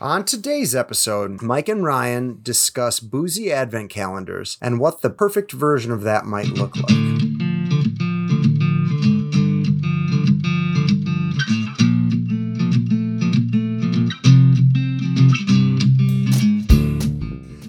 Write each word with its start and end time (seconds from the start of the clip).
On 0.00 0.24
today's 0.24 0.76
episode, 0.76 1.42
Mike 1.42 1.68
and 1.68 1.82
Ryan 1.82 2.38
discuss 2.44 3.00
boozy 3.00 3.50
advent 3.50 3.90
calendars 3.90 4.56
and 4.60 4.78
what 4.78 5.02
the 5.02 5.10
perfect 5.10 5.50
version 5.50 5.90
of 5.90 6.02
that 6.02 6.24
might 6.24 6.46
look 6.50 6.76
like. 6.76 6.84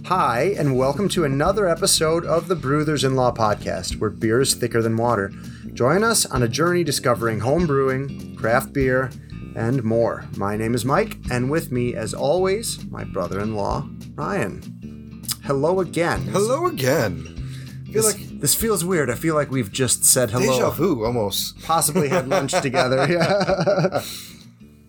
Hi, 0.05 0.54
and 0.55 0.77
welcome 0.77 1.09
to 1.09 1.23
another 1.25 1.68
episode 1.68 2.27
of 2.27 2.48
the 2.48 2.55
Brothers 2.55 3.04
in 3.04 3.16
Law 3.16 3.34
podcast, 3.34 4.00
where 4.00 4.11
beer 4.11 4.41
is 4.41 4.54
thicker 4.54 4.84
than 4.84 4.98
water. 4.98 5.32
Join 5.73 6.04
us 6.04 6.27
on 6.27 6.43
a 6.43 6.48
journey 6.48 6.84
discovering 6.84 7.39
home 7.39 7.66
brewing, 7.66 8.36
craft 8.36 8.71
beer, 8.71 9.09
and 9.55 9.84
more. 9.84 10.25
My 10.38 10.55
name 10.55 10.73
is 10.75 10.86
Mike, 10.86 11.18
and 11.32 11.50
with 11.50 11.71
me, 11.71 11.95
as 11.95 12.13
always, 12.13 12.84
my 12.89 13.04
brother 13.04 13.39
in 13.39 13.55
law, 13.55 13.88
Ryan. 14.15 15.24
Hello 15.43 15.79
again. 15.79 16.21
Hello 16.28 16.68
again. 16.68 17.25
I 17.28 17.91
feel 17.91 18.04
This, 18.04 18.05
like 18.19 18.39
this 18.39 18.55
feels 18.55 18.86
weird. 18.86 19.10
I 19.10 19.15
feel 19.15 19.36
like 19.36 19.50
we've 19.50 19.71
just 19.71 20.04
said 20.05 20.29
hello. 20.29 20.46
deja 20.54 20.69
vu 20.69 21.04
almost. 21.05 21.60
possibly 21.64 22.07
had 22.10 22.27
lunch 22.36 22.51
together. 22.61 23.07
Yeah. 23.10 24.04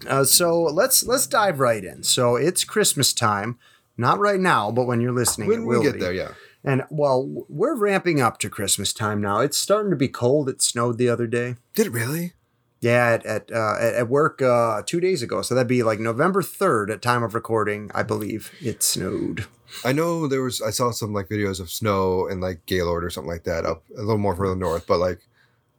Uh, 0.07 0.25
so 0.25 0.63
let's 0.63 1.05
let's 1.05 1.27
dive 1.27 1.61
right 1.61 1.85
in. 1.85 2.03
So 2.03 2.37
it's 2.37 2.65
Christmas 2.65 3.13
time, 3.13 3.59
not 3.97 4.19
right 4.19 4.41
now, 4.41 4.71
but 4.71 4.87
when 4.87 5.01
you're 5.01 5.13
listening, 5.13 5.49
it 5.49 5.51
When 5.51 5.67
will 5.67 5.81
we 5.81 5.85
get 5.87 5.95
be. 5.95 6.01
there, 6.01 6.13
yeah. 6.13 6.33
And 6.65 6.83
well, 6.91 7.45
we're 7.49 7.75
ramping 7.77 8.21
up 8.21 8.39
to 8.41 8.51
Christmas 8.51 8.93
time 8.93 9.21
now. 9.23 9.41
It's 9.41 9.57
starting 9.57 9.91
to 9.91 9.97
be 9.97 10.09
cold. 10.09 10.49
It 10.51 10.61
snowed 10.61 10.99
the 10.99 11.09
other 11.09 11.27
day. 11.27 11.57
Did 11.75 11.87
it 11.87 11.93
really? 11.93 12.35
Yeah, 12.81 13.09
at 13.11 13.27
at, 13.27 13.53
uh, 13.53 13.77
at 13.79 14.09
work 14.09 14.41
uh, 14.41 14.83
two 14.87 15.01
days 15.01 15.23
ago. 15.23 15.43
So 15.43 15.55
that'd 15.55 15.69
be 15.69 15.83
like 15.83 16.01
November 16.01 16.43
third 16.43 16.91
at 16.91 17.03
time 17.03 17.23
of 17.23 17.35
recording. 17.35 17.91
I 17.95 18.03
believe 18.03 18.53
it 18.61 18.83
snowed. 18.83 19.45
I 19.85 19.93
know 19.93 20.27
there 20.27 20.43
was. 20.43 20.61
I 20.63 20.71
saw 20.71 20.91
some 20.91 21.13
like 21.13 21.29
videos 21.29 21.61
of 21.61 21.71
snow 21.71 22.27
in 22.27 22.41
like 22.41 22.65
Gaylord 22.67 23.05
or 23.05 23.11
something 23.11 23.31
like 23.31 23.45
that 23.45 23.67
up 23.67 23.85
a 23.97 24.01
little 24.01 24.19
more 24.19 24.35
further 24.35 24.57
north. 24.57 24.87
But 24.87 24.99
like 24.99 25.21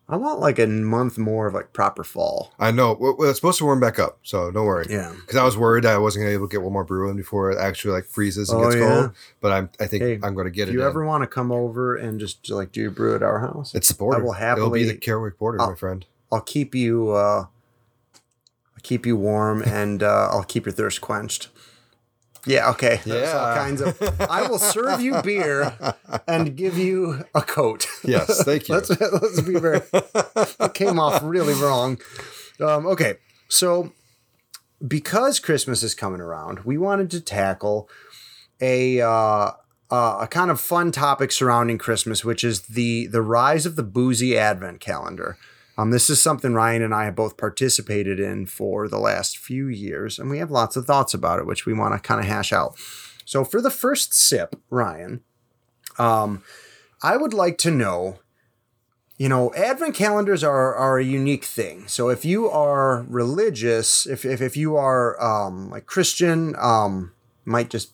I 0.08 0.16
want 0.18 0.40
like 0.40 0.60
a 0.60 0.68
month 0.68 1.18
more 1.18 1.48
of 1.48 1.54
like 1.56 1.74
proper 1.74 2.04
fall. 2.04 2.54
I 2.60 2.70
know 2.70 2.94
well, 3.00 3.16
it's 3.30 3.40
supposed 3.40 3.58
to 3.58 3.66
warm 3.66 3.80
back 3.80 3.98
up, 3.98 4.20
so 4.22 4.52
don't 4.52 4.66
worry. 4.68 4.86
Yeah. 4.90 5.12
Because 5.22 5.38
I 5.38 5.44
was 5.44 5.58
worried 5.58 5.86
that 5.86 5.96
I 5.96 5.98
wasn't 5.98 6.22
gonna 6.22 6.32
be 6.32 6.36
able 6.36 6.50
to 6.50 6.52
get 6.52 6.62
one 6.62 6.72
more 6.74 6.84
brew 6.84 7.10
in 7.10 7.18
before 7.18 7.50
it 7.52 7.58
actually 7.58 7.94
like 7.96 8.06
freezes 8.06 8.50
and 8.52 8.62
Oh, 8.62 8.64
gets 8.66 8.76
yeah. 8.76 8.88
cold. 9.02 9.12
But 9.42 9.52
I'm. 9.54 9.70
I 9.80 9.88
think 9.88 10.04
Hey, 10.04 10.20
I'm 10.22 10.36
gonna 10.36 10.52
get 10.52 10.70
it. 10.70 10.74
you 10.74 10.82
in. 10.82 10.88
ever 10.88 11.04
want 11.04 11.24
to 11.24 11.28
come 11.28 11.52
over 11.52 11.96
and 11.96 12.20
just 12.20 12.48
like 12.52 12.72
do 12.72 12.80
your 12.82 12.92
brew 12.92 13.16
at 13.16 13.24
our 13.24 13.40
house, 13.40 13.74
It's 13.74 13.88
the 13.90 13.96
border. 13.96 14.20
I 14.20 14.24
will 14.24 14.34
happily. 14.34 14.82
It'll 14.84 14.92
be 14.94 14.98
the 15.00 15.00
Kerwick 15.00 15.38
border, 15.40 15.60
I'll- 15.60 15.70
my 15.72 15.76
friend. 15.76 16.06
I'll 16.32 16.42
keep 16.42 16.76
you 16.76 17.12
uh 17.12 17.46
I'll 18.82 18.84
keep 18.84 19.06
you 19.06 19.16
warm 19.16 19.62
and 19.62 20.02
uh, 20.02 20.30
I'll 20.32 20.44
keep 20.44 20.66
your 20.66 20.74
thirst 20.74 21.02
quenched. 21.02 21.50
Yeah, 22.46 22.72
okay. 22.72 23.00
There's 23.06 23.32
all 23.34 23.54
kinds 23.54 23.82
of 23.82 24.02
I 24.20 24.48
will 24.48 24.58
serve 24.58 25.00
you 25.00 25.22
beer 25.22 25.78
and 26.28 26.56
give 26.56 26.78
you 26.78 27.24
a 27.36 27.42
coat. 27.42 27.86
Yes, 28.04 28.44
thank 28.44 28.68
you. 28.68 28.76
let's 28.76 28.90
let's 28.90 29.42
be 29.42 29.60
very 29.60 29.82
that 29.92 30.72
came 30.74 31.00
off 31.00 31.22
really 31.24 31.54
wrong. 31.54 32.00
Um, 32.60 32.88
okay. 32.88 33.16
So 33.48 33.94
because 34.86 35.40
Christmas 35.40 35.84
is 35.84 35.94
coming 35.94 36.22
around, 36.22 36.62
we 36.62 36.78
wanted 36.78 37.12
to 37.12 37.22
tackle 37.22 37.88
a 38.60 39.02
uh, 39.02 39.52
uh, 39.92 40.18
a 40.22 40.28
kind 40.28 40.50
of 40.50 40.60
fun 40.60 40.92
topic 40.92 41.32
surrounding 41.32 41.78
Christmas, 41.78 42.26
which 42.26 42.44
is 42.44 42.62
the 42.62 43.08
the 43.08 43.22
rise 43.22 43.66
of 43.66 43.76
the 43.76 43.84
boozy 43.84 44.38
advent 44.38 44.80
calendar. 44.80 45.38
Um, 45.78 45.92
this 45.92 46.10
is 46.10 46.22
something 46.22 46.54
Ryan 46.54 46.82
and 46.82 46.94
I 46.94 47.06
have 47.06 47.16
both 47.16 47.38
participated 47.38 48.20
in 48.20 48.46
for 48.46 48.88
the 48.88 49.00
last 49.00 49.38
few 49.38 49.68
years, 49.68 50.20
and 50.20 50.30
we 50.30 50.38
have 50.40 50.52
lots 50.52 50.76
of 50.76 50.86
thoughts 50.86 51.14
about 51.14 51.40
it, 51.40 51.46
which 51.46 51.66
we 51.66 51.74
want 51.74 51.94
to 51.94 52.00
kind 52.00 52.20
of 52.20 52.28
hash 52.28 52.52
out. 52.52 52.76
So, 53.26 53.44
for 53.46 53.62
the 53.62 53.72
first 53.72 54.14
sip, 54.14 54.56
Ryan, 54.70 55.22
um, 55.98 56.44
I 57.02 57.18
would 57.18 57.34
like 57.34 57.58
to 57.60 57.72
know 57.72 58.20
you 59.22 59.30
know, 59.30 59.54
advent 59.54 59.94
calendars 59.94 60.44
are, 60.44 60.74
are 60.74 60.98
a 60.98 61.04
unique 61.04 61.46
thing. 61.46 61.88
So 61.88 62.10
if 62.10 62.26
you 62.26 62.50
are 62.50 63.06
religious, 63.08 64.08
if, 64.08 64.26
if, 64.26 64.42
if 64.42 64.58
you 64.58 64.76
are 64.78 65.22
um, 65.22 65.70
like 65.70 65.86
Christian, 65.86 66.56
um, 66.58 67.12
might 67.46 67.70
just, 67.70 67.92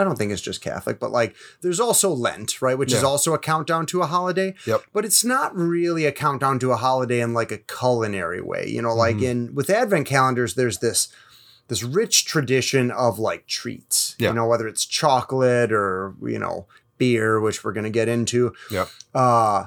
I 0.00 0.04
don't 0.04 0.16
think 0.16 0.32
it's 0.32 0.42
just 0.42 0.62
Catholic, 0.62 0.98
but 0.98 1.12
like 1.12 1.34
there's 1.60 1.78
also 1.80 2.10
Lent, 2.10 2.60
right? 2.62 2.76
Which 2.78 2.92
is 2.92 3.04
also 3.04 3.34
a 3.34 3.38
countdown 3.38 3.86
to 3.86 4.02
a 4.02 4.06
holiday. 4.06 4.54
Yep. 4.66 4.82
But 4.92 5.04
it's 5.04 5.24
not 5.24 5.54
really 5.54 6.06
a 6.06 6.12
countdown 6.12 6.58
to 6.60 6.72
a 6.72 6.76
holiday 6.76 7.20
in 7.20 7.34
like 7.34 7.52
a 7.52 7.58
culinary 7.58 8.40
way. 8.40 8.66
You 8.68 8.82
know, 8.82 8.94
like 8.94 9.16
Mhm. 9.16 9.22
in 9.24 9.54
with 9.54 9.70
advent 9.70 10.06
calendars, 10.06 10.54
there's 10.54 10.78
this 10.78 11.08
this 11.68 11.82
rich 11.84 12.24
tradition 12.24 12.90
of 12.90 13.18
like 13.20 13.46
treats. 13.46 14.16
Yeah. 14.18 14.30
You 14.30 14.34
know, 14.34 14.46
whether 14.48 14.66
it's 14.66 14.84
chocolate 14.84 15.70
or, 15.72 16.14
you 16.22 16.38
know, 16.38 16.66
beer, 16.98 17.40
which 17.40 17.62
we're 17.62 17.72
gonna 17.72 17.90
get 17.90 18.08
into 18.08 18.52
Yep. 18.70 18.88
uh 19.14 19.64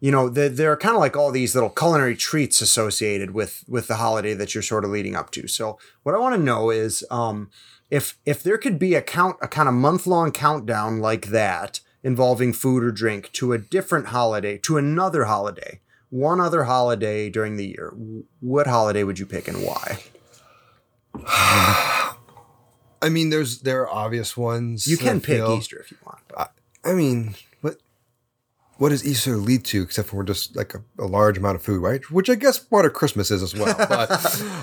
you 0.00 0.10
know 0.10 0.28
there, 0.28 0.48
there 0.48 0.72
are 0.72 0.76
kind 0.76 0.94
of 0.96 1.00
like 1.00 1.16
all 1.16 1.30
these 1.30 1.54
little 1.54 1.70
culinary 1.70 2.16
treats 2.16 2.60
associated 2.60 3.30
with 3.32 3.62
with 3.68 3.86
the 3.86 3.96
holiday 3.96 4.34
that 4.34 4.52
you're 4.54 4.60
sort 4.62 4.84
of 4.84 4.90
leading 4.90 5.14
up 5.14 5.30
to 5.30 5.46
so 5.46 5.78
what 6.02 6.12
i 6.14 6.18
want 6.18 6.34
to 6.34 6.40
know 6.42 6.70
is 6.70 7.04
um 7.10 7.50
if 7.92 8.18
if 8.24 8.42
there 8.42 8.56
could 8.56 8.78
be 8.78 8.94
a 8.94 9.02
count 9.02 9.36
a 9.42 9.46
kind 9.46 9.68
of 9.68 9.74
month 9.74 10.06
long 10.06 10.32
countdown 10.32 10.98
like 10.98 11.26
that 11.26 11.80
involving 12.02 12.52
food 12.52 12.82
or 12.82 12.90
drink 12.90 13.30
to 13.32 13.52
a 13.52 13.58
different 13.58 14.06
holiday 14.06 14.56
to 14.58 14.78
another 14.78 15.26
holiday 15.26 15.78
one 16.08 16.40
other 16.40 16.64
holiday 16.64 17.28
during 17.28 17.56
the 17.56 17.66
year 17.66 17.92
what 18.40 18.66
holiday 18.66 19.04
would 19.04 19.18
you 19.18 19.26
pick 19.26 19.46
and 19.46 19.58
why 19.62 19.98
I 23.04 23.08
mean, 23.10 23.30
there's 23.30 23.60
there 23.60 23.82
are 23.82 23.90
obvious 23.90 24.36
ones. 24.36 24.86
you 24.86 24.96
can 24.96 25.20
pick 25.20 25.36
feel. 25.36 25.56
easter 25.58 25.80
if 25.80 25.90
you 25.90 25.98
want 26.06 26.20
but- 26.28 26.52
I 26.84 26.94
mean, 26.94 27.34
what 28.82 28.88
does 28.88 29.06
Easter 29.06 29.36
lead 29.36 29.62
to 29.72 29.80
except 29.82 30.08
for 30.08 30.24
just 30.24 30.56
like 30.56 30.74
a, 30.74 30.80
a 30.98 31.06
large 31.06 31.38
amount 31.38 31.54
of 31.54 31.62
food, 31.62 31.80
right? 31.80 32.02
Which 32.10 32.28
I 32.28 32.34
guess 32.34 32.58
part 32.58 32.84
of 32.84 32.92
Christmas 32.94 33.30
is 33.30 33.40
as 33.40 33.54
well. 33.54 33.76
But 33.78 34.10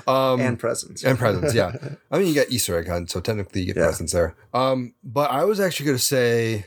um 0.08 0.42
and 0.42 0.60
presents 0.60 1.06
and 1.06 1.18
presents, 1.18 1.54
yeah. 1.56 1.72
I 2.12 2.18
mean, 2.20 2.28
you 2.28 2.36
got 2.36 2.50
Easter 2.50 2.78
egg 2.78 2.88
hunt, 2.90 3.10
so 3.10 3.22
technically 3.22 3.62
you 3.62 3.68
get 3.68 3.78
Yeah. 3.78 3.86
presents 3.88 4.12
there. 4.12 4.36
Um, 4.54 4.94
but 5.04 5.32
I 5.32 5.46
was 5.46 5.60
actually 5.62 5.86
going 5.88 5.98
to 6.00 6.04
say, 6.04 6.66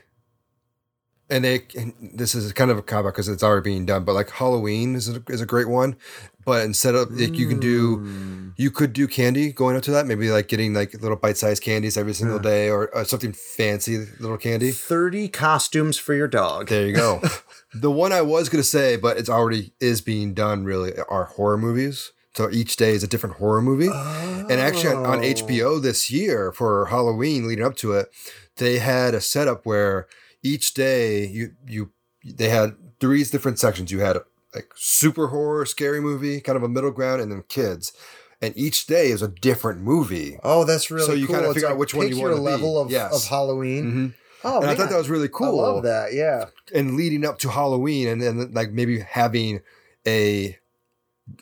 and 1.33 1.45
they, 1.45 1.65
and 1.79 1.93
this 2.15 2.35
is 2.35 2.53
kind 2.53 2.71
of 2.71 2.79
a 2.79 2.83
cop 2.83 3.05
because 3.05 3.29
it's 3.29 3.43
already 3.43 3.65
being 3.71 3.87
done, 3.87 4.05
but 4.05 4.13
like 4.15 4.31
Halloween 4.31 4.95
is 4.95 5.09
a, 5.09 5.23
is 5.29 5.41
a 5.41 5.47
great 5.47 5.69
one. 5.69 5.97
But 6.45 6.65
instead 6.65 6.95
of 6.97 7.11
like 7.13 7.35
you 7.35 7.49
can 7.49 7.61
do, 7.61 7.99
Mm. 7.99 8.53
you 8.57 8.71
could 8.71 8.93
do 8.93 9.07
candy 9.07 9.53
going 9.53 9.77
up 9.77 9.83
to 9.85 9.93
that, 9.93 10.07
maybe 10.07 10.31
like 10.31 10.49
getting 10.49 10.75
like 10.75 10.93
little 11.01 11.17
bite 11.17 11.37
sized 11.37 11.63
candies 11.63 11.97
every 11.97 12.15
single 12.15 12.37
Yeah. 12.39 12.43
day 12.43 12.69
or, 12.69 12.89
or 12.95 13.05
something 13.05 13.33
fancy 13.33 13.99
little 14.19 14.37
candy. 14.39 14.73
30 14.73 15.29
costumes 15.29 15.97
for 15.99 16.15
your 16.15 16.27
dog 16.29 16.69
There 16.69 16.87
you 16.87 16.95
go. 16.95 17.21
the 17.75 17.91
one 17.93 18.13
I 18.13 18.23
was 18.23 18.49
gonna 18.49 18.65
say, 18.65 18.97
but 18.97 19.17
it's 19.19 19.29
already 19.29 19.73
is 19.81 20.01
being 20.01 20.35
done. 20.35 20.65
Really, 20.65 20.93
are 21.09 21.25
horror 21.25 21.59
movies. 21.59 22.11
So 22.35 22.49
each 22.51 22.77
day 22.77 22.91
is 22.93 23.03
a 23.05 23.07
different 23.07 23.37
horror 23.37 23.61
movie. 23.63 23.91
And 23.93 24.53
actually, 24.53 24.95
on, 24.95 25.05
on 25.07 25.19
Oh. 25.21 25.23
HBO 25.23 25.81
this 25.83 26.11
year 26.11 26.51
for 26.51 26.87
Halloween, 26.87 27.47
leading 27.47 27.65
up 27.65 27.77
to 27.77 27.93
it, 27.93 28.11
they 28.57 28.79
had 28.79 29.15
a 29.15 29.21
setup 29.21 29.65
where 29.65 30.07
each 30.43 30.75
day 30.75 31.27
you 31.27 31.53
you 31.67 31.91
they 32.25 32.49
had 32.49 32.75
three 33.01 33.23
different 33.25 33.59
sections. 33.59 33.91
You 33.91 34.01
had 34.01 34.19
like 34.55 34.71
super 34.77 35.29
horror, 35.29 35.65
scary 35.67 36.01
movie, 36.01 36.41
kind 36.41 36.57
of 36.57 36.63
a 36.63 36.69
middle 36.69 36.91
ground, 36.91 37.21
and 37.23 37.33
then 37.33 37.43
kids. 37.49 37.93
And 38.41 38.53
each 38.57 38.87
day 38.87 39.09
is 39.11 39.23
a 39.23 39.29
different 39.29 39.81
movie. 39.83 40.37
Oh, 40.43 40.65
that's 40.65 40.91
really 40.91 41.07
So 41.07 41.13
you 41.13 41.27
cool. 41.27 41.37
kinda 41.37 41.49
It's 41.51 41.55
figure 41.55 41.69
out 41.69 41.73
like 41.73 41.79
which 41.81 41.95
one 41.95 42.09
you 42.09 42.21
wanna 42.21 42.35
be. 42.37 42.41
level 42.41 42.79
of, 42.79 42.91
Yes. 42.91 43.15
of 43.15 43.25
Halloween. 43.31 43.85
Mhm. 43.85 44.15
Oh, 44.45 44.61
and 44.61 44.69
I 44.71 44.75
thought 44.75 44.91
that 44.91 44.99
was 44.99 45.09
really 45.09 45.29
cool. 45.29 45.61
I 45.61 45.67
love 45.69 45.83
that. 45.85 46.13
Yeah. 46.13 46.47
and 46.75 46.97
leading 46.97 47.25
up 47.25 47.39
to 47.41 47.49
Halloween, 47.51 48.09
and 48.09 48.21
then 48.21 48.51
like 48.53 48.73
maybe 48.73 48.99
having 48.99 49.61
a 50.07 50.59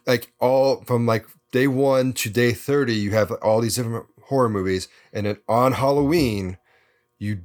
like 0.06 0.32
all 0.38 0.82
from 0.84 1.06
like 1.06 1.24
day 1.52 1.66
one 1.66 2.12
to 2.12 2.28
day 2.30 2.52
thirty, 2.52 2.94
you 2.94 3.10
have 3.12 3.30
all 3.42 3.60
these 3.60 3.76
different 3.76 4.06
horror 4.24 4.48
movies, 4.50 4.88
and 5.12 5.24
then 5.26 5.38
on 5.48 5.72
Halloween, 5.72 6.58
you 7.18 7.40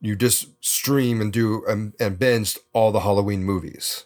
you 0.00 0.16
just 0.16 0.48
stream 0.64 1.20
and 1.20 1.32
do 1.32 1.64
and, 1.66 1.92
and 2.00 2.18
binge 2.18 2.58
all 2.72 2.92
the 2.92 3.00
Halloween 3.00 3.44
movies. 3.44 4.04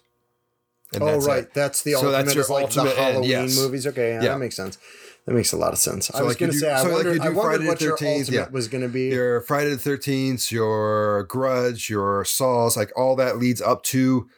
And 0.92 1.02
oh, 1.02 1.06
that's 1.06 1.26
it. 1.26 1.28
right. 1.28 1.54
That's 1.54 1.82
the 1.82 1.92
So 1.92 1.96
ultimate. 1.98 2.12
that's 2.12 2.34
your 2.34 2.44
like 2.44 2.64
ultimate 2.64 2.84
the 2.84 2.90
end, 2.90 2.98
Halloween 2.98 3.30
yes. 3.30 3.58
movies. 3.58 3.86
Okay, 3.86 4.10
yeah, 4.14 4.22
Yeah. 4.22 4.28
that 4.32 4.38
makes 4.38 4.56
sense. 4.56 4.78
That 5.26 5.34
makes 5.34 5.52
a 5.52 5.56
lot 5.56 5.72
of 5.72 5.78
sense. 5.78 6.08
So 6.08 6.18
I 6.18 6.22
was 6.22 6.32
like 6.32 6.38
going 6.38 6.52
to 6.52 6.58
say, 6.58 6.70
I 6.70 6.82
so 6.82 6.88
like 6.88 6.90
you 6.90 6.96
wondered, 6.96 7.14
do 7.14 7.22
I 7.22 7.30
wondered 7.30 7.42
Friday 7.42 7.62
the 7.64 7.68
what 7.68 7.80
your 7.80 7.92
ultimate 7.92 8.28
yeah. 8.28 8.48
was 8.50 8.68
going 8.68 8.82
to 8.82 8.90
be. 8.90 9.08
Your 9.08 9.40
Friday 9.40 9.70
the 9.70 9.78
Thirteenth, 9.78 10.52
your 10.52 11.24
Grudge, 11.24 11.88
your 11.88 12.24
Saws, 12.26 12.76
like 12.76 12.92
all 12.94 13.16
that 13.16 13.38
leads 13.38 13.62
up 13.62 13.82
to 13.84 14.28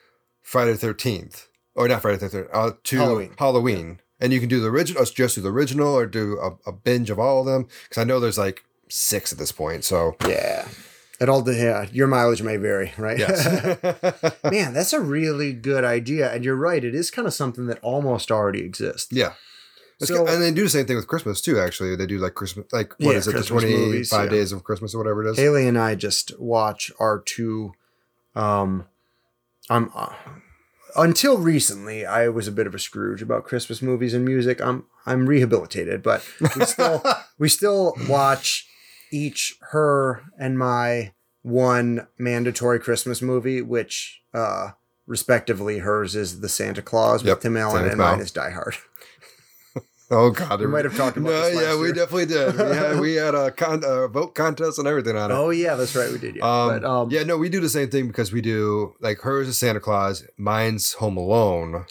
Friday 0.43 0.73
the 0.73 0.79
Thirteenth, 0.79 1.49
or 1.75 1.88
not 1.88 2.02
Friday 2.02 2.19
the 2.19 2.29
Thirteenth, 2.29 2.55
uh, 2.55 2.73
to 2.85 2.97
Halloween. 2.99 3.35
Halloween. 3.38 4.00
And 4.20 4.32
you 4.32 4.41
can 4.41 4.49
do 4.49 4.61
the 4.61 4.69
original, 4.69 5.02
or 5.02 5.06
just 5.06 5.35
do 5.35 5.41
the 5.43 5.50
original, 5.50 5.93
or 5.93 6.06
do 6.06 6.38
a, 6.38 6.70
a 6.70 6.73
binge 6.73 7.11
of 7.11 7.19
all 7.19 7.41
of 7.41 7.47
them. 7.47 7.67
Because 7.88 8.00
I 8.00 8.05
know 8.05 8.20
there's 8.20 8.38
like 8.38 8.64
six 8.88 9.32
at 9.32 9.38
this 9.38 9.52
point. 9.52 9.85
So 9.85 10.17
yeah. 10.26 10.69
It 11.18 11.28
all, 11.30 11.50
yeah, 11.50 11.86
your 11.92 12.06
mileage 12.08 12.42
may 12.42 12.56
vary, 12.58 12.92
right? 12.98 13.18
yes, 13.18 13.44
Man, 14.44 14.74
that's 14.74 14.92
a 14.92 15.00
really 15.00 15.52
good 15.54 15.82
idea. 15.84 16.30
And 16.32 16.44
you're 16.44 16.56
right. 16.56 16.84
It 16.84 16.94
is 16.94 17.10
kind 17.10 17.26
of 17.26 17.32
something 17.34 17.66
that 17.68 17.78
almost 17.82 18.30
already 18.30 18.60
exists. 18.60 19.08
yeah. 19.12 19.32
It's 19.98 20.08
So- 20.08 20.26
and 20.26 20.42
they 20.42 20.50
do 20.52 20.64
the 20.64 20.68
same 20.68 20.84
thing 20.84 20.96
with 20.96 21.06
Christmas 21.08 21.40
too. 21.40 21.58
Actually, 21.58 21.96
they 21.96 22.04
do 22.04 22.18
like 22.18 22.34
Christmas, 22.34 22.66
like 22.70 22.90
what 22.98 23.12
Yeah, 23.12 23.16
is 23.18 23.26
it, 23.26 23.30
the 23.30 23.38
Christmas 23.38 23.62
twenty 23.62 23.74
movies, 23.76 24.12
yeah. 24.12 24.26
days 24.26 24.52
of 24.52 24.62
Christmas 24.62 24.94
or 24.94 24.98
whatever 24.98 25.26
it 25.26 25.30
is. 25.30 25.38
Haley 25.38 25.66
and 25.66 25.78
I 25.78 25.94
just 25.94 26.38
watch 26.38 26.92
our 27.00 27.18
two. 27.20 27.72
Um, 28.34 28.84
I'm 29.70 29.90
uh, 29.94 30.12
until 30.96 31.38
recently 31.38 32.04
I 32.04 32.28
was 32.28 32.46
a 32.46 32.52
bit 32.52 32.66
of 32.66 32.74
a 32.74 32.78
Scrooge 32.78 33.22
about 33.22 33.44
Christmas 33.44 33.80
movies 33.80 34.12
and 34.12 34.22
music. 34.22 34.60
I'm 34.60 34.84
I'm 35.06 35.26
rehabilitated, 35.26 36.02
but 36.02 36.22
we 36.56 36.66
still 36.66 37.02
we 37.38 37.48
still 37.48 37.94
watch 38.06 38.65
each 39.12 39.56
her 39.70 40.23
and 40.38 40.58
my 40.58 41.12
one 41.43 42.06
mandatory 42.19 42.79
Christmas 42.81 43.23
movie, 43.23 43.62
which 43.62 44.23
uh 44.35 44.70
respectively 45.06 45.79
hers 45.79 46.17
is 46.17 46.41
the 46.41 46.49
Santa 46.49 46.82
Claus 46.82 47.23
with 47.23 47.41
Tim 47.41 47.56
Allen 47.56 47.76
Santa 47.76 47.88
and 47.91 47.97
Claus. 47.99 48.12
mine 48.12 48.20
is 48.20 48.31
Die 48.31 48.50
Hard. 48.50 48.75
Oh 50.08 50.31
God, 50.31 50.61
We 50.61 50.69
might 50.69 50.85
have 50.85 50.97
talked 50.97 51.17
about 51.17 51.31
No, 51.31 51.49
yeah, 51.49 51.76
we 51.81 51.88
definitely 51.93 52.26
did. 52.26 52.55
We 52.56 52.62
had, 52.76 53.00
we 53.00 53.14
had 53.14 53.35
a, 53.35 53.50
con- 53.50 53.82
a 53.85 54.06
vote 54.06 54.37
contest 54.37 54.79
and 54.79 54.87
everything 54.87 55.17
on 55.17 55.32
it. 55.32 55.35
Oh 55.35 55.50
yeah, 55.50 55.75
that's 55.75 55.97
right, 55.97 56.12
we 56.12 56.19
did. 56.19 56.37
Yeah, 56.37 56.44
Um, 56.44 56.69
but, 56.69 56.85
um, 56.85 57.11
yeah, 57.11 57.25
no, 57.25 57.37
we 57.37 57.49
do 57.49 57.59
the 57.61 57.69
same 57.69 57.91
thing 57.91 58.06
because 58.06 58.32
we 58.32 58.41
do 58.41 58.94
like 59.00 59.19
hers 59.23 59.49
is 59.49 59.59
Santa 59.59 59.81
Claus, 59.81 60.25
mine's 60.37 60.93
Home 60.93 61.17
Alone. 61.17 61.87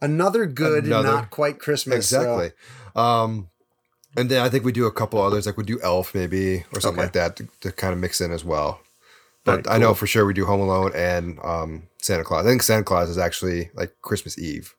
another 0.00 0.44
good, 0.44 0.86
Another- 0.86 1.06
not 1.06 1.30
quite 1.30 1.60
Christmas. 1.60 1.98
Exactly. 2.12 2.50
Um, 2.96 3.48
and 4.16 4.30
then 4.30 4.40
I 4.42 4.48
think 4.48 4.64
we 4.64 4.72
do 4.72 4.86
a 4.86 4.92
couple 4.92 5.20
others, 5.22 5.46
like 5.46 5.56
we 5.56 5.64
do 5.64 5.80
Elf 5.82 6.14
maybe 6.14 6.64
or 6.72 6.80
something 6.80 6.98
Okay. 6.98 7.06
like 7.06 7.12
that 7.12 7.36
to, 7.36 7.48
to 7.62 7.72
kind 7.72 7.92
of 7.92 7.98
mix 7.98 8.20
in 8.20 8.32
as 8.32 8.44
well. 8.44 8.80
But 9.44 9.66
Right, 9.66 9.74
I 9.76 9.78
know 9.78 9.94
for 9.94 10.06
sure 10.06 10.26
we 10.26 10.34
do 10.34 10.44
Home 10.46 10.60
Alone 10.60 10.92
and 10.94 11.38
um, 11.42 11.84
Santa 11.98 12.24
Claus. 12.24 12.44
I 12.44 12.48
think 12.48 12.62
Santa 12.62 12.84
Claus 12.84 13.08
is 13.08 13.18
actually 13.18 13.70
like 13.74 13.94
Christmas 14.02 14.38
Eve. 14.38 14.74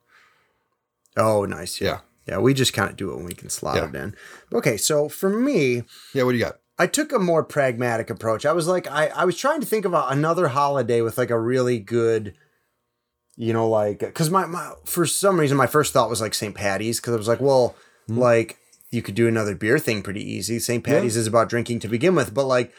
Oh, 1.16 1.44
nice. 1.44 1.80
Yeah. 1.80 2.00
Yeah. 2.26 2.38
We 2.38 2.54
just 2.54 2.72
kind 2.72 2.88
of 2.90 2.96
do 2.96 3.10
it 3.10 3.16
when 3.16 3.24
we 3.26 3.34
can 3.34 3.50
slot 3.50 3.76
Yeah. 3.76 3.88
it 3.88 3.94
in. 3.94 4.14
Okay, 4.52 4.76
so 4.76 5.08
for 5.08 5.28
me, 5.28 5.82
Yeah, 6.14 6.22
what 6.22 6.32
do 6.32 6.38
you 6.38 6.44
got? 6.44 6.58
I 6.78 6.86
took 6.86 7.12
a 7.12 7.18
more 7.18 7.44
pragmatic 7.44 8.08
approach. 8.10 8.46
I 8.46 8.52
was 8.52 8.66
like, 8.66 8.90
I, 8.90 9.08
I 9.08 9.24
was 9.24 9.36
trying 9.36 9.60
to 9.60 9.66
think 9.66 9.84
of 9.84 9.92
a, 9.94 10.06
another 10.08 10.48
holiday 10.48 11.00
with 11.02 11.18
like 11.18 11.30
a 11.30 11.38
really 11.38 11.78
good, 11.78 12.34
you 13.36 13.52
know, 13.52 13.68
like, 13.68 13.98
because 14.00 14.30
my, 14.30 14.46
my, 14.46 14.72
for 14.84 15.06
some 15.06 15.38
reason, 15.38 15.56
my 15.56 15.66
first 15.66 15.92
thought 15.92 16.08
was 16.08 16.20
like 16.20 16.34
St. 16.34 16.54
Patty's, 16.54 16.98
because 17.00 17.14
I 17.14 17.18
was 17.18 17.28
like, 17.28 17.40
well, 17.40 17.74
Hmm. 18.08 18.18
like, 18.18 18.58
you 18.92 19.02
could 19.02 19.14
do 19.14 19.26
another 19.26 19.54
beer 19.54 19.78
thing 19.78 20.02
pretty 20.02 20.22
easy. 20.22 20.58
St. 20.58 20.84
Patty's 20.84 21.16
is 21.16 21.26
about 21.26 21.48
drinking 21.48 21.80
to 21.80 21.88
begin 21.88 22.14
with, 22.14 22.32
but 22.34 22.44
like, 22.46 22.72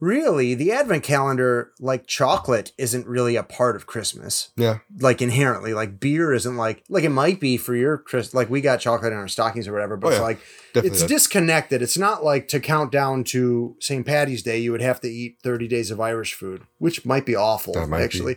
really, 0.00 0.54
the 0.54 0.70
advent 0.70 1.02
calendar, 1.02 1.72
like 1.80 2.06
chocolate, 2.06 2.70
isn't 2.78 3.06
really 3.06 3.34
a 3.34 3.42
part 3.42 3.74
of 3.74 3.86
Christmas 3.86 4.50
Yeah, 4.56 4.78
like 5.00 5.20
inherently 5.20 5.74
like 5.74 5.98
beer 5.98 6.32
isn't 6.32 6.56
like 6.56 6.84
like 6.88 7.02
it 7.04 7.08
might 7.10 7.40
be 7.40 7.56
for 7.56 7.74
your 7.74 7.98
Chris 7.98 8.32
like 8.32 8.48
we 8.48 8.60
got 8.60 8.78
chocolate 8.80 9.12
in 9.12 9.18
our 9.18 9.26
stockings 9.26 9.66
or 9.66 9.72
whatever 9.72 9.96
but 9.96 10.06
Oh, 10.06 10.10
it's 10.10 10.18
yeah. 10.18 10.22
like 10.22 10.38
definitely. 10.72 10.90
it's 10.90 11.00
does. 11.00 11.08
disconnected 11.10 11.82
it's 11.82 11.98
not 11.98 12.22
like 12.24 12.46
to 12.48 12.60
count 12.60 12.92
down 12.92 13.24
to 13.24 13.76
St. 13.80 14.06
Patty's 14.06 14.42
Day 14.44 14.58
you 14.58 14.70
would 14.70 14.80
have 14.82 15.00
to 15.00 15.08
eat 15.08 15.38
30 15.42 15.66
days 15.66 15.90
of 15.90 16.00
Irish 16.00 16.34
food 16.34 16.62
which 16.78 17.04
might 17.04 17.26
be 17.26 17.34
awful 17.34 17.74
That 17.74 17.88
might 17.88 17.98
be. 17.98 18.04
actually 18.04 18.36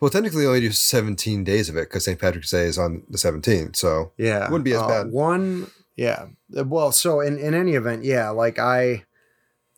well, 0.00 0.10
technically, 0.10 0.44
only 0.46 0.60
do 0.60 0.70
17 0.70 1.44
days 1.44 1.68
of 1.70 1.76
it 1.76 1.88
because 1.88 2.04
St. 2.04 2.18
Patrick's 2.18 2.50
Day 2.50 2.64
is 2.64 2.76
on 2.78 3.04
the 3.08 3.16
17th. 3.18 3.76
So 3.76 4.12
yeah 4.16 4.44
Wouldn't 4.50 4.64
be 4.64 4.72
as 4.72 4.80
Uh, 4.80 4.88
bad. 4.88 5.10
one 5.12 5.70
yeah 5.96 6.26
well 6.62 6.92
so 6.92 7.20
in 7.20 7.38
in 7.38 7.54
any 7.54 7.74
event 7.74 8.04
yeah 8.04 8.30
like 8.30 8.58
I 8.58 9.04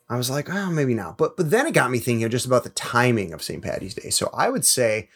I 0.09 0.17
was 0.17 0.31
like, 0.31 0.49
oh, 0.49 0.71
maybe 0.71 0.95
not. 0.95 1.19
But 1.19 1.37
but 1.37 1.51
then 1.51 1.67
it 1.67 1.75
got 1.75 1.91
me 1.91 1.99
thinking 1.99 2.31
just 2.31 2.47
about 2.47 2.63
the 2.63 2.71
timing 2.71 3.33
of 3.33 3.43
St. 3.43 3.61
Patty's 3.61 3.93
Day. 3.95 4.11
So 4.11 4.31
I 4.33 4.49
would 4.51 4.65
say, 4.65 5.09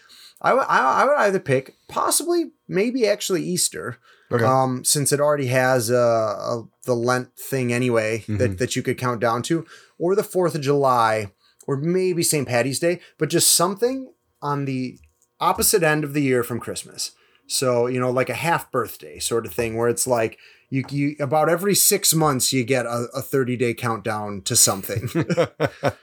I 0.42 0.52
would 0.52 0.64
I, 0.68 1.02
I 1.02 1.04
would 1.04 1.16
either 1.16 1.38
pick 1.38 1.76
possibly 1.88 2.50
maybe 2.66 3.06
actually 3.06 3.44
Easter, 3.44 3.98
okay, 4.32 4.44
um, 4.44 4.84
since 4.84 5.12
it 5.12 5.20
already 5.20 5.46
has 5.46 5.92
uh, 5.92 5.94
a, 5.94 6.64
the 6.86 6.96
Lent 6.96 7.36
thing 7.38 7.72
anyway 7.72 8.24
that 8.26 8.50
Mhm. 8.52 8.58
that 8.58 8.74
you 8.74 8.82
could 8.82 8.98
count 8.98 9.20
down 9.20 9.42
to, 9.42 9.64
or 9.96 10.16
the 10.16 10.24
Fourth 10.24 10.56
of 10.56 10.60
July, 10.60 11.30
or 11.68 11.76
maybe 11.76 12.24
St. 12.24 12.48
Patty's 12.48 12.80
Day, 12.80 12.98
but 13.16 13.30
just 13.30 13.52
something 13.54 14.12
on 14.42 14.64
the 14.64 14.98
opposite 15.38 15.84
end 15.84 16.02
of 16.02 16.14
the 16.14 16.22
year 16.22 16.42
from 16.42 16.58
Christmas. 16.58 17.12
So 17.46 17.86
you 17.86 18.00
know, 18.00 18.10
like 18.10 18.28
a 18.28 18.34
half 18.34 18.72
birthday 18.72 19.20
sort 19.20 19.46
of 19.46 19.52
thing, 19.54 19.76
where 19.76 19.88
it's 19.88 20.08
like 20.08 20.36
you 20.70 20.84
you 20.88 21.17
about 21.19 21.49
every 21.49 21.75
six 21.75 22.14
months 22.14 22.52
you 22.52 22.64
get 22.64 22.87
a, 22.87 23.08
a 23.12 23.20
thirty 23.20 23.56
day 23.56 23.75
countdown 23.75 24.40
to 24.43 24.56
something. 24.56 25.08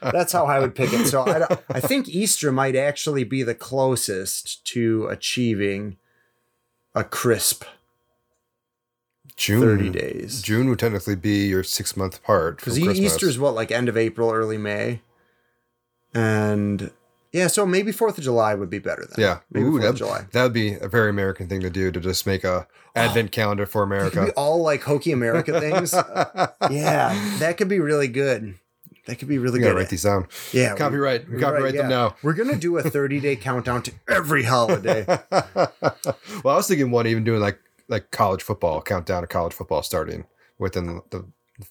That's 0.00 0.32
how 0.32 0.46
I 0.46 0.60
would 0.60 0.74
pick 0.74 0.92
it. 0.92 1.06
So 1.06 1.22
I, 1.22 1.58
I 1.70 1.80
think 1.80 2.08
Easter 2.08 2.52
might 2.52 2.76
actually 2.76 3.24
be 3.24 3.42
the 3.42 3.54
closest 3.54 4.64
to 4.66 5.06
achieving 5.06 5.96
a 6.94 7.02
crisp 7.02 7.64
June 9.36 9.60
30 9.60 9.90
days. 9.90 10.42
June 10.42 10.68
would 10.68 10.80
technically 10.80 11.16
be 11.16 11.46
your 11.46 11.62
six 11.62 11.96
month 11.96 12.22
part 12.22 12.56
Because 12.56 12.74
Christmas. 12.74 12.98
Easter's 12.98 13.38
what, 13.38 13.54
like 13.54 13.70
end 13.70 13.88
of 13.88 13.96
April, 13.96 14.30
early 14.30 14.58
May? 14.58 15.00
And 16.12 16.90
yeah, 17.32 17.46
so 17.46 17.66
maybe 17.66 17.92
4th 17.92 18.18
of 18.18 18.24
July 18.24 18.54
would 18.54 18.70
be 18.70 18.78
better 18.78 19.06
then. 19.08 19.22
Yeah, 19.22 19.38
Maybe 19.50 19.66
4th 19.66 19.90
of 19.90 19.96
July. 19.96 20.26
that 20.32 20.42
would 20.42 20.52
be 20.52 20.74
a 20.74 20.88
very 20.88 21.10
American 21.10 21.48
thing 21.48 21.60
to 21.60 21.70
do 21.70 21.90
to 21.90 22.00
just 22.00 22.26
make 22.26 22.44
a 22.44 22.66
oh. 22.66 22.66
advent 22.94 23.32
calendar 23.32 23.66
for 23.66 23.84
we 23.84 23.96
America. 23.96 24.32
all 24.36 24.62
like 24.62 24.82
hokey 24.82 25.12
America 25.12 25.60
things? 25.60 25.92
yeah, 26.70 27.36
that 27.38 27.56
could 27.58 27.68
be 27.68 27.80
really 27.80 28.08
good. 28.08 28.54
That 29.08 29.18
could 29.18 29.28
be 29.28 29.38
really 29.38 29.58
good. 29.58 29.74
write 29.74 29.88
these 29.88 30.02
down. 30.02 30.28
yeah, 30.52 30.74
Copyright. 30.74 31.30
We 31.30 31.40
copyright 31.40 31.62
write- 31.62 31.74
them 31.74 31.90
yeah. 31.90 31.96
now. 31.96 32.16
We're 32.22 32.34
gonna 32.34 32.56
do 32.56 32.76
a 32.76 32.82
30 32.82 33.20
day 33.20 33.36
countdown 33.40 33.82
to 33.84 33.92
every 34.06 34.42
holiday. 34.42 35.06
well, 35.30 35.72
I 36.44 36.56
was 36.56 36.68
thinking 36.68 36.90
one 36.90 37.06
even 37.06 37.24
doing 37.24 37.40
like 37.40 37.58
like 37.88 38.10
college 38.10 38.42
football 38.42 38.82
countdown 38.82 39.22
to 39.22 39.26
college 39.26 39.54
football 39.54 39.82
starting 39.82 40.26
within 40.58 41.00
the 41.10 41.24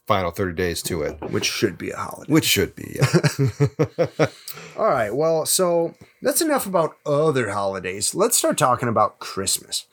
final 0.06 0.32
thirty 0.32 0.54
days 0.54 0.82
to 0.84 1.02
it, 1.02 1.18
which 1.32 1.46
should 1.46 1.78
be 1.78 1.92
a 1.92 1.98
holiday. 1.98 2.32
which 2.32 2.46
should 2.46 2.76
be. 2.76 2.96
Yeah. 2.96 4.08
All 4.78 4.88
right, 4.88 5.16
well, 5.16 5.46
so 5.46 5.96
that's 6.22 6.42
enough 6.42 6.66
about 6.66 6.98
other 7.06 7.52
holidays. 7.52 8.14
Let's 8.14 8.38
start 8.38 8.58
talking 8.58 8.90
about 8.90 9.20
Christmas. 9.20 9.86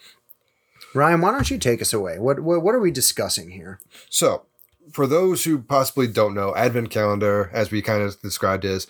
Ryan, 0.95 1.21
why 1.21 1.33
don't 1.33 1.51
you 1.51 1.59
take 1.59 1.83
us 1.83 1.93
away? 1.93 2.19
What 2.19 2.41
what, 2.41 2.63
what 2.63 2.75
are 2.75 2.81
we 2.81 2.91
discussing 2.91 3.51
here? 3.51 3.81
so, 4.11 4.47
for 4.93 5.07
those 5.07 5.45
who 5.45 5.59
possibly 5.61 6.07
don't 6.07 6.35
know, 6.35 6.55
Advent 6.55 6.91
calendar, 6.91 7.51
as 7.53 7.71
we 7.71 7.81
kind 7.83 8.03
of 8.03 8.21
described, 8.21 8.65
is 8.65 8.87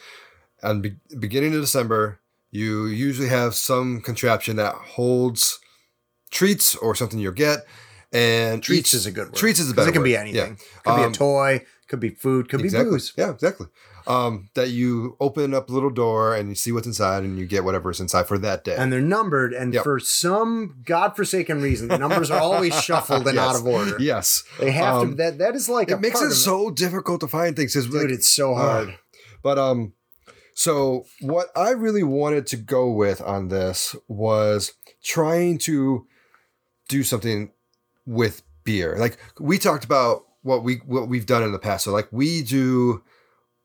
on 0.63 0.81
be- 0.81 0.97
beginning 1.19 1.55
of 1.55 1.61
December. 1.61 2.21
You 2.51 2.87
usually 2.87 3.29
have 3.29 3.55
some 3.57 4.01
contraption 4.01 4.55
that 4.57 4.75
holds 4.75 5.59
treats 6.31 6.77
or 6.77 6.95
something 6.95 7.19
you'll 7.19 7.33
get, 7.33 7.67
and 8.15 8.63
Treats 8.63 8.91
each- 8.91 8.95
is 8.95 9.07
a 9.07 9.11
good 9.11 9.27
word. 9.29 9.35
Treats 9.37 9.61
is 9.61 9.71
a 9.71 9.75
better 9.75 9.91
It 9.91 9.93
can 9.93 10.03
be 10.05 10.17
anything. 10.17 10.57
Yeah. 10.59 10.83
Could 10.85 10.97
be 10.97 11.03
a 11.03 11.07
Um, 11.07 11.13
toy. 11.13 11.67
Could 11.89 12.01
be 12.01 12.11
food. 12.11 12.49
Could 12.49 12.61
exactly. 12.63 12.87
be 12.87 12.95
booze. 12.95 13.13
Yeah, 13.17 13.31
exactly. 13.31 13.67
Um, 14.07 14.49
that 14.55 14.69
you 14.71 15.17
open 15.19 15.55
up 15.55 15.69
a 15.71 15.73
little 15.73 15.89
door 15.91 16.35
and 16.35 16.49
you 16.51 16.55
see 16.55 16.73
what's 16.73 16.87
inside, 16.87 17.25
and 17.25 17.39
you 17.39 17.47
get 17.47 17.65
whatever's 17.65 18.01
inside 18.01 18.27
for 18.29 18.37
that 18.39 18.63
day. 18.65 18.77
And 18.77 18.93
they're 18.93 19.01
numbered, 19.01 19.53
and 19.55 19.73
Yep. 19.73 19.83
for 19.83 19.99
some 19.99 20.77
godforsaken 20.85 21.61
reason, 21.63 21.89
the 21.89 21.97
numbers 21.99 22.31
are 22.31 22.41
always 22.41 22.75
shuffled 22.83 23.27
and 23.27 23.39
out 23.39 23.57
of 23.57 23.67
order. 23.67 23.97
yes, 23.99 24.45
They 24.61 24.73
have 24.73 24.95
Um, 24.97 25.11
to. 25.11 25.15
That 25.17 25.39
that 25.39 25.55
is 25.57 25.69
like 25.71 25.91
a 25.91 25.95
it 25.95 26.01
makes 26.01 26.21
it 26.21 26.33
so 26.35 26.71
difficult 26.71 27.21
to 27.21 27.29
find 27.29 27.57
things. 27.57 27.73
'cause, 27.75 27.87
Dude, 27.87 27.95
like, 27.95 28.11
it's 28.11 28.29
so 28.29 28.53
Ugh. 28.55 28.61
hard. 28.61 28.99
But 29.43 29.59
um, 29.59 29.95
so 30.55 31.07
what 31.21 31.49
I 31.57 31.71
really 31.71 32.03
wanted 32.03 32.47
to 32.49 32.57
go 32.57 32.91
with 32.91 33.21
on 33.23 33.49
this 33.49 33.97
was 34.07 34.73
trying 35.03 35.57
to 35.59 36.07
do 36.89 37.03
something 37.03 37.51
with 38.07 38.43
beer. 38.65 38.97
Like 38.99 39.19
we 39.39 39.59
talked 39.59 39.85
about 39.85 40.25
what 40.43 40.63
we 40.63 40.77
what 40.87 41.09
we've 41.09 41.27
done 41.27 41.43
in 41.43 41.53
the 41.53 41.59
past. 41.59 41.85
So 41.85 41.93
like 41.93 42.09
we 42.11 42.43
do, 42.43 43.03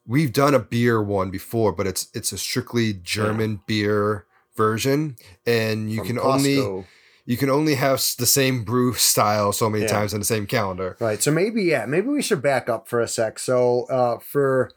we've 0.06 0.34
done 0.34 0.54
a 0.54 0.60
beer 0.60 1.02
one 1.02 1.30
before, 1.32 1.72
but 1.72 1.88
it's 1.88 2.08
it's 2.14 2.32
a 2.32 2.38
strictly 2.38 2.94
German 2.94 3.62
beer 3.68 4.26
version, 4.56 5.16
and 5.46 5.92
you 5.92 6.00
From 6.00 6.08
can 6.08 6.20
only 6.20 6.86
you 7.26 7.38
can 7.38 7.50
only 7.50 7.76
have 7.76 8.02
the 8.18 8.26
same 8.26 8.64
brew 8.64 8.94
style 8.94 9.54
so 9.54 9.70
many 9.70 9.84
Yeah. 9.84 9.90
times 9.92 10.14
on 10.14 10.20
the 10.20 10.26
same 10.26 10.48
calendar. 10.48 10.98
Right. 11.00 11.22
So 11.22 11.32
maybe 11.32 11.64
yeah, 11.64 11.86
maybe 11.86 12.08
we 12.08 12.22
should 12.22 12.42
back 12.42 12.70
up 12.70 12.88
for 12.88 13.00
a 13.00 13.08
sec. 13.08 13.40
So 13.40 13.86
uh, 13.90 14.18
for 14.20 14.72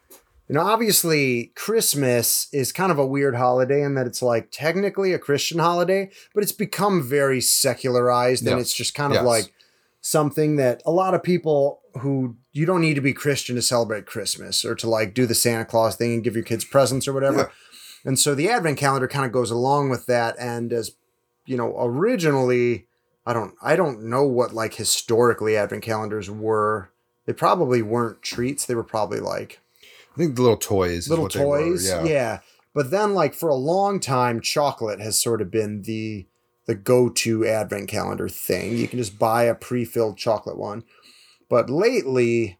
you 0.49 0.55
know, 0.55 0.61
obviously 0.63 1.53
Christmas 1.55 2.49
is 2.53 2.73
kind 2.73 2.93
of 2.93 2.99
a 2.99 3.07
weird 3.07 3.37
holiday 3.37 3.83
in 3.83 3.95
that 3.95 4.07
it's 4.07 4.23
like 4.23 4.51
technically 4.51 5.13
a 5.13 5.19
Christian 5.19 5.59
holiday, 5.59 6.11
but 6.35 6.43
it's 6.43 6.53
become 6.53 7.03
very 7.03 7.41
secularized 7.41 8.47
and 8.47 8.61
it's 8.61 8.75
just 8.75 8.95
kind 8.95 9.13
Yes. 9.13 9.21
of 9.21 9.27
like 9.27 9.53
something 10.01 10.57
that 10.57 10.83
a 10.85 10.91
lot 10.91 11.15
of 11.15 11.23
people 11.23 11.81
who 12.01 12.37
you 12.53 12.67
don't 12.67 12.81
need 12.81 12.95
to 12.95 13.01
be 13.01 13.13
Christian 13.13 13.55
to 13.57 13.63
celebrate 13.63 14.05
Christmas 14.07 14.65
or 14.65 14.75
to 14.75 14.89
like 14.89 15.15
do 15.15 15.27
the 15.27 15.35
Santa 15.35 15.65
Claus 15.65 15.97
thing 15.97 16.15
and 16.15 16.25
give 16.25 16.35
your 16.35 16.45
kids 16.45 16.65
presents 16.65 17.07
or 17.07 17.13
whatever. 17.13 17.37
Yeah. 17.39 17.47
And 18.05 18.19
so 18.19 18.35
the 18.35 18.49
Advent 18.51 18.79
calendar 18.79 19.07
kind 19.07 19.25
of 19.25 19.33
goes 19.33 19.51
along 19.51 19.91
with 19.91 20.07
that 20.07 20.35
and 20.39 20.73
as 20.73 20.93
you 21.47 21.57
know, 21.57 21.75
originally 21.79 22.87
I 23.25 23.33
don't 23.33 23.55
I 23.63 23.77
don't 23.77 24.03
know 24.05 24.25
what 24.25 24.53
like 24.53 24.75
historically 24.75 25.57
advent 25.57 25.83
calendars 25.85 26.29
were. 26.31 26.91
They 27.27 27.33
probably 27.33 27.81
weren't 27.83 28.23
treats. 28.23 28.67
They 28.67 28.75
were 28.75 28.83
probably 28.85 29.21
like 29.21 29.61
I 30.13 30.19
think 30.19 30.37
the 30.37 30.43
little 30.43 30.57
toys, 30.57 31.05
is 31.05 31.09
little 31.09 31.25
what 31.25 31.33
they 31.33 31.45
were, 31.45 31.61
toys. 31.61 31.89
yeah. 31.89 32.05
yeah. 32.05 32.39
But 32.75 32.91
then 32.91 33.15
like 33.15 33.35
for 33.35 33.49
a 33.49 33.55
long 33.55 34.01
time 34.01 34.41
chocolate 34.41 35.01
has 35.01 35.21
sort 35.21 35.41
of 35.43 35.51
been 35.51 35.83
the 35.83 36.27
the 36.67 36.75
go-to 36.75 37.47
advent 37.47 37.89
calendar 37.89 38.29
thing. 38.29 38.77
You 38.77 38.87
can 38.87 38.99
just 38.99 39.19
buy 39.19 39.45
a 39.45 39.55
pre-filled 39.55 40.17
chocolate 40.17 40.57
one. 40.57 40.85
But 41.49 41.69
lately 41.69 42.59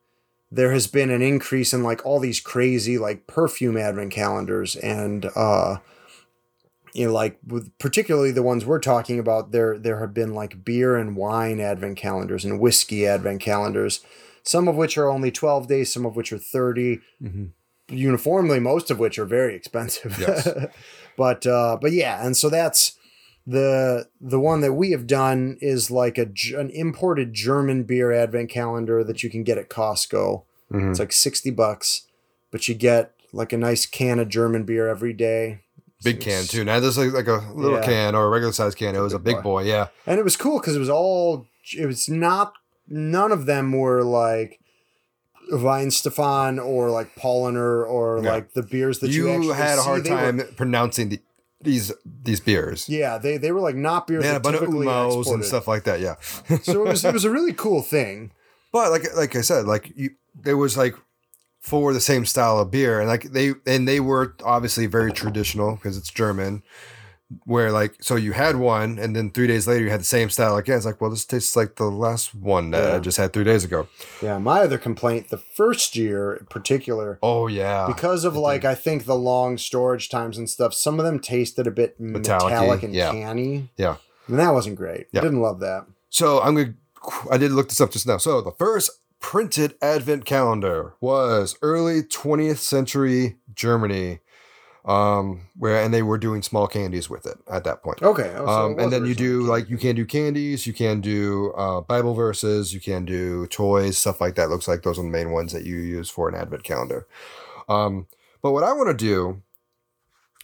there 0.53 0.73
has 0.73 0.87
been 0.87 1.11
an 1.11 1.23
increase 1.23 1.73
in 1.73 1.83
like 1.83 2.05
all 2.05 2.21
these 2.21 2.39
crazy 2.39 2.99
like 2.99 3.27
perfume 3.27 3.77
advent 3.77 4.13
calendars 4.13 4.77
and 4.77 5.31
uh 5.35 5.79
you 6.93 7.07
know 7.07 7.13
like 7.13 7.39
with 7.47 7.77
particularly 7.79 8.31
the 8.31 8.43
ones 8.43 8.67
we're 8.67 8.79
talking 8.79 9.19
about 9.19 9.51
there 9.51 9.79
there 9.79 10.01
have 10.01 10.13
been 10.13 10.35
like 10.35 10.63
beer 10.63 10.95
and 10.95 11.17
wine 11.17 11.59
advent 11.59 11.97
calendars 11.97 12.45
and 12.45 12.61
whiskey 12.61 13.07
advent 13.07 13.41
calendars 13.41 14.05
some 14.43 14.69
of 14.69 14.77
which 14.77 14.97
are 14.99 15.09
only 15.09 15.31
12 15.31 15.67
days 15.69 15.93
some 15.93 16.05
of 16.07 16.17
which 16.17 16.33
are 16.33 16.39
30 16.39 17.01
Mhm. 17.23 17.51
uniformly 17.91 18.59
most 18.61 18.91
of 18.91 18.99
which 18.99 19.19
are 19.19 19.25
very 19.25 19.55
expensive 19.55 20.19
Yes. 20.19 20.49
but 21.17 21.47
uh 21.47 21.77
but 21.81 21.93
yeah 21.93 22.25
and 22.25 22.37
so 22.37 22.49
that's 22.49 22.97
the 23.47 24.09
the 24.21 24.39
one 24.41 24.61
that 24.61 24.73
we 24.75 24.93
have 24.93 25.07
done 25.07 25.59
is 25.61 25.91
like 25.91 26.17
a 26.19 26.27
an 26.57 26.71
imported 26.71 27.35
german 27.35 27.83
beer 27.83 28.13
advent 28.13 28.51
calendar 28.51 29.03
that 29.05 29.23
you 29.23 29.31
can 29.31 29.43
get 29.43 29.59
at 29.59 29.69
costco 29.69 30.45
Mhm. 30.73 30.91
it's 30.91 30.99
like 30.99 31.13
60 31.13 31.51
bucks 31.51 32.07
but 32.51 32.67
you 32.69 32.75
get 32.75 33.13
like 33.33 33.53
a 33.53 33.57
nice 33.59 33.85
can 33.87 34.19
of 34.19 34.29
german 34.29 34.65
beer 34.65 34.89
every 34.89 35.13
day 35.13 35.61
Big 36.05 36.17
It's- 36.17 36.49
can 36.49 36.49
too. 36.49 36.65
Now 36.65 36.81
this 36.81 36.97
is 36.99 37.13
like 37.13 37.29
a 37.29 37.41
little 37.55 37.79
Yeah. 37.79 37.85
can 37.85 38.17
or 38.17 38.25
a 38.25 38.29
regular 38.29 38.53
size 38.53 38.75
can. 38.75 38.97
It 38.97 38.99
was 38.99 39.13
a 39.13 39.21
Big 39.21 39.37
big 39.37 39.45
boy. 39.45 39.63
boy. 39.63 39.69
Yeah. 39.69 39.87
and 40.05 40.19
it 40.19 40.25
was 40.25 40.37
cool 40.37 40.59
because 40.59 40.75
it 40.75 40.81
was 40.81 40.89
all 40.91 41.47
it 41.79 41.87
was 41.87 42.09
not 42.09 42.55
none 42.89 43.33
of 43.33 43.47
them 43.47 43.73
were 43.73 44.03
like 44.05 44.59
Weihenstephan 45.53 46.65
or 46.65 46.91
like 46.91 47.15
Paulaner 47.17 47.87
or 47.89 48.21
Yeah. 48.23 48.33
like 48.33 48.53
the 48.55 48.63
beers 48.63 49.01
that 49.01 49.11
you, 49.11 49.29
you 49.43 49.51
had 49.53 49.79
a 49.79 49.83
see. 49.83 49.85
hard 49.85 50.03
were- 50.05 50.09
time 50.09 50.43
pronouncing 50.57 51.09
the, 51.11 51.21
these 51.61 51.93
these 52.25 52.41
beers. 52.41 52.89
yeah, 52.89 53.19
they 53.19 53.37
they 53.37 53.53
were 53.53 53.61
like 53.61 53.77
not 53.77 54.07
beers 54.07 54.25
had 54.25 54.37
a 54.37 54.41
bunch 54.41 54.57
of 54.57 54.69
umos 54.69 55.33
and 55.33 55.45
stuff 55.45 55.69
like 55.69 55.85
that. 55.85 56.01
Yeah. 56.01 56.17
so 56.63 56.85
it 56.85 56.89
was 56.89 57.05
it 57.05 57.13
was 57.15 57.25
a 57.25 57.31
really 57.31 57.53
cool 57.53 57.83
thing. 57.83 58.33
But 58.73 58.91
like 58.91 59.05
like 59.17 59.37
I 59.37 59.43
said, 59.43 59.67
like 59.67 59.93
you, 59.97 60.11
there 60.35 60.57
was 60.57 60.77
like 60.77 60.95
for 61.61 61.93
the 61.93 62.01
same 62.01 62.27
style 62.27 62.59
of 62.59 62.71
beer, 62.73 62.99
and 62.99 63.09
like 63.09 63.31
they 63.33 63.53
and 63.67 63.87
they 63.87 64.01
were 64.01 64.35
obviously 64.45 64.87
very 64.87 65.13
traditional 65.13 65.77
because 65.77 65.97
it's 65.97 66.11
German. 66.11 66.63
Where 67.45 67.71
like 67.71 68.03
so 68.03 68.17
you 68.17 68.33
had 68.33 68.57
one, 68.57 68.99
and 68.99 69.15
then 69.15 69.31
three 69.31 69.47
days 69.47 69.67
later 69.67 69.85
you 69.85 69.91
had 69.91 70.01
the 70.01 70.05
same 70.05 70.31
style 70.31 70.57
again. 70.57 70.77
It's 70.77 70.87
like, 70.87 71.01
well, 71.01 71.11
this 71.11 71.25
tastes 71.25 71.57
like 71.57 71.77
the 71.77 71.91
last 71.91 72.35
one 72.35 72.71
that 72.71 72.95
I 72.95 72.99
just 72.99 73.19
had 73.19 73.33
three 73.33 73.45
days 73.45 73.65
ago. 73.65 73.89
Yeah, 74.21 74.39
my 74.39 74.61
other 74.61 74.79
complaint 74.79 75.29
the 75.29 75.39
first 75.39 75.97
year 75.97 76.35
in 76.35 76.47
particular 76.47 77.19
Oh 77.23 77.47
yeah, 77.47 77.87
because 77.87 78.25
of 78.25 78.37
it 78.37 78.41
like 78.41 78.65
I 78.65 78.75
think 78.75 79.05
the 79.05 79.17
long 79.17 79.59
storage 79.59 80.09
times 80.09 80.39
and 80.39 80.49
stuff, 80.49 80.75
some 80.75 80.99
of 80.99 81.05
them 81.05 81.19
tasted 81.19 81.67
a 81.67 81.71
bit 81.71 81.99
Metallic-y, 81.99 82.49
metallic 82.51 82.83
and 82.83 82.95
yeah. 82.95 83.11
canny. 83.11 83.71
Yeah. 83.77 83.97
And 84.29 84.39
that 84.39 84.53
wasn't 84.53 84.77
great. 84.77 85.07
Yeah. 85.13 85.21
Didn't 85.21 85.41
love 85.41 85.61
that. 85.61 85.87
So 86.11 86.41
I'm 86.41 86.55
gonna. 86.55 86.75
I 87.31 87.39
did 87.39 87.51
look 87.53 87.69
this 87.69 87.81
up 87.81 87.91
just 87.91 88.07
now. 88.07 88.19
So 88.19 88.41
the 88.41 88.53
first 88.53 88.91
printed 89.21 89.75
advent 89.81 90.25
calendar 90.25 90.95
was 91.01 91.57
early 91.63 92.03
20th 92.03 92.59
century 92.59 93.39
Germany, 93.55 94.21
um, 94.85 95.49
where 95.57 95.83
and 95.83 95.95
they 95.95 96.03
were 96.03 96.19
doing 96.19 96.43
small 96.43 96.67
candies 96.67 97.09
with 97.09 97.25
it 97.27 97.39
at 97.51 97.65
that 97.65 97.83
point. 97.83 98.03
Okay. 98.03 98.33
oh, 98.37 98.47
so 98.47 98.51
um, 98.53 98.79
and 98.79 98.93
then 98.93 99.07
you 99.07 99.15
do 99.15 99.43
like 99.43 99.71
you 99.71 99.77
can 99.77 99.95
do 99.95 100.05
candies, 100.05 100.67
you 100.67 100.73
can 100.73 101.01
do 101.01 101.53
uh, 101.53 101.81
Bible 101.83 102.15
verses, 102.15 102.75
you 102.75 102.81
can 102.81 103.05
do 103.05 103.47
toys, 103.47 103.97
stuff 103.99 104.21
like 104.21 104.35
that. 104.35 104.51
Looks 104.51 104.67
like 104.69 104.83
those 104.83 104.99
are 104.99 105.03
the 105.03 105.09
main 105.09 105.31
ones 105.31 105.53
that 105.53 105.65
you 105.65 105.77
use 105.77 106.11
for 106.11 106.29
an 106.29 106.35
advent 106.35 106.65
calendar. 106.65 107.07
Um, 107.69 108.07
but 108.43 108.51
what 108.53 108.65
I 108.65 108.73
want 108.73 108.89
to 108.89 108.95
do 109.05 109.43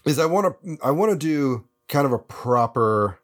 is 0.04 0.18
I 0.20 0.26
want 0.26 0.56
to 0.62 0.78
I 0.84 0.92
want 0.92 1.10
to 1.12 1.18
do 1.18 1.66
kind 1.88 2.06
of 2.06 2.12
a 2.12 2.18
proper 2.18 3.18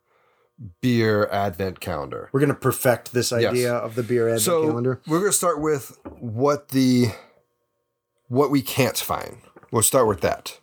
beer 0.81 1.27
advent 1.31 1.79
calendar. 1.81 2.29
We're 2.33 2.41
gonna 2.41 2.55
perfect 2.55 3.13
this 3.13 3.31
Yes. 3.33 3.51
idea 3.53 3.75
of 3.75 3.95
the 3.95 4.03
beer 4.03 4.27
advent 4.29 4.43
so 4.43 4.67
calendar. 4.67 5.01
we're 5.07 5.21
gonna 5.21 5.33
start 5.33 5.61
with 5.61 5.97
what 6.19 6.69
the 6.69 7.09
what 8.29 8.51
we 8.51 8.63
can't 8.63 8.97
find. 8.97 9.39
We'll 9.71 9.83
start 9.83 10.07
with 10.07 10.21
that. 10.23 10.59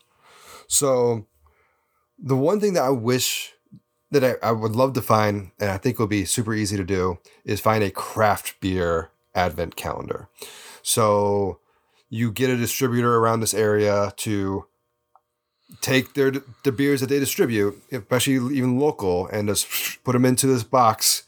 So 0.71 1.27
the 2.17 2.37
one 2.37 2.61
thing 2.61 2.73
that 2.73 2.83
I 2.83 2.89
wish 2.89 3.53
that 4.09 4.23
I, 4.23 4.35
I 4.41 4.51
would 4.51 4.71
love 4.71 4.93
to 4.93 5.01
find, 5.01 5.51
and 5.59 5.69
I 5.69 5.77
think 5.77 5.99
would 5.99 6.09
be 6.09 6.23
super 6.23 6.53
easy 6.53 6.77
to 6.77 6.83
do, 6.85 7.19
is 7.43 7.59
find 7.59 7.83
a 7.83 7.91
craft 7.91 8.59
beer 8.61 9.11
advent 9.35 9.75
calendar. 9.75 10.29
So 10.81 11.59
you 12.09 12.31
get 12.31 12.49
a 12.49 12.55
distributor 12.55 13.17
around 13.17 13.41
this 13.41 13.53
area 13.53 14.13
to 14.17 14.65
take 15.81 16.13
their 16.13 16.31
the 16.63 16.71
beers 16.71 17.01
that 17.01 17.07
they 17.07 17.19
distribute, 17.19 17.81
especially 17.91 18.35
even 18.55 18.79
local, 18.79 19.27
and 19.27 19.49
just 19.49 20.03
put 20.05 20.13
them 20.13 20.25
into 20.25 20.47
this 20.47 20.63
box 20.63 21.23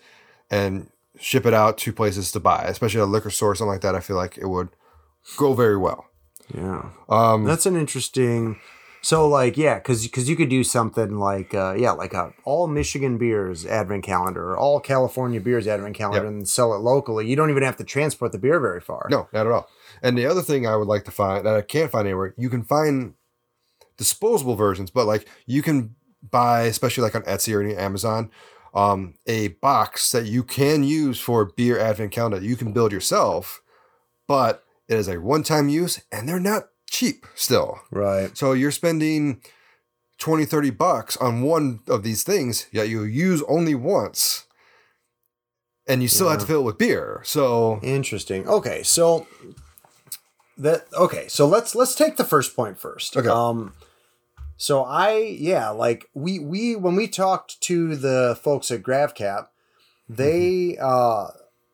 and 0.50 0.90
ship 1.20 1.46
it 1.46 1.54
out 1.54 1.78
to 1.80 1.92
places 1.92 2.32
to 2.32 2.40
buy, 2.40 2.64
especially 2.64 3.02
a 3.02 3.06
liquor 3.06 3.30
store, 3.30 3.52
or 3.52 3.56
something 3.56 3.74
like 3.74 3.82
that. 3.82 3.96
I 3.96 4.00
feel 4.00 4.16
like 4.16 4.38
it 4.38 4.48
would 4.48 4.70
go 5.36 5.54
very 5.54 5.78
well. 5.78 6.06
Yeah. 6.54 6.90
Um, 7.10 7.44
That's 7.44 7.66
an 7.66 7.76
interesting. 7.76 8.60
So 9.04 9.28
like 9.28 9.58
yeah, 9.58 9.76
because 9.80 10.04
because 10.04 10.30
you 10.30 10.36
could 10.38 10.48
do 10.50 10.64
something 10.64 11.20
like 11.20 11.54
uh, 11.54 11.76
yeah 11.78 11.92
like 11.92 12.14
a 12.14 12.34
all 12.46 12.68
Michigan 12.68 13.18
beers 13.18 13.66
advent 13.66 14.04
calendar 14.06 14.52
or 14.52 14.58
all 14.58 14.80
California 14.80 15.42
beers 15.42 15.68
advent 15.68 15.96
calendar 15.96 16.24
Yep. 16.24 16.34
and 16.34 16.48
sell 16.48 16.74
it 16.74 16.78
locally. 16.78 17.28
You 17.28 17.36
don't 17.36 17.50
even 17.50 17.64
have 17.64 17.76
to 17.78 17.84
transport 17.84 18.32
the 18.32 18.38
beer 18.38 18.60
very 18.62 18.80
far. 18.80 19.08
no, 19.10 19.28
not 19.34 19.46
at 19.46 19.52
all. 19.52 19.68
And 20.02 20.18
the 20.18 20.26
other 20.26 20.42
thing 20.42 20.66
I 20.66 20.78
would 20.78 20.88
like 20.88 21.04
to 21.04 21.12
find 21.12 21.46
that 21.46 21.54
I 21.56 21.62
can't 21.62 21.92
find 21.92 22.08
anywhere, 22.08 22.34
you 22.38 22.50
can 22.50 22.64
find 22.64 23.14
disposable 23.98 24.56
versions, 24.56 24.90
but 24.90 25.06
like 25.06 25.28
you 25.46 25.62
can 25.62 25.96
buy, 26.32 26.62
especially 26.64 27.04
like 27.04 27.16
on 27.16 27.24
Etsy 27.24 27.54
or 27.54 27.62
any 27.62 27.76
Amazon, 27.76 28.32
um, 28.74 29.16
a 29.28 29.50
box 29.50 30.12
that 30.14 30.26
you 30.26 30.44
can 30.44 30.84
use 30.84 31.20
for 31.20 31.46
beer 31.46 31.78
advent 31.78 32.12
calendar 32.14 32.40
you 32.42 32.56
can 32.56 32.72
build 32.72 32.92
yourself, 32.94 33.62
but 34.28 34.64
it 34.88 34.98
is 34.98 35.08
a 35.10 35.20
one-time 35.20 35.68
use 35.70 36.02
and 36.12 36.28
they're 36.28 36.40
not 36.40 36.70
cheap 36.94 37.26
still. 37.36 37.80
Right. 37.92 38.38
So 38.38 38.54
you're 38.54 38.72
spending 38.72 39.42
20, 40.20 40.46
30 40.46 40.70
bucks 40.70 41.18
on 41.18 41.42
one 41.42 41.80
of 41.90 42.04
these 42.04 42.24
things, 42.24 42.68
yet 42.72 42.88
you 42.88 43.04
use 43.04 43.44
only 43.50 43.76
once. 43.76 44.46
And 45.86 46.02
you 46.02 46.08
still 46.08 46.30
have 46.30 46.40
to 46.40 46.46
fill 46.46 46.62
it 46.62 46.64
with 46.64 46.78
beer. 46.78 47.22
So 47.26 47.82
Interesting. 47.84 48.48
Okay, 48.48 48.84
so 48.84 49.28
that 50.58 50.86
okay, 50.94 51.28
so 51.28 51.46
let's 51.46 51.76
let's 51.76 51.94
take 51.94 52.16
the 52.16 52.24
first 52.24 52.56
point 52.56 52.80
first. 52.80 53.18
Okay. 53.18 53.28
Um 53.28 53.74
so 54.56 54.86
I 54.86 55.18
yeah, 55.18 55.72
like 55.72 56.10
we 56.14 56.40
we 56.40 56.78
when 56.78 56.96
we 56.96 57.10
talked 57.10 57.60
to 57.64 57.98
the 57.98 58.40
folks 58.42 58.72
at 58.72 58.82
GravCap, 58.82 59.48
they 60.08 60.78
uh 60.80 61.28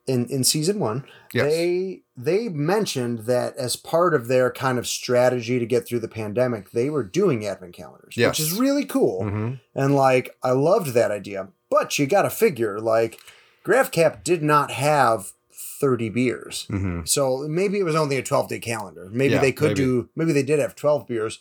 in 0.10 0.25
in 0.28 0.44
season 0.44 0.80
1, 0.80 1.06
Yes. 1.34 1.46
they 1.46 2.01
they 2.18 2.50
mentioned 2.50 3.20
that 3.20 3.56
as 3.58 3.75
part 3.75 4.13
of 4.13 4.28
their 4.28 4.51
kind 4.51 4.78
of 4.78 4.88
strategy 4.88 5.60
to 5.60 5.66
get 5.66 5.88
through 5.88 6.00
the 6.00 6.08
pandemic, 6.08 6.72
they 6.72 6.89
were 6.89 7.04
doing 7.04 7.46
advent 7.46 7.74
calendars, 7.74 8.16
Yes. 8.18 8.32
which 8.32 8.39
is 8.42 8.54
really 8.60 8.86
cool. 8.86 9.22
Mhm. 9.24 9.60
And 9.75 9.96
like, 9.96 10.36
I 10.44 10.51
loved 10.51 10.94
that 10.94 11.12
idea. 11.12 11.50
But 11.70 11.98
you 12.00 12.08
got 12.08 12.24
to 12.24 12.30
figure, 12.32 12.80
like, 12.80 13.20
GravCap 13.63 14.24
did 14.24 14.42
not 14.42 14.72
have 14.72 15.34
30 15.80 16.10
beers. 16.10 16.66
Mhm. 16.70 17.08
So 17.08 17.46
maybe 17.48 17.78
it 17.80 17.84
was 17.84 17.96
only 17.96 18.18
a 18.18 18.24
12 18.24 18.50
day 18.50 18.60
calendar. 18.60 19.08
Maybe 19.12 19.36
Yeah, 19.36 19.42
they 19.42 19.51
could 19.54 19.70
maybe. 19.78 19.82
do, 19.84 20.10
maybe 20.16 20.34
they 20.34 20.44
did 20.44 20.60
have 20.60 20.75
12 20.75 21.08
beers. 21.08 21.39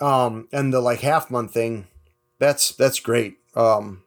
Um, 0.00 0.48
and 0.52 0.72
the 0.72 0.80
like 0.80 1.00
half 1.00 1.30
month 1.30 1.52
thing, 1.52 1.86
that's, 2.38 2.72
that's 2.72 3.00
great. 3.00 3.36
Um, 3.54 4.02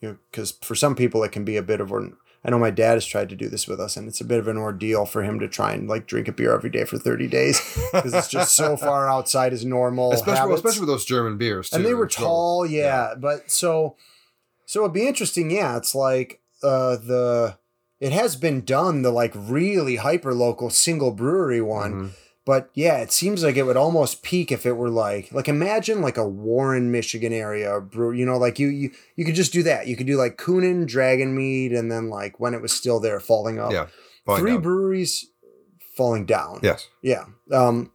you 0.00 0.08
know, 0.10 0.16
cause 0.32 0.50
for 0.62 0.74
some 0.74 0.94
people 0.96 1.22
it 1.24 1.32
can 1.32 1.44
be 1.44 1.56
a 1.56 1.62
bit 1.62 1.80
of 1.80 1.90
an, 1.92 2.16
I 2.44 2.50
know 2.50 2.58
my 2.58 2.70
dad 2.70 2.94
has 2.94 3.06
tried 3.06 3.28
to 3.28 3.36
do 3.36 3.48
this 3.48 3.68
with 3.68 3.78
us 3.80 3.96
and 3.96 4.08
it's 4.08 4.20
a 4.20 4.24
bit 4.24 4.40
of 4.40 4.48
an 4.48 4.56
ordeal 4.58 5.06
for 5.06 5.22
him 5.22 5.38
to 5.38 5.46
try 5.48 5.72
and 5.74 5.88
like 5.88 6.06
drink 6.06 6.26
a 6.26 6.32
beer 6.32 6.52
every 6.52 6.70
day 6.70 6.84
for 6.84 6.98
30 6.98 7.28
days 7.28 7.60
because 7.92 8.12
it's 8.12 8.28
just 8.28 8.56
so 8.56 8.76
far 8.88 9.08
outside 9.08 9.52
his 9.52 9.64
normal 9.64 10.12
especially, 10.12 10.48
well, 10.48 10.56
especially 10.56 10.80
with 10.80 10.88
those 10.88 11.04
German 11.04 11.38
beers, 11.38 11.70
too. 11.70 11.76
and 11.76 11.84
they 11.86 11.94
were 11.94 12.08
tall 12.08 12.66
yeah, 12.66 13.14
but 13.16 13.50
so 13.50 13.96
so 14.66 14.80
it'd 14.82 14.92
be 14.92 15.06
interesting 15.06 15.50
yeah 15.50 15.76
it's 15.76 15.94
like 15.94 16.40
uh 16.64 16.96
the 16.96 17.56
it 18.00 18.10
has 18.12 18.34
been 18.34 18.64
done 18.64 19.02
the 19.02 19.12
like 19.12 19.32
really 19.36 19.96
hyper 19.96 20.34
local 20.34 20.68
single 20.70 21.12
brewery 21.12 21.60
one 21.60 21.92
Mhm. 21.92 22.10
But 22.44 22.70
yeah 22.74 22.98
it 22.98 23.12
seems 23.12 23.44
like 23.44 23.56
it 23.56 23.62
would 23.62 23.76
almost 23.76 24.22
peak 24.24 24.50
if 24.50 24.66
it 24.66 24.72
were 24.72 24.90
like 24.90 25.30
like 25.32 25.48
imagine 25.48 26.00
like 26.00 26.16
a 26.16 26.26
warren 26.28 26.90
michigan 26.90 27.32
area 27.32 27.80
brew 27.80 28.10
you 28.12 28.26
know 28.26 28.36
like 28.36 28.58
you 28.58 28.66
you 28.66 28.90
you 29.14 29.24
could 29.24 29.36
just 29.36 29.52
do 29.52 29.62
that 29.62 29.86
you 29.86 29.96
could 29.96 30.08
do 30.08 30.16
like 30.16 30.36
Kuhnhenn, 30.38 30.86
dragon 30.86 31.36
mead 31.36 31.72
and 31.72 31.90
then 31.90 32.10
like 32.10 32.40
when 32.40 32.52
it 32.52 32.60
was 32.60 32.72
still 32.72 32.98
there 32.98 33.20
falling 33.20 33.60
up 33.60 33.70
Yeah. 33.72 33.86
Falling 34.26 34.40
three 34.42 34.52
down. 34.54 34.60
breweries 34.62 35.26
falling 35.96 36.26
down 36.26 36.58
Yes. 36.64 36.88
yeah 37.00 37.24
um 37.52 37.92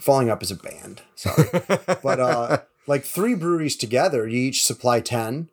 falling 0.00 0.30
up 0.30 0.42
is 0.42 0.50
a 0.50 0.56
band 0.56 1.02
sorry 1.14 1.48
but 2.02 2.18
uh 2.18 2.58
like 2.86 3.04
three 3.04 3.34
breweries 3.34 3.76
together 3.76 4.26
you 4.26 4.38
each 4.38 4.64
supply 4.64 5.00
10 5.00 5.50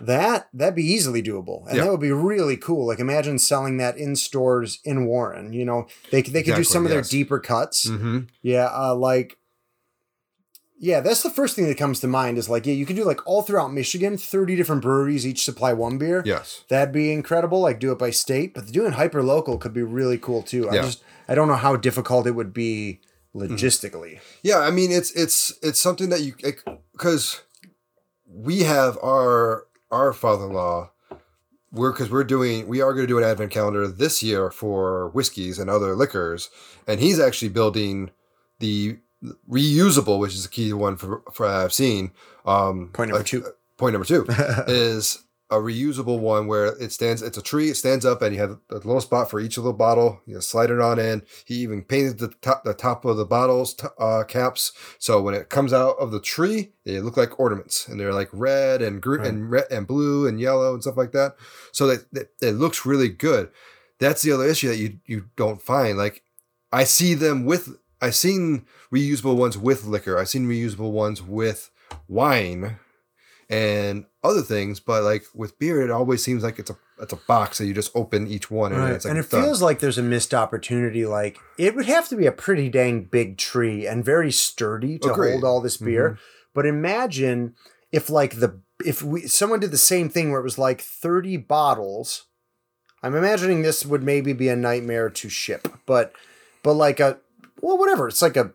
that 0.00 0.48
that'd 0.54 0.74
be 0.74 0.84
easily 0.84 1.22
doable 1.22 1.66
and 1.66 1.76
Yeah. 1.76 1.84
that 1.84 1.90
would 1.90 2.00
be 2.00 2.12
really 2.12 2.56
cool 2.56 2.86
like 2.86 3.00
imagine 3.00 3.38
selling 3.38 3.76
that 3.78 3.96
in 3.96 4.14
stores 4.16 4.78
in 4.84 5.04
warren 5.06 5.52
you 5.52 5.64
know 5.64 5.86
they, 6.12 6.22
they 6.22 6.42
could 6.42 6.54
do 6.54 6.60
Exactly, 6.60 6.64
some 6.64 6.84
of 6.86 6.90
their 6.90 7.02
deeper 7.02 7.38
cuts 7.40 7.86
Mhm. 7.88 8.28
yeah 8.42 8.70
uh 8.72 8.94
like 8.94 9.36
Yeah, 10.82 11.00
that's 11.00 11.22
the 11.22 11.28
first 11.28 11.56
thing 11.56 11.66
that 11.68 11.76
comes 11.76 12.00
to 12.00 12.06
mind 12.06 12.38
is 12.38 12.48
like, 12.48 12.64
yeah, 12.64 12.72
you 12.72 12.86
could 12.86 12.96
do 12.96 13.04
like 13.04 13.20
all 13.26 13.42
throughout 13.42 13.70
Michigan, 13.70 14.16
30 14.16 14.56
different 14.56 14.80
breweries 14.80 15.26
each 15.26 15.44
supply 15.44 15.74
one 15.74 15.98
beer. 15.98 16.22
Yes. 16.24 16.64
That'd 16.70 16.90
be 16.94 17.12
incredible. 17.12 17.60
Like 17.60 17.78
do 17.80 17.92
it 17.92 17.98
by 17.98 18.08
state, 18.10 18.54
but 18.54 18.64
doing 18.72 18.92
hyper 18.92 19.22
local 19.22 19.58
could 19.58 19.74
be 19.74 19.82
really 19.82 20.16
cool 20.16 20.40
too. 20.42 20.70
I 20.70 20.76
just 20.76 21.02
I 21.28 21.34
don't 21.34 21.48
know 21.48 21.56
how 21.66 21.76
difficult 21.76 22.26
it 22.26 22.30
would 22.30 22.54
be 22.54 23.00
logistically. 23.34 24.20
Yeah, 24.42 24.60
I 24.60 24.70
mean 24.70 24.90
it's 24.90 25.10
it's 25.12 25.52
it's 25.62 25.78
something 25.78 26.08
that 26.08 26.22
you 26.22 26.32
because 26.92 27.42
we 28.26 28.60
have 28.60 28.96
our 29.04 29.66
our 29.90 30.12
father-in-law 30.12 30.90
we're 31.72 31.92
because 31.92 32.10
we're 32.10 32.24
doing 32.24 32.66
we 32.66 32.80
are 32.80 32.92
going 32.92 33.04
to 33.04 33.12
do 33.12 33.18
an 33.18 33.24
advent 33.24 33.50
calendar 33.50 33.86
this 33.86 34.22
year 34.22 34.50
for 34.50 35.08
whiskeys 35.10 35.58
and 35.58 35.70
other 35.70 35.94
liquors 35.94 36.50
and 36.86 37.00
he's 37.00 37.20
actually 37.20 37.48
building 37.48 38.10
the 38.58 38.98
reusable 39.48 40.18
which 40.18 40.34
is 40.34 40.42
the 40.44 40.48
key 40.48 40.72
one 40.72 40.96
for, 40.96 41.22
for 41.32 41.46
I've 41.46 41.72
seen 41.72 42.12
um 42.44 42.90
Point 42.92 43.10
number 43.10 43.20
uh, 43.20 43.24
two. 43.24 43.44
point 43.76 43.92
number 43.92 44.06
two 44.06 44.26
is 44.66 45.22
a 45.50 45.56
reusable 45.56 46.18
one 46.20 46.46
where 46.46 46.66
it 46.80 46.92
stands 46.92 47.22
it's 47.22 47.36
a 47.36 47.42
tree 47.42 47.70
it 47.70 47.74
stands 47.76 48.04
up 48.06 48.22
and 48.22 48.34
you 48.34 48.40
have 48.40 48.58
a 48.70 48.74
little 48.76 49.00
spot 49.00 49.28
for 49.30 49.40
each 49.40 49.56
little 49.58 49.72
bottle. 49.72 50.20
You 50.26 50.34
know, 50.34 50.40
slide 50.40 50.70
it 50.70 50.80
on 50.80 50.98
in. 50.98 51.22
He 51.44 51.56
even 51.56 51.82
painted 51.82 52.18
the 52.18 52.28
top 52.40 52.64
the 52.64 52.74
top 52.74 53.04
of 53.04 53.16
the 53.16 53.24
bottles 53.24 53.74
t- 53.74 53.86
uh, 53.98 54.24
caps. 54.24 54.72
So 54.98 55.20
when 55.20 55.34
it 55.34 55.48
comes 55.48 55.72
out 55.72 55.96
of 55.98 56.12
the 56.12 56.20
tree 56.20 56.72
they 56.84 57.00
look 57.00 57.16
like 57.16 57.38
ornaments 57.40 57.88
and 57.88 57.98
they're 57.98 58.14
like 58.14 58.28
red 58.32 58.80
and 58.82 59.02
green 59.02 59.20
Right. 59.20 59.28
and 59.28 59.50
red 59.50 59.64
and 59.70 59.86
blue 59.86 60.26
and 60.26 60.40
yellow 60.40 60.72
and 60.74 60.82
stuff 60.82 60.96
like 60.96 61.12
that. 61.12 61.36
So 61.72 61.86
that, 61.88 62.12
that 62.12 62.30
it 62.40 62.52
looks 62.52 62.86
really 62.86 63.08
good. 63.08 63.50
That's 63.98 64.22
the 64.22 64.32
other 64.32 64.46
issue 64.46 64.68
that 64.68 64.78
you 64.78 64.98
you 65.06 65.26
don't 65.36 65.60
find. 65.60 65.98
Like 65.98 66.22
i 66.72 66.84
see 66.84 67.14
them 67.14 67.44
with 67.44 67.76
i've 68.00 68.14
seen 68.14 68.64
reusable 68.94 69.36
ones 69.36 69.58
with 69.58 69.84
liquor. 69.84 70.16
I've 70.16 70.28
seen 70.28 70.46
reusable 70.46 70.92
ones 70.92 71.20
with 71.20 71.70
wine 72.08 72.78
and 73.50 74.06
other 74.22 74.40
things, 74.42 74.78
but 74.80 75.02
like 75.02 75.24
with 75.34 75.58
beer, 75.58 75.82
it 75.82 75.90
always 75.90 76.22
seems 76.22 76.42
like 76.42 76.58
it's 76.58 76.70
a 76.70 76.76
it's 77.02 77.12
a 77.12 77.16
box 77.16 77.58
that 77.58 77.66
you 77.66 77.74
just 77.74 77.90
open 77.96 78.26
each 78.26 78.50
one 78.50 78.72
and 78.72 78.80
Right. 78.82 78.92
it's 78.92 79.04
like 79.04 79.10
and 79.10 79.18
it 79.18 79.28
done. 79.30 79.42
feels 79.42 79.60
like 79.60 79.80
there's 79.80 79.98
a 79.98 80.02
missed 80.02 80.32
opportunity. 80.32 81.04
Like 81.04 81.38
it 81.58 81.74
would 81.74 81.86
have 81.86 82.08
to 82.08 82.16
be 82.16 82.26
a 82.26 82.32
pretty 82.32 82.68
dang 82.68 83.02
big 83.04 83.36
tree 83.38 83.86
and 83.86 84.04
very 84.04 84.30
sturdy 84.30 84.98
to 85.00 85.12
Agreed. 85.12 85.32
hold 85.32 85.44
all 85.44 85.60
this 85.60 85.76
beer. 85.78 86.10
Mm-hmm. 86.10 86.20
But 86.54 86.66
imagine 86.66 87.54
if 87.90 88.08
like 88.08 88.38
the 88.38 88.60
if 88.84 89.02
we 89.02 89.22
someone 89.22 89.60
did 89.60 89.72
the 89.72 89.78
same 89.78 90.08
thing 90.08 90.30
where 90.30 90.40
it 90.40 90.44
was 90.44 90.58
like 90.58 90.80
30 90.80 91.36
bottles. 91.38 92.26
I'm 93.02 93.14
imagining 93.14 93.62
this 93.62 93.84
would 93.86 94.02
maybe 94.02 94.34
be 94.34 94.48
a 94.50 94.56
nightmare 94.56 95.08
to 95.10 95.28
ship, 95.30 95.66
but 95.86 96.12
but 96.62 96.74
like 96.74 97.00
a 97.00 97.18
well 97.62 97.78
whatever. 97.78 98.08
It's 98.08 98.20
like 98.22 98.36
a 98.36 98.52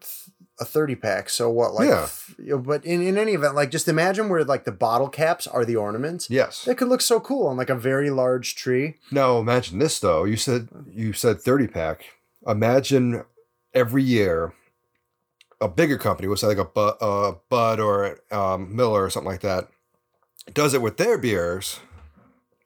a 0.60 0.66
30 0.66 0.96
pack. 0.96 1.30
So 1.30 1.50
what 1.50 1.74
like 1.74 1.88
Yeah. 1.90 2.08
you 2.38 2.52
know, 2.52 2.58
but 2.60 2.86
in, 2.86 3.02
in 3.02 3.18
any 3.18 3.34
event, 3.34 3.56
like 3.56 3.72
just 3.72 3.88
imagine 3.88 4.30
where 4.30 4.44
like 4.44 4.64
the 4.64 4.72
bottle 4.72 5.10
caps 5.10 5.48
are 5.48 5.66
the 5.66 5.76
ornaments. 5.76 6.30
yes. 6.30 6.68
It 6.68 6.78
could 6.78 6.88
look 6.88 7.02
so 7.02 7.20
cool 7.20 7.48
on 7.48 7.58
like 7.58 7.70
a 7.70 7.76
very 7.76 8.10
large 8.10 8.56
tree. 8.56 8.96
Now 9.12 9.38
imagine 9.40 9.80
this 9.80 10.00
though. 10.00 10.24
You 10.24 10.38
said 10.38 10.70
you 10.90 11.14
said 11.14 11.42
thirty 11.42 11.68
pack. 11.68 12.06
Imagine 12.48 13.24
every 13.74 14.04
year 14.04 14.54
a 15.62 15.68
bigger 15.70 15.98
company, 15.98 16.28
we'll 16.28 16.38
say 16.38 16.48
like 16.48 16.58
a 16.58 16.66
Bud, 16.66 16.96
uh, 17.02 17.34
Bud 17.50 17.80
or 17.80 18.20
um, 18.32 18.76
Miller 18.76 19.04
or 19.04 19.10
something 19.10 19.32
like 19.32 19.42
that, 19.42 19.70
does 20.54 20.74
it 20.74 20.82
with 20.82 20.98
their 20.98 21.18
beers. 21.18 21.80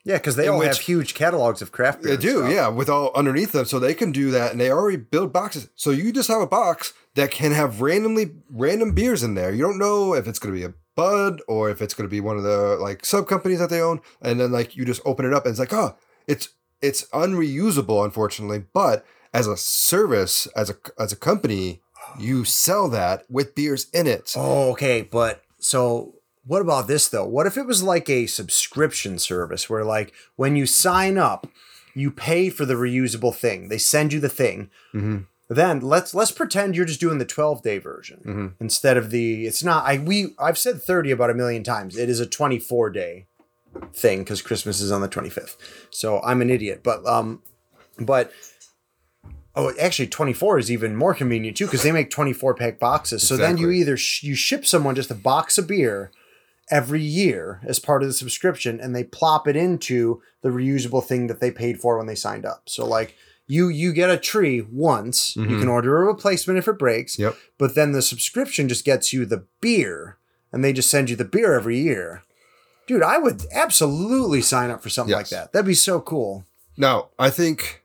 Yeah, 0.04 0.16
because 0.16 0.36
they 0.36 0.48
all 0.48 0.58
which- 0.58 0.68
have 0.68 0.78
huge 0.78 1.14
catalogs 1.14 1.60
of 1.60 1.72
craft 1.72 2.02
beer. 2.02 2.16
They 2.16 2.22
do, 2.22 2.50
yeah, 2.50 2.68
with 2.68 2.88
all 2.88 3.10
underneath 3.14 3.52
them, 3.52 3.66
so 3.66 3.78
they 3.78 3.94
can 3.94 4.12
do 4.12 4.30
that, 4.30 4.52
and 4.52 4.60
they 4.60 4.70
already 4.70 4.96
build 4.96 5.32
boxes. 5.32 5.68
So 5.76 5.90
you 5.90 6.12
just 6.12 6.28
have 6.28 6.40
a 6.40 6.46
box 6.46 6.92
that 7.14 7.30
can 7.30 7.52
have 7.52 7.80
randomly 7.80 8.30
random 8.48 8.92
beers 8.92 9.22
in 9.22 9.34
there. 9.34 9.52
You 9.52 9.62
don't 9.62 9.78
know 9.78 10.14
if 10.14 10.26
it's 10.26 10.38
going 10.38 10.54
to 10.54 10.58
be 10.58 10.64
a 10.64 10.74
Bud 10.96 11.40
or 11.48 11.70
if 11.70 11.80
it's 11.80 11.94
going 11.94 12.08
to 12.08 12.10
be 12.10 12.20
one 12.20 12.36
of 12.36 12.42
the 12.42 12.76
like 12.80 13.06
sub 13.06 13.26
companies 13.26 13.58
that 13.58 13.70
they 13.70 13.80
own, 13.80 14.00
and 14.20 14.40
then 14.40 14.52
like 14.52 14.76
you 14.76 14.84
just 14.84 15.00
open 15.04 15.24
it 15.24 15.32
up 15.32 15.44
and 15.44 15.50
it's 15.50 15.60
like, 15.60 15.72
oh, 15.72 15.96
it's 16.26 16.50
it's 16.82 17.06
unreusable, 17.12 18.04
unfortunately. 18.04 18.64
But 18.72 19.04
as 19.32 19.46
a 19.46 19.56
service, 19.56 20.46
as 20.56 20.70
a 20.70 20.76
as 20.98 21.12
a 21.12 21.16
company, 21.16 21.80
you 22.18 22.44
sell 22.44 22.88
that 22.88 23.24
with 23.30 23.54
beers 23.54 23.88
in 23.94 24.06
it. 24.06 24.34
Oh, 24.36 24.72
okay. 24.72 25.02
But 25.02 25.42
so 25.58 26.16
what 26.50 26.60
about 26.62 26.88
this 26.88 27.08
though? 27.08 27.24
What 27.26 27.46
if 27.46 27.56
it 27.56 27.64
was 27.66 27.80
like 27.82 28.10
a 28.10 28.26
subscription 28.26 29.18
service 29.20 29.70
where 29.70 29.84
like 29.84 30.12
when 30.34 30.56
you 30.56 30.66
sign 30.66 31.16
up, 31.16 31.46
you 31.94 32.10
pay 32.10 32.50
for 32.50 32.64
the 32.64 32.74
reusable 32.74 33.32
thing. 33.34 33.68
They 33.68 33.78
send 33.78 34.12
you 34.12 34.18
the 34.18 34.28
thing. 34.28 34.68
Mhm. 34.92 35.26
Then 35.48 35.80
let's 35.80 36.12
let's 36.12 36.32
pretend 36.32 36.74
you're 36.74 36.84
just 36.86 37.00
doing 37.00 37.18
the 37.18 37.24
12 37.24 37.62
day 37.62 37.78
version 37.78 38.20
Mhm. 38.26 38.52
instead 38.60 38.96
of 38.96 39.10
the 39.10 39.46
it's 39.46 39.62
not 39.62 39.84
I 39.86 39.98
we 39.98 40.34
I've 40.40 40.58
said 40.58 40.82
30 40.82 41.12
about 41.12 41.30
a 41.30 41.34
million 41.34 41.62
times. 41.62 41.96
It 41.96 42.08
is 42.08 42.18
a 42.18 42.26
24 42.26 42.90
day 42.90 43.26
thing 43.94 44.20
because 44.20 44.42
Christmas 44.42 44.80
is 44.80 44.90
on 44.90 45.00
the 45.02 45.08
25th. 45.08 45.56
So 45.90 46.20
I'm 46.22 46.42
an 46.42 46.50
idiot. 46.50 46.80
But 46.82 47.06
um 47.06 47.42
but 47.98 48.32
Oh, 49.56 49.72
actually, 49.80 50.06
24 50.06 50.58
is 50.60 50.70
even 50.70 50.94
more 50.94 51.12
convenient 51.12 51.56
too 51.56 51.66
because 51.66 51.82
they 51.82 51.90
make 51.90 52.08
24 52.08 52.54
pack 52.54 52.78
boxes. 52.78 53.26
So 53.26 53.36
then 53.36 53.56
you 53.58 53.70
either 53.70 53.96
sh- 53.96 54.22
you 54.22 54.36
ship 54.36 54.64
someone 54.64 54.94
just 54.94 55.10
a 55.10 55.14
box 55.14 55.58
of 55.58 55.66
beer 55.66 56.12
every 56.70 57.02
year 57.02 57.60
as 57.64 57.78
part 57.78 58.02
of 58.02 58.08
the 58.08 58.12
subscription, 58.14 58.80
and 58.80 58.94
they 58.94 59.04
plop 59.04 59.48
it 59.48 59.56
into 59.56 60.22
the 60.42 60.48
reusable 60.50 61.04
thing 61.04 61.26
that 61.26 61.40
they 61.40 61.50
paid 61.50 61.80
for 61.80 61.98
when 61.98 62.06
they 62.06 62.14
signed 62.14 62.46
up. 62.46 62.62
So 62.66 62.86
like 62.86 63.14
you 63.46 63.68
you 63.68 63.92
get 63.92 64.10
a 64.10 64.16
tree 64.16 64.60
once, 64.70 65.34
you 65.36 65.42
Mhm. 65.42 65.60
can 65.60 65.68
order 65.68 66.00
a 66.02 66.06
replacement 66.06 66.58
if 66.58 66.68
it 66.68 66.78
breaks, 66.78 67.18
Yep. 67.18 67.36
but 67.58 67.74
then 67.74 67.92
the 67.92 68.02
subscription 68.02 68.68
just 68.68 68.84
gets 68.84 69.12
you 69.12 69.26
the 69.26 69.44
beer, 69.60 70.18
and 70.52 70.62
they 70.64 70.72
just 70.72 70.90
send 70.90 71.10
you 71.10 71.16
the 71.16 71.24
beer 71.24 71.54
every 71.54 71.78
year. 71.78 72.22
Dude, 72.86 73.02
I 73.02 73.18
would 73.18 73.44
absolutely 73.52 74.42
sign 74.42 74.70
up 74.70 74.82
for 74.82 74.88
something 74.88 75.14
like 75.14 75.28
that. 75.30 75.52
That'd 75.52 75.66
be 75.66 75.74
so 75.74 76.00
cool. 76.00 76.44
Now, 76.76 77.08
I 77.18 77.30
think 77.30 77.79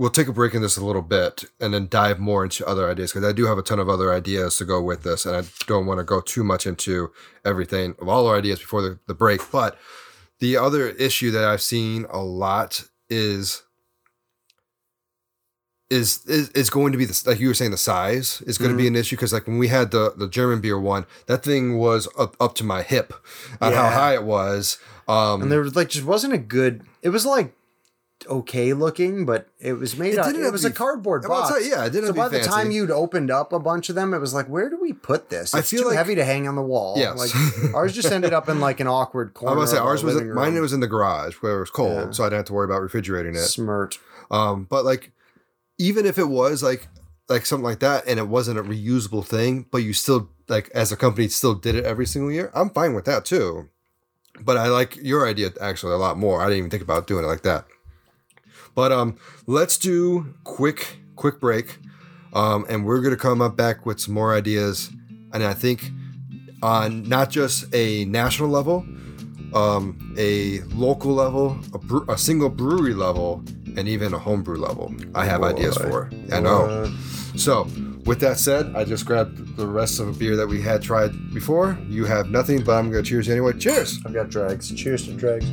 we'll 0.00 0.08
take 0.08 0.28
a 0.28 0.32
break 0.32 0.54
in 0.54 0.62
this 0.62 0.78
a 0.78 0.84
little 0.84 1.02
bit 1.02 1.44
and 1.60 1.74
then 1.74 1.86
dive 1.86 2.18
more 2.18 2.42
into 2.42 2.66
other 2.66 2.90
ideas 2.90 3.12
because 3.12 3.28
I 3.28 3.32
do 3.32 3.44
have 3.44 3.58
a 3.58 3.62
ton 3.62 3.78
of 3.78 3.90
other 3.90 4.14
ideas 4.14 4.56
to 4.56 4.64
go 4.64 4.80
with 4.80 5.02
this, 5.02 5.26
and 5.26 5.36
I 5.36 5.42
don't 5.66 5.84
want 5.84 5.98
to 5.98 6.04
go 6.04 6.22
too 6.22 6.42
much 6.42 6.66
into 6.66 7.12
everything 7.44 7.94
of 8.00 8.08
all 8.08 8.26
our 8.26 8.38
ideas 8.38 8.60
before 8.60 8.80
the, 8.80 8.98
the 9.06 9.12
break. 9.12 9.42
But 9.52 9.78
the 10.38 10.56
other 10.56 10.88
issue 10.88 11.30
that 11.32 11.44
I've 11.44 11.60
seen 11.60 12.06
a 12.08 12.22
lot 12.22 12.88
is 13.10 13.62
is 15.90 16.24
is, 16.24 16.48
is 16.50 16.70
going 16.70 16.92
to 16.92 16.98
be 16.98 17.04
the 17.04 17.22
like 17.26 17.38
you 17.38 17.48
were 17.48 17.54
saying 17.54 17.72
the 17.72 17.76
size 17.76 18.42
is 18.46 18.56
going 18.56 18.70
to 18.70 18.76
be 18.76 18.86
an 18.86 18.96
issue 18.96 19.16
because 19.16 19.34
like 19.34 19.46
when 19.46 19.58
we 19.58 19.68
had 19.68 19.90
the 19.90 20.14
the 20.16 20.28
German 20.28 20.62
beer 20.62 20.80
one 20.80 21.04
that 21.26 21.42
thing 21.42 21.76
was 21.76 22.08
up, 22.18 22.36
up 22.40 22.54
to 22.54 22.64
my 22.64 22.82
hip 22.82 23.12
on 23.60 23.74
how 23.74 23.90
high 23.90 24.14
it 24.14 24.22
was 24.22 24.78
um 25.08 25.42
and 25.42 25.52
there 25.52 25.60
was 25.60 25.76
like 25.76 25.90
just 25.90 26.06
wasn't 26.06 26.32
a 26.32 26.38
good. 26.38 26.84
It 27.02 27.10
was 27.10 27.26
like 27.26 27.54
okay 28.28 28.72
looking, 28.72 29.24
but 29.24 29.48
it 29.58 29.74
was 29.74 29.96
made. 29.96 30.14
It 30.14 30.18
out, 30.18 30.26
didn't 30.26 30.44
It 30.44 30.52
was 30.52 30.62
to 30.62 30.68
a 30.68 30.70
cardboard 30.72 31.22
box. 31.22 31.52
yeah, 31.66 31.84
it 31.84 31.90
didn't 31.90 32.08
So 32.08 32.12
by 32.12 32.28
the 32.28 32.36
fancy. 32.38 32.50
time 32.50 32.70
you'd 32.70 32.90
opened 32.90 33.30
up 33.30 33.52
a 33.52 33.58
bunch 33.58 33.88
of 33.88 33.94
them, 33.94 34.12
it 34.14 34.18
was 34.18 34.34
like, 34.34 34.46
where 34.48 34.68
do 34.70 34.78
we 34.80 34.92
put 34.92 35.30
this? 35.30 35.54
It's 35.54 35.54
I 35.54 35.62
feel 35.62 35.82
too 35.82 35.88
like- 35.88 35.96
heavy 35.96 36.14
to 36.16 36.24
hang 36.24 36.46
on 36.48 36.56
the 36.56 36.62
wall. 36.62 36.94
Yes. 36.98 37.18
Like 37.18 37.74
ours 37.74 37.92
just 37.94 38.10
ended 38.12 38.32
up 38.32 38.48
in 38.48 38.60
like 38.60 38.80
an 38.80 38.86
awkward 38.86 39.34
corner. 39.34 39.56
I 39.56 39.58
was 39.58 39.70
say 39.70 39.78
ours 39.78 40.02
was 40.04 40.16
mine 40.16 40.52
room. 40.54 40.60
was 40.62 40.72
in 40.72 40.80
the 40.80 40.86
garage 40.88 41.34
where 41.36 41.56
it 41.56 41.60
was 41.60 41.70
cold, 41.70 41.92
Yeah. 41.92 42.10
so 42.10 42.24
I 42.24 42.26
didn't 42.26 42.38
have 42.38 42.46
to 42.46 42.52
worry 42.52 42.64
about 42.66 42.82
refrigerating 42.82 43.34
it. 43.34 43.38
smirt. 43.38 43.98
Um, 44.30 44.66
but 44.68 44.84
like, 44.84 45.12
even 45.78 46.04
if 46.06 46.18
it 46.18 46.28
was 46.28 46.62
like 46.62 46.88
like 47.28 47.46
something 47.46 47.64
like 47.64 47.78
that, 47.80 48.06
and 48.08 48.18
it 48.18 48.26
wasn't 48.28 48.58
a 48.58 48.62
reusable 48.62 49.24
thing, 49.24 49.66
but 49.70 49.78
you 49.78 49.92
still 49.92 50.28
like 50.48 50.68
as 50.74 50.90
a 50.92 50.96
company 50.96 51.28
still 51.28 51.54
did 51.54 51.74
it 51.76 51.84
every 51.84 52.04
single 52.06 52.30
year, 52.32 52.50
I'm 52.54 52.70
fine 52.70 52.92
with 52.94 53.04
that 53.06 53.24
too. 53.24 53.68
But 54.42 54.56
I 54.56 54.68
like 54.68 54.96
your 54.96 55.28
idea 55.28 55.50
actually 55.60 55.92
a 55.92 55.96
lot 55.98 56.16
more. 56.16 56.40
I 56.40 56.44
didn't 56.46 56.58
even 56.58 56.70
think 56.70 56.82
about 56.82 57.06
doing 57.06 57.24
it 57.24 57.28
like 57.28 57.42
that. 57.42 57.66
But 58.80 58.92
um, 58.92 59.18
let's 59.46 59.76
do 59.76 60.32
quick 60.44 61.00
quick 61.14 61.38
break, 61.38 61.76
um, 62.32 62.64
and 62.66 62.86
we're 62.86 63.02
gonna 63.02 63.14
come 63.14 63.42
up 63.42 63.54
back 63.54 63.84
with 63.84 64.00
some 64.00 64.14
more 64.14 64.34
ideas, 64.34 64.88
and 65.34 65.44
I 65.44 65.52
think 65.52 65.90
on 66.62 67.02
not 67.02 67.28
just 67.28 67.66
a 67.74 68.06
national 68.06 68.48
level, 68.48 68.86
um, 69.52 70.14
a 70.16 70.60
local 70.74 71.12
level, 71.12 71.58
a, 71.74 71.78
bre- 71.78 72.10
a 72.10 72.16
single 72.16 72.48
brewery 72.48 72.94
level, 72.94 73.44
and 73.76 73.86
even 73.86 74.14
a 74.14 74.18
homebrew 74.18 74.56
level. 74.56 74.94
I 75.14 75.26
have 75.26 75.42
ideas 75.42 75.76
for. 75.76 76.10
I 76.32 76.40
know. 76.40 76.90
So, 77.36 77.64
with 78.06 78.20
that 78.20 78.38
said, 78.38 78.74
I 78.74 78.84
just 78.84 79.04
grabbed 79.04 79.58
the 79.58 79.66
rest 79.66 80.00
of 80.00 80.08
a 80.08 80.12
beer 80.12 80.36
that 80.36 80.46
we 80.46 80.62
had 80.62 80.80
tried 80.80 81.12
before. 81.34 81.76
You 81.86 82.06
have 82.06 82.30
nothing, 82.30 82.64
but 82.64 82.78
I'm 82.78 82.90
gonna 82.90 83.02
cheers 83.02 83.28
anyway. 83.28 83.52
Cheers. 83.58 84.00
I've 84.06 84.14
got 84.14 84.30
drags. 84.30 84.74
Cheers 84.74 85.04
to 85.04 85.12
drags. 85.12 85.44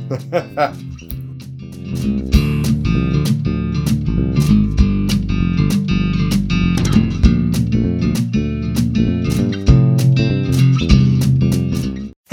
Hey 2.98 3.37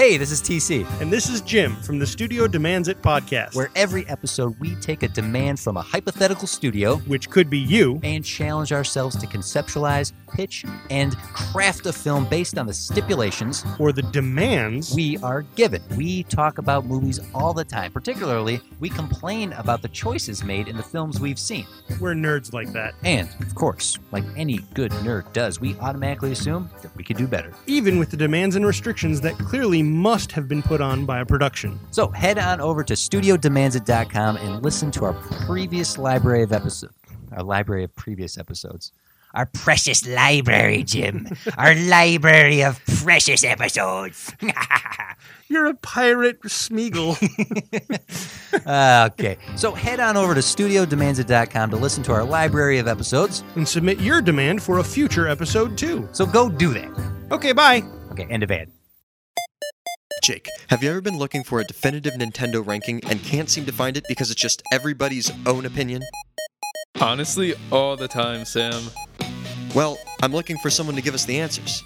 Hey, 0.06 0.18
this 0.18 0.30
is 0.30 0.40
TC, 0.40 0.86
And 1.02 1.12
this 1.12 1.30
is 1.32 1.42
Jim 1.42 1.76
from 1.78 1.98
the 1.98 2.06
Studio 2.06 2.46
Demands 2.46 2.90
It 2.90 3.02
podcast, 3.02 3.56
where 3.56 3.72
every 3.76 4.08
episode 4.08 4.56
we 4.60 4.76
take 4.76 5.02
a 5.02 5.08
demand 5.08 5.60
from 5.60 5.78
a 5.78 5.82
hypothetical 5.82 6.46
studio 6.46 6.98
which 7.08 7.28
could 7.32 7.50
be 7.50 7.58
you, 7.58 8.00
and 8.04 8.24
challenge 8.24 8.72
ourselves 8.72 9.16
to 9.16 9.26
conceptualize, 9.26 10.14
pitch, 10.32 10.64
and 10.92 11.18
craft 11.18 11.88
a 11.88 11.94
film 11.94 12.30
based 12.30 12.60
on 12.60 12.68
the 12.68 12.74
stipulations 12.74 13.66
or 13.80 13.92
the 13.92 14.04
demands 14.04 14.94
we 14.94 15.18
are 15.24 15.42
given. 15.56 15.82
We 15.98 16.22
talk 16.26 16.60
about 16.60 16.86
movies 16.86 17.20
all 17.34 17.56
the 17.56 17.66
time. 17.66 17.92
Particularly, 17.92 18.62
we 18.80 18.90
complain 18.90 19.54
about 19.54 19.82
the 19.82 19.88
choices 19.88 20.44
made 20.44 20.68
in 20.68 20.78
the 20.78 20.84
films 20.84 21.20
we've 21.20 21.40
seen. 21.40 21.66
we're 22.00 22.14
nerds 22.14 22.54
like 22.54 22.72
that. 22.74 22.94
And, 23.04 23.28
of 23.40 23.56
course, 23.56 23.98
like 24.12 24.24
any 24.38 24.60
good 24.76 24.92
nerd 24.92 25.34
does, 25.34 25.60
we 25.60 25.76
automatically 25.80 26.32
assume 26.32 26.70
that 26.84 26.96
we 26.96 27.04
could 27.04 27.18
do 27.18 27.26
better. 27.26 27.52
Even 27.66 27.98
with 27.98 28.12
the 28.12 28.18
demands 28.18 28.56
and 28.56 28.68
restrictions 28.68 29.20
that 29.22 29.36
clearly 29.40 29.82
must 29.96 30.32
have 30.34 30.48
been 30.48 30.62
put 30.62 30.82
on 30.82 31.06
by 31.06 31.20
a 31.20 31.26
production. 31.26 31.80
So 31.92 32.10
head 32.10 32.38
on 32.38 32.62
over 32.62 32.84
to 32.84 32.94
studiodemandsit.com 32.94 34.38
and 34.38 34.64
listen 34.64 34.92
to 34.92 35.06
our 35.06 35.14
previous 35.46 35.98
library 35.98 36.44
of 36.44 36.52
episodes. 36.52 36.94
Our 37.32 37.44
library 37.44 37.84
of 37.84 37.96
previous 37.96 38.38
episodes. 38.38 38.92
Our 39.34 39.46
precious 39.48 40.08
library, 40.08 40.84
Jim. 40.84 41.28
our 41.58 41.76
library 41.76 42.64
of 42.64 42.80
precious 42.86 43.44
episodes. 43.44 44.34
You're 45.48 45.68
a 45.68 45.74
pirate, 45.76 46.42
Smeagol. 46.44 47.16
Uh, 48.66 49.10
okay. 49.14 49.38
So 49.58 49.74
head 49.74 50.00
on 50.00 50.18
over 50.18 50.34
to 50.34 50.40
studiodemandsit.com 50.40 51.70
to 51.70 51.76
listen 51.76 52.02
to 52.04 52.14
our 52.14 52.24
library 52.24 52.80
of 52.80 52.88
episodes. 52.88 53.44
and 53.56 53.68
submit 53.68 54.00
your 54.00 54.22
demand 54.22 54.64
for 54.64 54.80
a 54.80 54.84
future 54.84 55.28
episode 55.28 55.78
too. 55.78 56.08
So 56.14 56.26
go 56.26 56.50
do 56.50 56.74
that. 56.74 57.12
Okay, 57.32 57.52
bye. 57.52 57.84
Okay, 58.12 58.26
end 58.26 58.44
of 58.44 58.52
ad. 58.52 58.75
Jake, 60.24 60.50
have 60.70 60.82
you 60.82 60.90
ever 60.90 61.02
been 61.02 61.18
looking 61.18 61.44
for 61.44 61.60
a 61.60 61.64
definitive 61.64 62.14
Nintendo 62.14 62.66
ranking 62.66 63.02
and 63.10 63.22
can't 63.24 63.50
seem 63.50 63.66
to 63.66 63.72
find 63.72 63.98
it 63.98 64.06
because 64.08 64.32
it's 64.32 64.42
just 64.42 64.64
everybody's 64.72 65.32
own 65.46 65.66
opinion? 65.66 66.02
Honestly, 67.00 67.54
all 67.72 67.96
the 67.96 68.08
time, 68.08 68.46
Sam. 68.46 68.82
Well, 69.76 69.98
I'm 70.24 70.32
looking 70.32 70.58
for 70.58 70.70
someone 70.70 70.96
to 70.96 71.02
give 71.02 71.14
us 71.14 71.26
the 71.26 71.40
answers. 71.40 71.84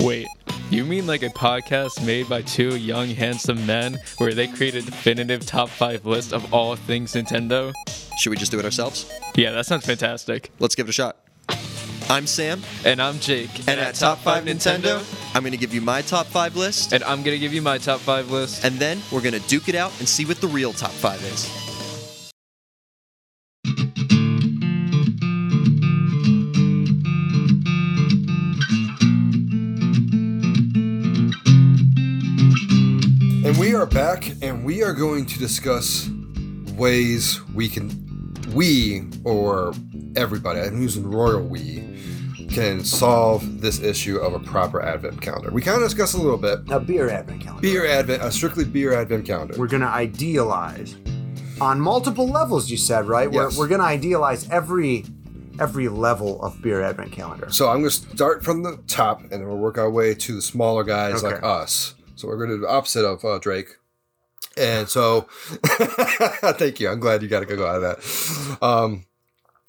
Wait, 0.00 0.26
you 0.70 0.84
mean 0.84 1.06
like 1.06 1.22
a 1.22 1.28
podcast 1.28 2.04
made 2.06 2.28
by 2.28 2.42
two 2.42 2.76
young, 2.76 3.08
handsome 3.08 3.66
men 3.66 3.98
where 4.18 4.32
they 4.32 4.46
create 4.46 4.74
a 4.76 4.82
definitive 4.82 5.44
top 5.44 5.68
five 5.68 6.06
list 6.06 6.32
of 6.32 6.54
all 6.54 6.76
things 6.76 7.12
Nintendo? 7.12 7.72
Should 8.18 8.30
we 8.30 8.36
just 8.36 8.52
do 8.52 8.58
it 8.58 8.64
ourselves? 8.64 9.10
Yeah, 9.34 9.50
that 9.50 9.66
sounds 9.66 9.84
fantastic. 9.84 10.50
Let's 10.60 10.74
give 10.74 10.86
it 10.86 10.90
a 10.90 10.92
shot. 10.92 11.16
I'm 12.10 12.26
Sam, 12.26 12.60
And 12.84 13.00
I'm 13.00 13.20
Jake. 13.20 13.50
and 13.68 13.78
at 13.78 13.94
Top 13.94 14.18
5 14.18 14.44
Nintendo, 14.44 14.98
I'm 15.32 15.42
going 15.42 15.52
to 15.52 15.56
give 15.58 15.72
you 15.72 15.80
my 15.80 16.02
top 16.02 16.26
5 16.26 16.56
list, 16.56 16.92
And 16.92 17.04
I'm 17.04 17.22
gonna 17.22 17.38
give 17.38 17.54
you 17.54 17.62
my 17.62 17.78
top 17.78 18.00
five 18.00 18.30
list. 18.32 18.64
and 18.64 18.80
then 18.80 19.00
we're 19.12 19.20
going 19.20 19.40
to 19.40 19.48
duke 19.48 19.68
it 19.68 19.76
out 19.76 19.92
and 20.00 20.08
see 20.08 20.24
what 20.24 20.40
the 20.40 20.48
real 20.48 20.72
top 20.72 20.90
5 20.90 21.22
is. 21.22 21.48
And 33.42 33.56
we 33.58 33.74
are 33.74 33.86
back, 33.86 34.30
and 34.42 34.64
we 34.64 34.82
are 34.82 34.92
going 34.92 35.24
to 35.26 35.38
discuss 35.38 36.08
ways 36.76 37.40
we 37.54 37.68
can, 37.68 37.88
we 38.52 39.04
or 39.24 39.72
everybody, 40.16 40.60
I'm 40.60 40.82
using 40.82 41.10
royal 41.10 41.42
we, 41.42 41.89
can 42.50 42.84
solve 42.84 43.60
this 43.60 43.80
issue 43.80 44.18
of 44.18 44.34
a 44.34 44.40
proper 44.40 44.82
advent 44.82 45.20
calendar. 45.22 45.50
We 45.50 45.62
kind 45.62 45.76
of 45.82 45.88
discussed 45.88 46.14
a 46.14 46.18
little 46.18 46.36
bit 46.38 46.60
A 46.70 46.80
beer 46.80 47.08
advent 47.08 47.42
calendar. 47.42 47.62
beer 47.62 47.86
advent, 47.86 48.22
a 48.22 48.30
strictly 48.32 48.64
beer 48.64 48.92
advent 48.92 49.24
calendar. 49.24 49.54
We're 49.56 49.68
gonna 49.68 49.86
idealize 49.86 50.96
on 51.60 51.80
multiple 51.80 52.26
levels. 52.28 52.70
You 52.70 52.76
said 52.76 53.06
right. 53.06 53.32
Yes. 53.32 53.56
We're, 53.56 53.64
we're 53.64 53.68
gonna 53.68 53.84
idealize 53.84 54.48
every 54.50 55.04
every 55.60 55.88
level 55.88 56.40
of 56.42 56.60
beer 56.62 56.80
advent 56.82 57.12
calendar. 57.12 57.50
So 57.50 57.68
I'm 57.68 57.80
going 57.80 57.90
to 57.90 57.96
start 57.96 58.42
from 58.42 58.62
the 58.62 58.78
top, 58.86 59.20
and 59.20 59.30
then 59.30 59.46
we'll 59.46 59.58
work 59.58 59.76
our 59.76 59.90
way 59.90 60.14
to 60.14 60.34
the 60.36 60.40
smaller 60.40 60.84
guys 60.84 61.22
like 61.22 61.34
Okay. 61.34 61.46
us. 61.46 61.94
So 62.16 62.28
we're 62.28 62.38
going 62.38 62.48
to 62.48 62.56
do 62.56 62.60
the 62.62 62.70
opposite 62.70 63.04
of 63.04 63.22
uh, 63.26 63.38
Drake. 63.40 63.68
And 64.56 64.88
so, 64.88 65.26
thank 65.64 66.80
you. 66.80 66.88
I'm 66.88 66.98
glad 66.98 67.20
you 67.22 67.28
got 67.28 67.40
to 67.46 67.56
go 67.56 67.66
out 67.66 67.82
of 67.82 67.82
that. 67.82 68.64
Um, 68.66 69.04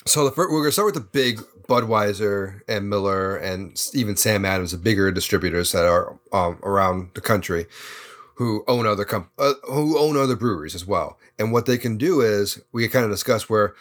so 0.05 0.23
the 0.23 0.31
first, 0.31 0.49
we're 0.49 0.59
going 0.59 0.69
to 0.69 0.71
start 0.71 0.85
with 0.85 0.95
the 0.95 1.01
big 1.01 1.41
Budweiser 1.71 2.61
and 2.67 2.89
Miller 2.89 3.37
and 3.37 3.81
even 3.93 4.17
Sam 4.17 4.43
Adams, 4.43 4.71
the 4.71 4.77
bigger 4.77 5.09
distributors 5.09 5.71
that 5.71 5.85
are 5.85 6.19
um, 6.33 6.59
around 6.63 7.11
the 7.13 7.21
country, 7.21 7.65
who 8.35 8.65
own 8.67 8.85
other 8.85 9.07
uh, 9.37 9.53
who 9.63 9.97
own 9.97 10.17
other 10.17 10.35
breweries 10.35 10.75
as 10.75 10.85
well. 10.85 11.17
And 11.39 11.53
what 11.53 11.65
they 11.65 11.77
can 11.77 11.97
do 11.97 12.19
is 12.19 12.61
we 12.73 12.87
kind 12.89 13.05
of 13.05 13.11
discuss 13.11 13.49
where 13.49 13.73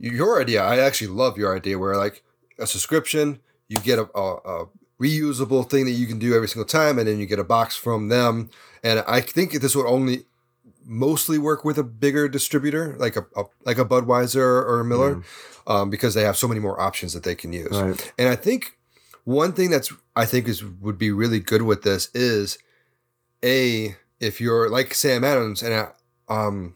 your 0.00 0.40
idea. 0.40 0.62
I 0.62 0.78
actually 0.78 1.08
love 1.08 1.36
your 1.36 1.54
idea 1.54 1.78
where 1.78 1.96
like 1.96 2.22
a 2.58 2.66
subscription, 2.66 3.40
you 3.68 3.76
get 3.76 3.98
a, 3.98 4.08
a, 4.14 4.62
a 4.62 4.66
reusable 4.98 5.68
thing 5.68 5.84
that 5.84 5.92
you 5.92 6.06
can 6.06 6.18
do 6.18 6.34
every 6.34 6.48
single 6.48 6.66
time, 6.66 6.98
and 6.98 7.06
then 7.06 7.18
you 7.18 7.26
get 7.26 7.38
a 7.38 7.44
box 7.44 7.76
from 7.76 8.08
them. 8.08 8.48
And 8.82 9.04
I 9.06 9.20
think 9.20 9.52
this 9.52 9.76
would 9.76 9.86
only 9.86 10.24
mostly 10.88 11.36
work 11.38 11.64
with 11.64 11.78
a 11.78 11.84
bigger 11.84 12.28
distributor 12.28 12.96
like 12.98 13.14
a, 13.14 13.26
a 13.36 13.44
like 13.64 13.78
a 13.78 13.84
Budweiser 13.84 14.38
or 14.38 14.80
a 14.80 14.84
Miller, 14.84 15.22
um, 15.66 15.90
because 15.90 16.14
they 16.14 16.22
have 16.22 16.36
so 16.36 16.48
many 16.48 16.60
more 16.60 16.80
options 16.80 17.12
that 17.12 17.22
they 17.22 17.34
can 17.34 17.52
use. 17.52 17.78
Right. 17.78 18.12
And 18.18 18.28
I 18.28 18.34
think 18.34 18.78
one 19.24 19.52
thing 19.52 19.70
that's 19.70 19.92
I 20.16 20.24
think 20.24 20.48
is 20.48 20.64
would 20.64 20.96
be 20.96 21.12
really 21.12 21.40
good 21.40 21.62
with 21.62 21.82
this 21.82 22.08
is 22.14 22.58
a 23.44 23.94
if 24.18 24.40
you're 24.40 24.70
like 24.70 24.94
Sam 24.94 25.22
Adams 25.22 25.62
and 25.62 25.74
I, 25.74 25.88
um 26.28 26.74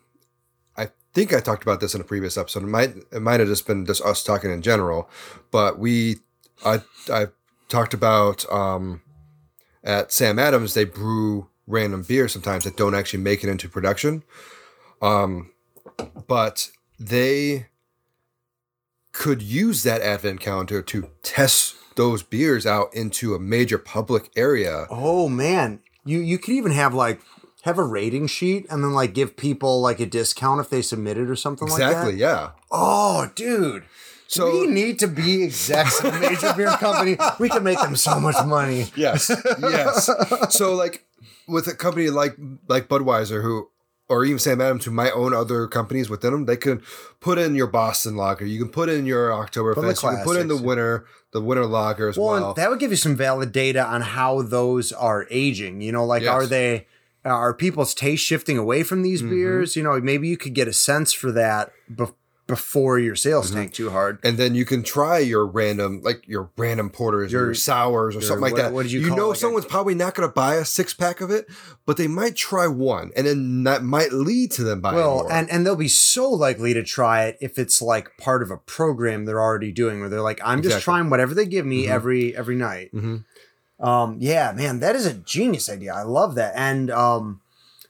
I 0.76 0.90
think 1.14 1.32
I 1.32 1.40
talked 1.40 1.62
about 1.62 1.80
this 1.80 1.94
in 1.94 2.00
a 2.00 2.04
previous 2.04 2.36
episode. 2.36 2.62
It 2.62 2.66
might 2.66 2.94
it 3.10 3.22
might 3.22 3.40
have 3.40 3.48
just 3.48 3.66
been 3.66 3.86
just 3.86 4.02
us 4.02 4.22
talking 4.22 4.50
in 4.50 4.60
general, 4.60 5.08
but 5.50 5.78
we 5.78 6.18
I 6.64 6.82
I 7.10 7.28
talked 7.70 7.94
about 7.94 8.44
um 8.52 9.00
at 9.82 10.12
Sam 10.12 10.38
Adams 10.38 10.74
they 10.74 10.84
brew 10.84 11.48
random 11.72 12.02
beer 12.02 12.28
sometimes 12.28 12.64
that 12.64 12.76
don't 12.76 12.94
actually 12.94 13.22
make 13.22 13.42
it 13.42 13.48
into 13.48 13.68
production. 13.68 14.22
Um 15.00 15.50
but 16.28 16.70
they 16.98 17.66
could 19.12 19.42
use 19.42 19.82
that 19.82 20.00
advent 20.00 20.40
calendar 20.40 20.80
to 20.82 21.08
test 21.22 21.74
those 21.96 22.22
beers 22.22 22.64
out 22.66 22.94
into 22.94 23.34
a 23.34 23.38
major 23.38 23.78
public 23.78 24.30
area. 24.36 24.86
Oh 24.90 25.28
man, 25.28 25.80
you 26.04 26.20
you 26.20 26.38
could 26.38 26.54
even 26.54 26.72
have 26.72 26.94
like 26.94 27.20
have 27.62 27.78
a 27.78 27.84
rating 27.84 28.26
sheet 28.26 28.66
and 28.70 28.82
then 28.82 28.92
like 28.92 29.14
give 29.14 29.36
people 29.36 29.80
like 29.80 30.00
a 30.00 30.06
discount 30.06 30.60
if 30.60 30.68
they 30.70 30.82
submit 30.82 31.16
it 31.16 31.30
or 31.30 31.36
something 31.36 31.68
Exactly, 31.68 31.86
like 31.86 31.94
that. 31.94 32.08
Exactly, 32.08 32.20
yeah. 32.20 32.50
Oh, 32.70 33.30
dude. 33.34 33.84
So 34.26 34.60
we 34.60 34.66
need 34.66 34.98
to 35.00 35.08
be 35.08 35.44
execs 35.44 36.02
of 36.02 36.14
a 36.14 36.18
major 36.18 36.54
beer 36.54 36.70
company. 36.78 37.18
We 37.38 37.50
can 37.50 37.62
make 37.62 37.78
them 37.78 37.96
so 37.96 38.18
much 38.18 38.42
money. 38.46 38.86
yes, 38.96 39.30
yes. 39.60 40.08
So 40.48 40.74
like 40.74 41.04
with 41.48 41.66
a 41.66 41.74
company 41.74 42.10
like 42.10 42.36
like 42.68 42.88
Budweiser, 42.88 43.42
who 43.42 43.68
or 44.08 44.24
even 44.24 44.38
Sam 44.38 44.60
Adams, 44.60 44.84
who 44.84 44.90
might 44.90 45.12
own 45.12 45.32
other 45.32 45.66
companies 45.66 46.10
within 46.10 46.32
them, 46.32 46.44
they 46.44 46.56
can 46.56 46.82
put 47.20 47.38
in 47.38 47.54
your 47.54 47.66
Boston 47.66 48.14
Lager, 48.16 48.44
you 48.44 48.58
can 48.58 48.68
put 48.70 48.88
in 48.90 49.06
your 49.06 49.30
Oktoberfest, 49.30 50.02
you 50.02 50.08
can 50.16 50.24
put 50.24 50.36
in 50.38 50.48
the 50.48 50.56
winter, 50.56 51.06
the 51.32 51.40
winter 51.40 51.64
lager 51.64 52.08
as 52.08 52.18
Well, 52.18 52.26
well. 52.28 52.54
that 52.54 52.68
would 52.68 52.78
give 52.78 52.90
you 52.90 52.96
some 52.96 53.16
valid 53.16 53.52
data 53.52 53.82
on 53.82 54.02
how 54.02 54.42
those 54.42 54.92
are 54.92 55.26
aging. 55.30 55.80
You 55.80 55.92
know, 55.92 56.04
like 56.04 56.22
Yes. 56.24 56.30
are 56.30 56.46
they 56.46 56.86
are 57.24 57.54
people's 57.54 57.94
taste 57.94 58.24
shifting 58.24 58.58
away 58.58 58.82
from 58.82 59.02
these 59.02 59.22
Mhm. 59.22 59.30
beers? 59.30 59.76
You 59.76 59.82
know, 59.84 59.98
maybe 60.00 60.28
you 60.28 60.36
could 60.36 60.54
get 60.54 60.68
a 60.68 60.72
sense 60.72 61.12
for 61.12 61.30
that 61.32 61.72
bef- 61.90 62.12
before 62.56 62.98
your 62.98 63.16
sales 63.16 63.46
Mm-hmm. 63.50 63.56
tank 63.60 63.72
too 63.72 63.88
hard. 63.90 64.18
and 64.22 64.36
then 64.36 64.54
you 64.54 64.64
can 64.66 64.82
try 64.82 65.18
your 65.18 65.46
random, 65.46 66.00
like 66.02 66.20
your 66.28 66.50
random 66.58 66.90
porters 66.90 67.32
or 67.32 67.36
Your- 67.38 67.44
your 67.46 67.54
sours 67.54 68.14
or 68.14 68.18
your- 68.20 68.28
something 68.28 68.42
like 68.42 68.52
what- 68.52 68.62
that. 68.62 68.72
what 68.74 68.82
did 68.82 68.92
you 68.92 69.00
you 69.00 69.08
call 69.08 69.16
know, 69.16 69.24
it? 69.24 69.28
Like 69.28 69.36
a- 69.36 69.40
someone's 69.40 69.64
probably 69.66 69.94
not 69.94 70.14
going 70.14 70.28
to 70.28 70.32
buy 70.34 70.56
a 70.56 70.64
six 70.64 70.92
pack 70.92 71.20
of 71.22 71.30
it, 71.30 71.46
but 71.86 71.96
they 71.96 72.08
might 72.08 72.36
try 72.36 72.66
one, 72.66 73.10
and 73.16 73.26
then 73.26 73.64
that 73.64 73.82
might 73.82 74.12
lead 74.12 74.50
to 74.52 74.62
them 74.64 74.80
buying 74.82 74.96
Well, 74.96 75.14
more. 75.22 75.32
and 75.32 75.50
and 75.50 75.64
they'll 75.64 75.76
be 75.76 75.88
so 75.88 76.28
likely 76.30 76.74
to 76.74 76.82
try 76.82 77.24
it 77.24 77.38
if 77.40 77.58
it's 77.58 77.80
like 77.80 78.16
part 78.18 78.42
of 78.42 78.50
a 78.50 78.58
program 78.58 79.24
they're 79.24 79.40
already 79.40 79.72
doing, 79.72 80.00
where 80.00 80.08
they're 80.10 80.20
like, 80.20 80.40
I'm 80.44 80.60
just 80.62 80.82
trying 80.82 81.08
whatever 81.10 81.32
they 81.34 81.46
give 81.46 81.64
me 81.64 81.86
Mhm. 81.86 81.90
every 81.90 82.36
every 82.36 82.56
night. 82.56 82.90
Mhm. 82.94 83.24
Um, 83.80 84.16
yeah, 84.20 84.52
man, 84.54 84.78
that 84.80 84.94
is 84.94 85.06
a 85.06 85.14
genius 85.14 85.68
idea. 85.70 85.92
I 85.94 86.02
love 86.02 86.34
that. 86.36 86.52
And 86.54 86.90
um, 86.90 87.40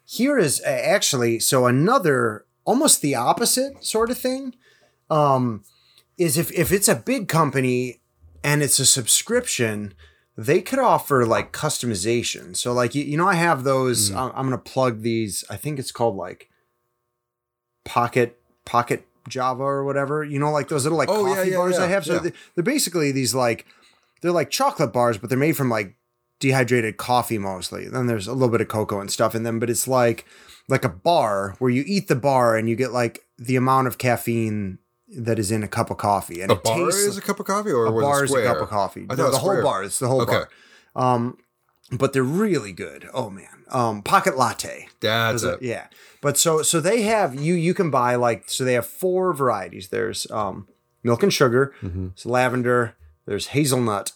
here 0.04 0.38
is 0.38 0.62
actually 0.64 1.38
so 1.40 1.66
another 1.66 2.44
almost 2.64 3.00
the 3.02 3.14
opposite 3.14 3.84
sort 3.84 4.10
of 4.10 4.18
thing. 4.18 4.54
Um, 5.10 5.64
is 6.18 6.36
if 6.38 6.50
if 6.52 6.72
it's 6.72 6.88
a 6.88 6.94
big 6.94 7.28
company 7.28 8.00
and 8.44 8.62
it's 8.62 8.78
a 8.78 8.86
subscription, 8.86 9.94
they 10.36 10.60
could 10.62 10.78
offer 10.78 11.26
like 11.26 11.52
customization. 11.52 12.56
So 12.56 12.72
like 12.72 12.94
you, 12.94 13.02
you 13.04 13.16
know, 13.16 13.26
I 13.28 13.34
have 13.34 13.64
those. 13.64 14.10
Mhm. 14.10 14.16
I'm, 14.16 14.32
I'm 14.34 14.46
gonna 14.46 14.58
plug 14.58 15.02
these. 15.02 15.44
I 15.50 15.56
think 15.56 15.78
it's 15.78 15.92
called 15.92 16.16
like 16.16 16.48
Pocket 17.84 18.40
Pocket 18.64 19.06
Java 19.28 19.62
or 19.62 19.84
whatever. 19.84 20.22
You 20.24 20.38
know, 20.38 20.50
like 20.50 20.68
those 20.68 20.84
little 20.84 20.98
like 20.98 21.08
Oh, 21.08 21.24
coffee 21.24 21.50
yeah, 21.50 21.56
bars 21.56 21.78
I 21.78 21.88
have. 21.88 22.04
So 22.04 22.14
yeah. 22.14 22.18
they- 22.20 22.32
they're 22.54 22.64
basically 22.64 23.12
these 23.12 23.34
like 23.34 23.66
they're 24.20 24.32
like 24.32 24.50
chocolate 24.50 24.92
bars, 24.92 25.18
but 25.18 25.28
they're 25.28 25.38
made 25.38 25.56
from 25.56 25.68
like 25.68 25.96
dehydrated 26.40 26.96
coffee 26.96 27.38
mostly. 27.38 27.88
Then 27.88 28.06
there's 28.06 28.26
a 28.26 28.32
little 28.32 28.48
bit 28.48 28.60
of 28.60 28.68
cocoa 28.68 29.00
and 29.00 29.10
stuff 29.10 29.34
in 29.34 29.42
them, 29.42 29.58
but 29.58 29.70
it's 29.70 29.88
like 29.88 30.24
like 30.68 30.84
a 30.84 30.88
bar 30.88 31.54
where 31.58 31.70
you 31.70 31.84
eat 31.86 32.08
the 32.08 32.16
bar 32.16 32.56
and 32.56 32.68
you 32.68 32.76
get 32.76 32.92
like 32.92 33.24
the 33.38 33.56
amount 33.56 33.86
of 33.88 33.98
caffeine 33.98 34.78
that 35.14 35.38
is 35.38 35.50
in 35.50 35.62
a 35.62 35.68
cup 35.68 35.90
of 35.90 35.98
coffee, 35.98 36.40
and 36.40 36.50
A 36.50 36.54
it 36.54 36.62
bar 36.64 36.76
tastes 36.76 37.00
is 37.02 37.18
a 37.18 37.20
cup 37.20 37.38
of 37.40 37.46
coffee, 37.46 37.70
or 37.72 37.86
a 37.86 37.92
bar 37.92 38.24
is 38.24 38.32
a 38.34 38.42
cup 38.44 38.60
of 38.60 38.68
coffee. 38.68 39.04
No, 39.08 39.14
the 39.16 39.24
was 39.24 39.36
whole 39.38 39.62
bar. 39.62 39.82
is 39.82 39.98
the 39.98 40.08
whole 40.08 40.22
Okay. 40.22 40.42
bar. 40.94 41.14
Um, 41.14 41.38
but 41.90 42.12
they're 42.14 42.22
really 42.22 42.72
good. 42.72 43.08
Oh 43.12 43.28
man, 43.28 43.64
um, 43.70 44.02
pocket 44.02 44.36
latte. 44.38 44.88
That's 45.00 45.42
it. 45.42 45.54
it- 45.54 45.62
Yeah. 45.62 45.86
But 46.22 46.38
so 46.38 46.62
so 46.62 46.80
they 46.80 47.02
have 47.02 47.34
you 47.34 47.52
you 47.54 47.74
can 47.74 47.90
buy 47.90 48.14
like 48.14 48.48
so 48.48 48.64
they 48.64 48.74
have 48.74 48.86
four 48.86 49.34
varieties. 49.34 49.88
There's 49.88 50.30
um 50.30 50.68
milk 51.02 51.22
and 51.22 51.32
sugar, 51.32 51.74
Mm-hmm. 51.82 52.08
there's 52.14 52.24
lavender, 52.26 52.94
there's 53.26 53.48
hazelnut, 53.48 54.12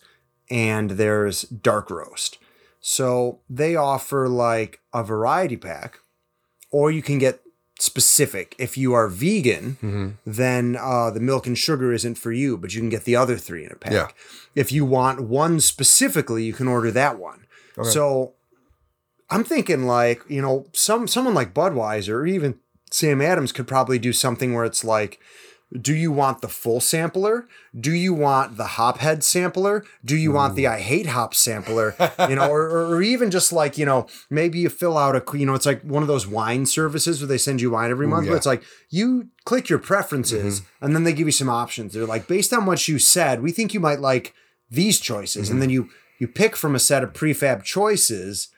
and 0.48 0.92
there's 0.92 1.42
dark 1.42 1.90
roast. 1.90 2.38
So 2.80 3.40
they 3.50 3.74
offer 3.76 4.28
like 4.28 4.80
a 4.94 5.02
variety 5.02 5.56
pack, 5.56 5.98
or 6.70 6.90
you 6.90 7.02
can 7.02 7.18
get 7.18 7.40
specific. 7.78 8.54
If 8.58 8.76
you 8.78 8.94
are 8.94 9.08
vegan, 9.08 9.76
Mm-hmm. 9.82 10.08
then 10.24 10.76
uh, 10.80 11.10
the 11.10 11.20
milk 11.20 11.46
and 11.46 11.56
sugar 11.58 11.92
isn't 11.92 12.16
for 12.16 12.32
you, 12.32 12.56
but 12.56 12.74
you 12.74 12.80
can 12.80 12.88
get 12.88 13.04
the 13.04 13.16
other 13.16 13.36
three 13.36 13.64
in 13.64 13.72
a 13.72 13.76
pack. 13.76 13.92
Yeah. 13.92 14.08
If 14.54 14.72
you 14.72 14.84
want 14.84 15.20
one 15.22 15.60
specifically, 15.60 16.44
you 16.44 16.52
can 16.54 16.68
order 16.68 16.90
that 16.90 17.18
one. 17.18 17.46
Okay. 17.78 17.88
So 17.90 18.32
I'm 19.28 19.44
thinking 19.44 19.84
like, 19.86 20.22
you 20.28 20.40
know, 20.40 20.66
some 20.72 21.06
someone 21.06 21.34
like 21.34 21.52
Budweiser 21.52 22.14
or 22.14 22.26
even 22.26 22.58
Sam 22.90 23.20
Adams 23.20 23.52
could 23.52 23.66
probably 23.68 23.98
do 23.98 24.12
something 24.12 24.54
where 24.54 24.64
it's 24.64 24.82
like, 24.84 25.20
do 25.72 25.94
you 25.94 26.12
want 26.12 26.42
the 26.42 26.48
full 26.48 26.80
sampler? 26.80 27.48
Do 27.78 27.92
you 27.92 28.14
want 28.14 28.56
the 28.56 28.64
hophead 28.64 29.24
sampler? 29.24 29.84
Do 30.04 30.16
you 30.16 30.30
want 30.30 30.54
the 30.54 30.68
I 30.68 30.78
hate 30.78 31.06
hop 31.06 31.34
sampler? 31.34 31.96
You 32.28 32.36
know, 32.36 32.48
or, 32.50 32.86
or, 32.86 33.02
even 33.02 33.32
just 33.32 33.52
like, 33.52 33.76
you 33.76 33.84
know, 33.84 34.06
maybe 34.30 34.60
you 34.60 34.68
fill 34.68 34.96
out 34.96 35.16
a, 35.16 35.38
you 35.38 35.44
know, 35.44 35.54
it's 35.54 35.66
like 35.66 35.82
one 35.82 36.02
of 36.02 36.08
those 36.08 36.26
wine 36.26 36.66
services 36.66 37.20
where 37.20 37.26
they 37.26 37.38
send 37.38 37.60
you 37.60 37.72
wine 37.72 37.90
every 37.90 38.06
month, 38.06 38.26
yeah. 38.26 38.32
but 38.32 38.36
it's 38.36 38.46
like 38.46 38.62
you 38.90 39.28
click 39.44 39.68
your 39.68 39.80
preferences 39.80 40.60
mm-hmm. 40.60 40.84
and 40.84 40.94
then 40.94 41.02
they 41.02 41.12
give 41.12 41.26
you 41.26 41.32
some 41.32 41.50
options. 41.50 41.92
They're 41.92 42.06
like, 42.06 42.28
based 42.28 42.52
on 42.52 42.64
what 42.64 42.86
you 42.86 43.00
said, 43.00 43.42
we 43.42 43.50
think 43.50 43.74
you 43.74 43.80
might 43.80 44.00
like 44.00 44.34
these 44.70 45.00
choices. 45.00 45.48
And 45.48 45.56
mm-hmm. 45.56 45.60
then 45.60 45.70
you, 45.70 45.88
you 46.20 46.28
pick 46.28 46.54
from 46.54 46.76
a 46.76 46.80
set 46.80 47.02
of 47.02 47.12
prefab 47.12 47.64
choices 47.64 48.48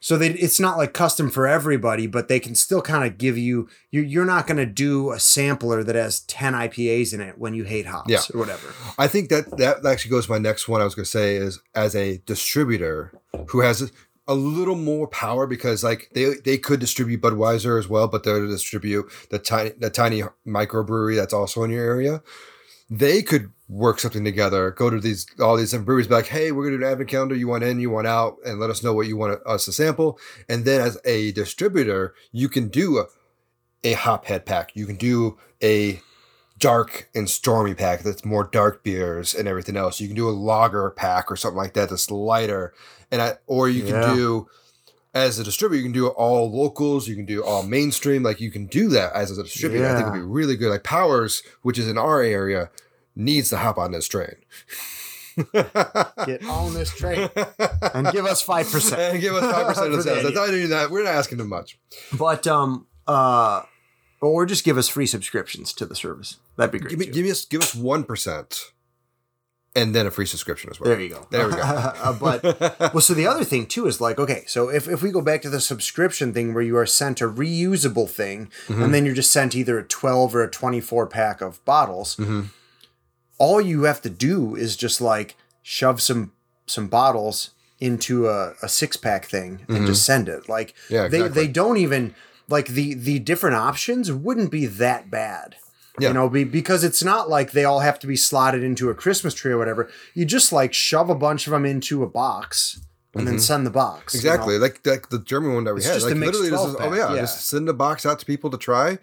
so 0.00 0.16
they, 0.18 0.30
it's 0.30 0.60
not 0.60 0.76
like 0.76 0.92
custom 0.92 1.30
for 1.30 1.46
everybody, 1.46 2.06
but 2.06 2.28
they 2.28 2.38
can 2.38 2.54
still 2.54 2.82
kind 2.82 3.04
of 3.10 3.18
give 3.18 3.36
you. 3.38 3.68
You're, 3.90 4.04
you're 4.04 4.24
not 4.24 4.46
going 4.46 4.58
to 4.58 4.66
do 4.66 5.10
a 5.12 5.18
sampler 5.18 5.82
that 5.82 5.94
has 5.96 6.20
ten 6.20 6.52
IPAs 6.52 7.12
in 7.14 7.20
it 7.20 7.38
when 7.38 7.54
you 7.54 7.64
hate 7.64 7.86
hops 7.86 8.10
Yeah. 8.10 8.20
or 8.34 8.38
whatever. 8.40 8.74
I 8.98 9.08
think 9.08 9.30
that 9.30 9.56
that 9.56 9.84
actually 9.86 10.10
goes 10.10 10.26
to 10.26 10.32
my 10.32 10.38
next 10.38 10.68
one. 10.68 10.80
I 10.80 10.84
was 10.84 10.94
going 10.94 11.04
to 11.04 11.10
say 11.10 11.36
is 11.36 11.60
as 11.74 11.96
a 11.96 12.18
distributor 12.26 13.12
who 13.48 13.60
has 13.60 13.90
a 14.28 14.34
little 14.34 14.74
more 14.76 15.06
power 15.06 15.46
because 15.46 15.84
like 15.84 16.10
they 16.14 16.34
they 16.44 16.58
could 16.58 16.80
distribute 16.80 17.22
Budweiser 17.22 17.78
as 17.78 17.88
well, 17.88 18.08
but 18.08 18.22
they're 18.24 18.40
to 18.40 18.46
distribute 18.48 19.06
the 19.30 19.38
tiny 19.38 19.70
the 19.78 19.88
tiny 19.90 20.22
microbrewery 20.46 21.16
that's 21.16 21.32
also 21.32 21.62
in 21.64 21.70
your 21.70 21.84
area. 21.84 22.22
They 22.88 23.22
could 23.22 23.50
work 23.68 23.98
something 23.98 24.24
together. 24.24 24.70
Go 24.70 24.90
to 24.90 25.00
these 25.00 25.26
all 25.40 25.56
these 25.56 25.74
breweries, 25.74 26.06
be 26.06 26.14
like, 26.14 26.26
hey, 26.28 26.52
we're 26.52 26.64
gonna 26.64 26.78
do 26.78 26.84
an 26.84 26.92
advent 26.92 27.10
calendar. 27.10 27.34
You 27.34 27.48
want 27.48 27.64
in, 27.64 27.80
you 27.80 27.90
want 27.90 28.06
out, 28.06 28.36
and 28.44 28.60
let 28.60 28.70
us 28.70 28.82
know 28.82 28.92
what 28.92 29.08
you 29.08 29.16
want 29.16 29.40
us 29.44 29.64
to 29.64 29.72
sample. 29.72 30.18
And 30.48 30.64
then 30.64 30.80
as 30.80 30.98
a 31.04 31.32
distributor, 31.32 32.14
you 32.32 32.48
can 32.48 32.68
do 32.68 32.98
a 32.98 33.06
a 33.84 33.94
hophead 33.94 34.44
pack. 34.44 34.74
You 34.74 34.86
can 34.86 34.96
do 34.96 35.38
a 35.62 36.00
dark 36.58 37.08
and 37.14 37.28
stormy 37.28 37.74
pack 37.74 38.00
that's 38.02 38.24
more 38.24 38.44
dark 38.44 38.82
beers 38.82 39.34
and 39.34 39.46
everything 39.46 39.76
else. 39.76 40.00
You 40.00 40.08
can 40.08 40.16
do 40.16 40.28
a 40.28 40.30
lager 40.30 40.90
pack 40.90 41.30
or 41.30 41.36
something 41.36 41.58
like 41.58 41.74
that 41.74 41.90
that's 41.90 42.10
lighter. 42.10 42.72
And 43.10 43.20
I 43.20 43.34
or 43.46 43.68
you 43.68 43.82
can 43.82 43.96
Yeah. 43.96 44.14
do 44.14 44.48
as 45.16 45.38
a 45.38 45.44
distributor, 45.44 45.78
you 45.78 45.82
can 45.82 45.92
do 45.92 46.08
all 46.08 46.50
locals, 46.50 47.08
you 47.08 47.16
can 47.16 47.24
do 47.24 47.42
all 47.42 47.62
mainstream, 47.62 48.22
like 48.22 48.38
you 48.38 48.50
can 48.50 48.66
do 48.66 48.88
that 48.88 49.14
as 49.14 49.36
a 49.36 49.42
distributor. 49.42 49.88
I 49.88 49.94
think 49.94 50.06
would 50.08 50.14
be 50.14 50.20
really 50.20 50.56
good. 50.56 50.68
Like 50.68 50.84
Powers, 50.84 51.42
which 51.62 51.78
is 51.78 51.88
in 51.88 51.96
our 51.96 52.20
area, 52.20 52.70
needs 53.14 53.48
to 53.48 53.56
hop 53.56 53.78
on 53.78 53.92
this 53.92 54.06
train. 54.06 54.34
Get 55.54 56.44
on 56.46 56.74
this 56.74 56.94
train 56.94 57.28
and 57.92 58.10
give 58.10 58.24
us 58.24 58.40
five 58.40 58.70
percent. 58.70 59.14
and 59.14 59.20
give 59.20 59.34
us 59.34 59.52
five 59.52 59.66
percent 59.66 59.86
of 59.90 59.96
the 59.96 60.02
sales. 60.02 60.22
That's 60.22 60.34
not 60.34 60.46
doing 60.46 60.70
that. 60.70 60.90
We're 60.90 61.04
not 61.04 61.14
asking 61.14 61.36
too 61.38 61.44
much. 61.44 61.78
But 62.18 62.46
um 62.46 62.86
uh, 63.06 63.62
or 64.22 64.46
just 64.46 64.64
give 64.64 64.78
us 64.78 64.88
free 64.88 65.06
subscriptions 65.06 65.74
to 65.74 65.84
the 65.84 65.94
service. 65.94 66.38
That'd 66.56 66.72
be 66.72 66.78
great. 66.78 66.90
Give 66.90 66.98
me, 66.98 67.06
give 67.06 67.26
us, 67.26 67.44
give 67.44 67.60
us 67.60 67.74
one 67.74 68.04
percent, 68.04 68.72
and 69.76 69.94
then 69.94 70.06
a 70.06 70.10
free 70.10 70.26
subscription 70.26 70.70
as 70.70 70.80
well. 70.80 70.90
There 70.90 71.00
you 71.00 71.10
go. 71.10 71.26
There 71.30 71.46
we 71.48 71.54
go. 71.54 71.62
Uh, 72.06 72.12
but 72.18 72.42
well, 72.94 73.00
so 73.00 73.14
the 73.14 73.26
other 73.28 73.44
thing 73.44 73.66
too 73.66 73.86
is 73.86 74.00
like, 74.00 74.18
okay, 74.18 74.42
so 74.48 74.68
if, 74.70 74.88
if 74.88 75.02
we 75.02 75.10
go 75.12 75.20
back 75.20 75.42
to 75.42 75.50
the 75.50 75.60
subscription 75.60 76.32
thing 76.32 76.52
where 76.54 76.62
you 76.64 76.76
are 76.76 76.86
sent 76.86 77.20
a 77.20 77.28
reusable 77.28 78.08
thing 78.10 78.50
Mm-hmm. 78.66 78.82
and 78.82 78.92
then 78.94 79.04
you're 79.04 79.14
just 79.14 79.30
sent 79.30 79.54
either 79.54 79.78
a 79.78 79.84
12 79.84 80.34
or 80.34 80.42
a 80.42 80.50
24 80.50 81.06
pack 81.06 81.40
of 81.40 81.64
bottles, 81.64 82.16
Mm-hmm. 82.16 82.42
all 83.38 83.60
you 83.60 83.82
have 83.84 84.00
to 84.02 84.10
do 84.10 84.56
is 84.56 84.76
just 84.76 85.00
like 85.00 85.36
shove 85.62 86.00
some 86.00 86.32
some 86.66 86.88
bottles 86.88 87.50
into 87.78 88.26
a, 88.28 88.54
a 88.62 88.68
six 88.68 88.96
pack 88.96 89.26
thing 89.26 89.60
and 89.68 89.86
just 89.86 90.04
send 90.04 90.28
it. 90.28 90.48
Like 90.48 90.74
Mm-hmm. 90.88 90.94
Yeah, 90.94 91.08
they 91.08 91.28
they 91.28 91.46
don't 91.48 91.76
even 91.76 92.14
like 92.48 92.68
the 92.68 92.94
the 92.94 93.18
different 93.18 93.56
options 93.56 94.10
wouldn't 94.10 94.50
be 94.50 94.66
that 94.66 95.10
bad. 95.10 95.56
Yeah. 95.98 96.08
You 96.08 96.14
know, 96.14 96.28
be, 96.28 96.44
because 96.44 96.84
it's 96.84 97.02
not 97.02 97.28
like 97.30 97.52
they 97.52 97.64
all 97.64 97.80
have 97.80 97.98
to 98.00 98.06
be 98.06 98.16
slotted 98.16 98.62
into 98.62 98.90
a 98.90 98.94
Christmas 98.94 99.32
tree 99.34 99.52
or 99.52 99.58
whatever. 99.58 99.88
You 100.14 100.24
just 100.26 100.52
like 100.52 100.74
shove 100.74 101.08
a 101.10 101.14
bunch 101.14 101.46
of 101.46 101.52
them 101.52 101.64
into 101.64 102.02
a 102.02 102.06
box 102.06 102.80
and 103.14 103.26
then 103.26 103.38
send 103.38 103.64
the 103.64 103.70
box. 103.70 104.12
you 104.14 104.20
know? 104.20 104.24
Mm-hmm. 104.26 104.34
Exactly, 104.34 104.58
like 104.58 104.86
like 104.86 105.08
the 105.08 105.18
German 105.20 105.54
one 105.54 105.64
that 105.64 105.72
we 105.72 105.78
It's 105.78 105.86
had. 105.86 105.94
just 105.94 106.06
like 106.06 106.16
literally, 106.16 106.50
this 106.50 106.60
is 106.60 106.74
12 106.74 106.92
oh 106.92 106.94
yeah, 106.94 107.14
yeah. 107.14 107.20
just 107.22 107.46
send 107.48 107.66
a 107.66 107.72
box 107.72 108.04
out 108.04 108.18
to 108.18 108.26
people 108.26 108.50
to 108.50 108.58
try, 108.58 108.98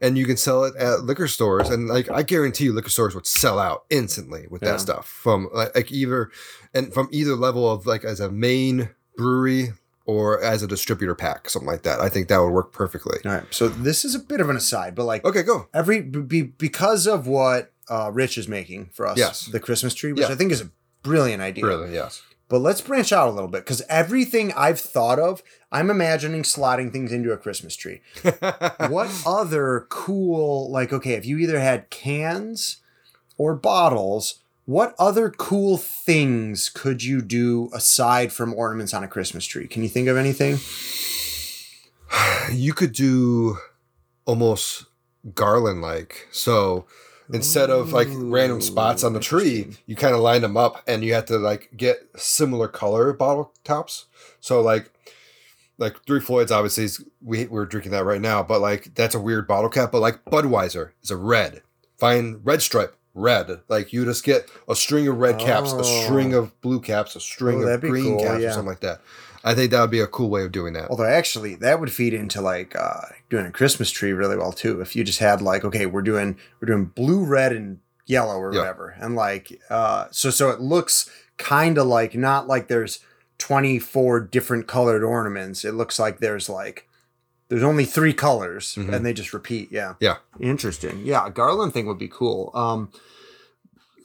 and 0.00 0.16
you 0.16 0.24
can 0.24 0.38
sell 0.38 0.64
it 0.64 0.74
at 0.76 1.02
liquor 1.02 1.28
stores. 1.28 1.68
And 1.68 1.86
like 1.86 2.10
I 2.10 2.22
guarantee 2.22 2.64
you, 2.64 2.72
liquor 2.72 2.88
stores 2.88 3.14
would 3.14 3.26
sell 3.26 3.58
out 3.58 3.84
instantly 3.90 4.46
with 4.48 4.62
Yeah. 4.62 4.70
that 4.72 4.80
stuff 4.80 5.06
from 5.06 5.50
like, 5.52 5.74
like 5.74 5.92
either 5.92 6.30
and 6.72 6.94
from 6.94 7.08
either 7.12 7.34
level 7.34 7.70
of 7.70 7.84
like 7.86 8.04
as 8.04 8.20
a 8.20 8.30
main 8.30 8.88
brewery 9.18 9.72
or 10.08 10.42
as 10.42 10.62
a 10.62 10.66
distributor 10.66 11.14
pack, 11.14 11.50
something 11.50 11.66
like 11.66 11.82
that. 11.82 12.00
I 12.00 12.08
think 12.08 12.28
that 12.28 12.38
would 12.38 12.48
work 12.50 12.72
perfectly. 12.72 13.18
All 13.26 13.30
right. 13.32 13.44
So 13.50 13.68
this 13.68 14.06
is 14.06 14.14
a 14.14 14.18
bit 14.18 14.40
of 14.40 14.48
an 14.48 14.56
aside, 14.56 14.94
but 14.94 15.04
like 15.04 15.22
Okay, 15.22 15.42
go. 15.42 15.68
every 15.74 16.00
be, 16.00 16.40
because 16.40 17.06
of 17.06 17.26
what 17.26 17.72
uh, 17.90 18.10
Rich 18.10 18.38
is 18.38 18.48
making 18.48 18.88
for 18.94 19.06
us, 19.06 19.18
Yes. 19.18 19.44
the 19.44 19.60
Christmas 19.60 19.92
tree, 19.92 20.12
which 20.14 20.22
Yeah. 20.22 20.32
I 20.32 20.34
think 20.34 20.50
is 20.50 20.62
a 20.62 20.70
brilliant 21.02 21.42
idea. 21.42 21.66
Really, 21.66 21.92
yes. 21.92 22.22
But 22.48 22.60
let's 22.60 22.80
branch 22.80 23.12
out 23.12 23.28
a 23.28 23.30
little 23.32 23.50
bit 23.50 23.66
because 23.66 23.82
everything 23.90 24.50
I've 24.56 24.80
thought 24.80 25.18
of, 25.18 25.42
I'm 25.70 25.90
imagining 25.90 26.42
slotting 26.42 26.90
things 26.90 27.12
into 27.12 27.30
a 27.30 27.36
Christmas 27.36 27.76
tree. 27.76 28.00
what 28.88 29.10
other 29.26 29.84
cool, 29.90 30.70
like, 30.70 30.90
okay, 30.90 31.12
if 31.12 31.26
you 31.26 31.36
either 31.36 31.60
had 31.60 31.90
cans 31.90 32.78
or 33.36 33.54
bottles, 33.54 34.36
what 34.68 34.94
other 34.98 35.30
cool 35.30 35.78
things 35.78 36.68
could 36.68 37.02
you 37.02 37.22
do 37.22 37.70
aside 37.72 38.30
from 38.34 38.52
ornaments 38.52 38.92
on 38.92 39.02
a 39.02 39.08
Christmas 39.08 39.46
tree? 39.46 39.66
Can 39.66 39.82
you 39.82 39.88
think 39.88 40.08
of 40.08 40.18
anything? 40.18 40.58
you 42.52 42.74
could 42.74 42.92
do 42.92 43.56
almost 44.26 44.84
garland 45.34 45.80
like 45.80 46.28
so 46.30 46.84
instead 47.32 47.70
of 47.70 47.92
like 47.94 48.08
random 48.10 48.60
spots 48.60 49.02
on 49.02 49.14
the 49.14 49.20
tree 49.20 49.74
you 49.86 49.96
kind 49.96 50.14
of 50.14 50.20
line 50.20 50.42
them 50.42 50.56
up 50.56 50.82
and 50.86 51.02
you 51.02 51.14
have 51.14 51.24
to 51.24 51.38
like 51.38 51.70
get 51.74 52.06
similar 52.16 52.68
color 52.68 53.14
bottle 53.14 53.54
tops. 53.64 54.04
So 54.40 54.60
like 54.60 54.92
like 55.78 55.96
three 56.06 56.20
floyds 56.20 56.52
obviously 56.52 56.84
is, 56.84 57.02
we, 57.22 57.46
we're 57.46 57.64
drinking 57.64 57.92
that 57.92 58.04
right 58.04 58.20
now 58.20 58.42
but 58.42 58.60
like 58.60 58.94
that's 58.94 59.14
a 59.14 59.20
weird 59.20 59.48
bottle 59.48 59.70
cap 59.70 59.92
but 59.92 60.00
like 60.00 60.22
budweiser 60.26 60.90
is 61.02 61.10
a 61.10 61.16
red. 61.16 61.62
Find 61.96 62.44
red 62.44 62.60
stripe 62.60 62.97
red 63.18 63.60
like 63.68 63.92
you 63.92 64.04
just 64.04 64.24
get 64.24 64.50
a 64.68 64.74
string 64.74 65.06
of 65.08 65.18
red 65.18 65.38
caps 65.38 65.72
a 65.72 65.84
string 65.84 66.32
of 66.34 66.58
blue 66.60 66.80
caps 66.80 67.16
a 67.16 67.20
string 67.20 67.62
Oh, 67.64 67.68
of 67.68 67.80
green 67.80 68.04
cool, 68.16 68.22
caps 68.22 68.40
yeah. 68.42 68.48
or 68.48 68.52
something 68.52 68.68
like 68.68 68.80
that 68.80 69.00
i 69.44 69.54
think 69.54 69.70
that 69.70 69.80
would 69.80 69.90
be 69.90 70.00
a 70.00 70.06
cool 70.06 70.30
way 70.30 70.42
of 70.44 70.52
doing 70.52 70.72
that 70.74 70.88
Although 70.90 71.04
actually 71.04 71.54
that 71.56 71.80
would 71.80 71.92
feed 71.92 72.14
into 72.14 72.40
like 72.40 72.74
uh, 72.76 73.02
doing 73.30 73.46
a 73.46 73.50
Christmas 73.52 73.90
tree 73.90 74.12
really 74.12 74.36
well 74.36 74.52
too. 74.52 74.80
If 74.80 74.96
you 74.96 75.04
just 75.04 75.18
had 75.20 75.40
like, 75.42 75.64
okay, 75.64 75.86
we're 75.86 76.02
doing 76.02 76.36
we're 76.60 76.66
doing 76.66 76.86
blue, 76.86 77.24
red, 77.24 77.52
and 77.52 77.78
yellow 78.06 78.36
or 78.38 78.52
Yeah. 78.52 78.60
whatever, 78.60 78.94
and 78.98 79.14
like 79.14 79.60
uh, 79.70 80.06
so 80.10 80.30
so 80.30 80.48
it 80.50 80.60
looks 80.60 81.08
kind 81.36 81.76
of 81.78 81.86
like 81.86 82.14
not 82.14 82.48
like 82.48 82.68
there's 82.68 83.00
24 83.38 84.20
different 84.20 84.66
colored 84.66 85.04
ornaments. 85.04 85.64
It 85.64 85.74
looks 85.74 85.98
like 85.98 86.18
there's 86.18 86.48
like 86.48 86.87
there's 87.48 87.62
only 87.62 87.84
three 87.84 88.12
colors 88.12 88.74
Mhm. 88.76 88.92
and 88.94 89.06
they 89.06 89.12
just 89.12 89.32
repeat. 89.32 89.70
Yeah. 89.72 89.94
Yeah. 90.00 90.16
Interesting. 90.40 91.02
Yeah, 91.04 91.26
a 91.26 91.30
garland 91.30 91.72
thing 91.72 91.86
would 91.86 91.98
be 91.98 92.08
cool. 92.08 92.50
Um 92.54 92.90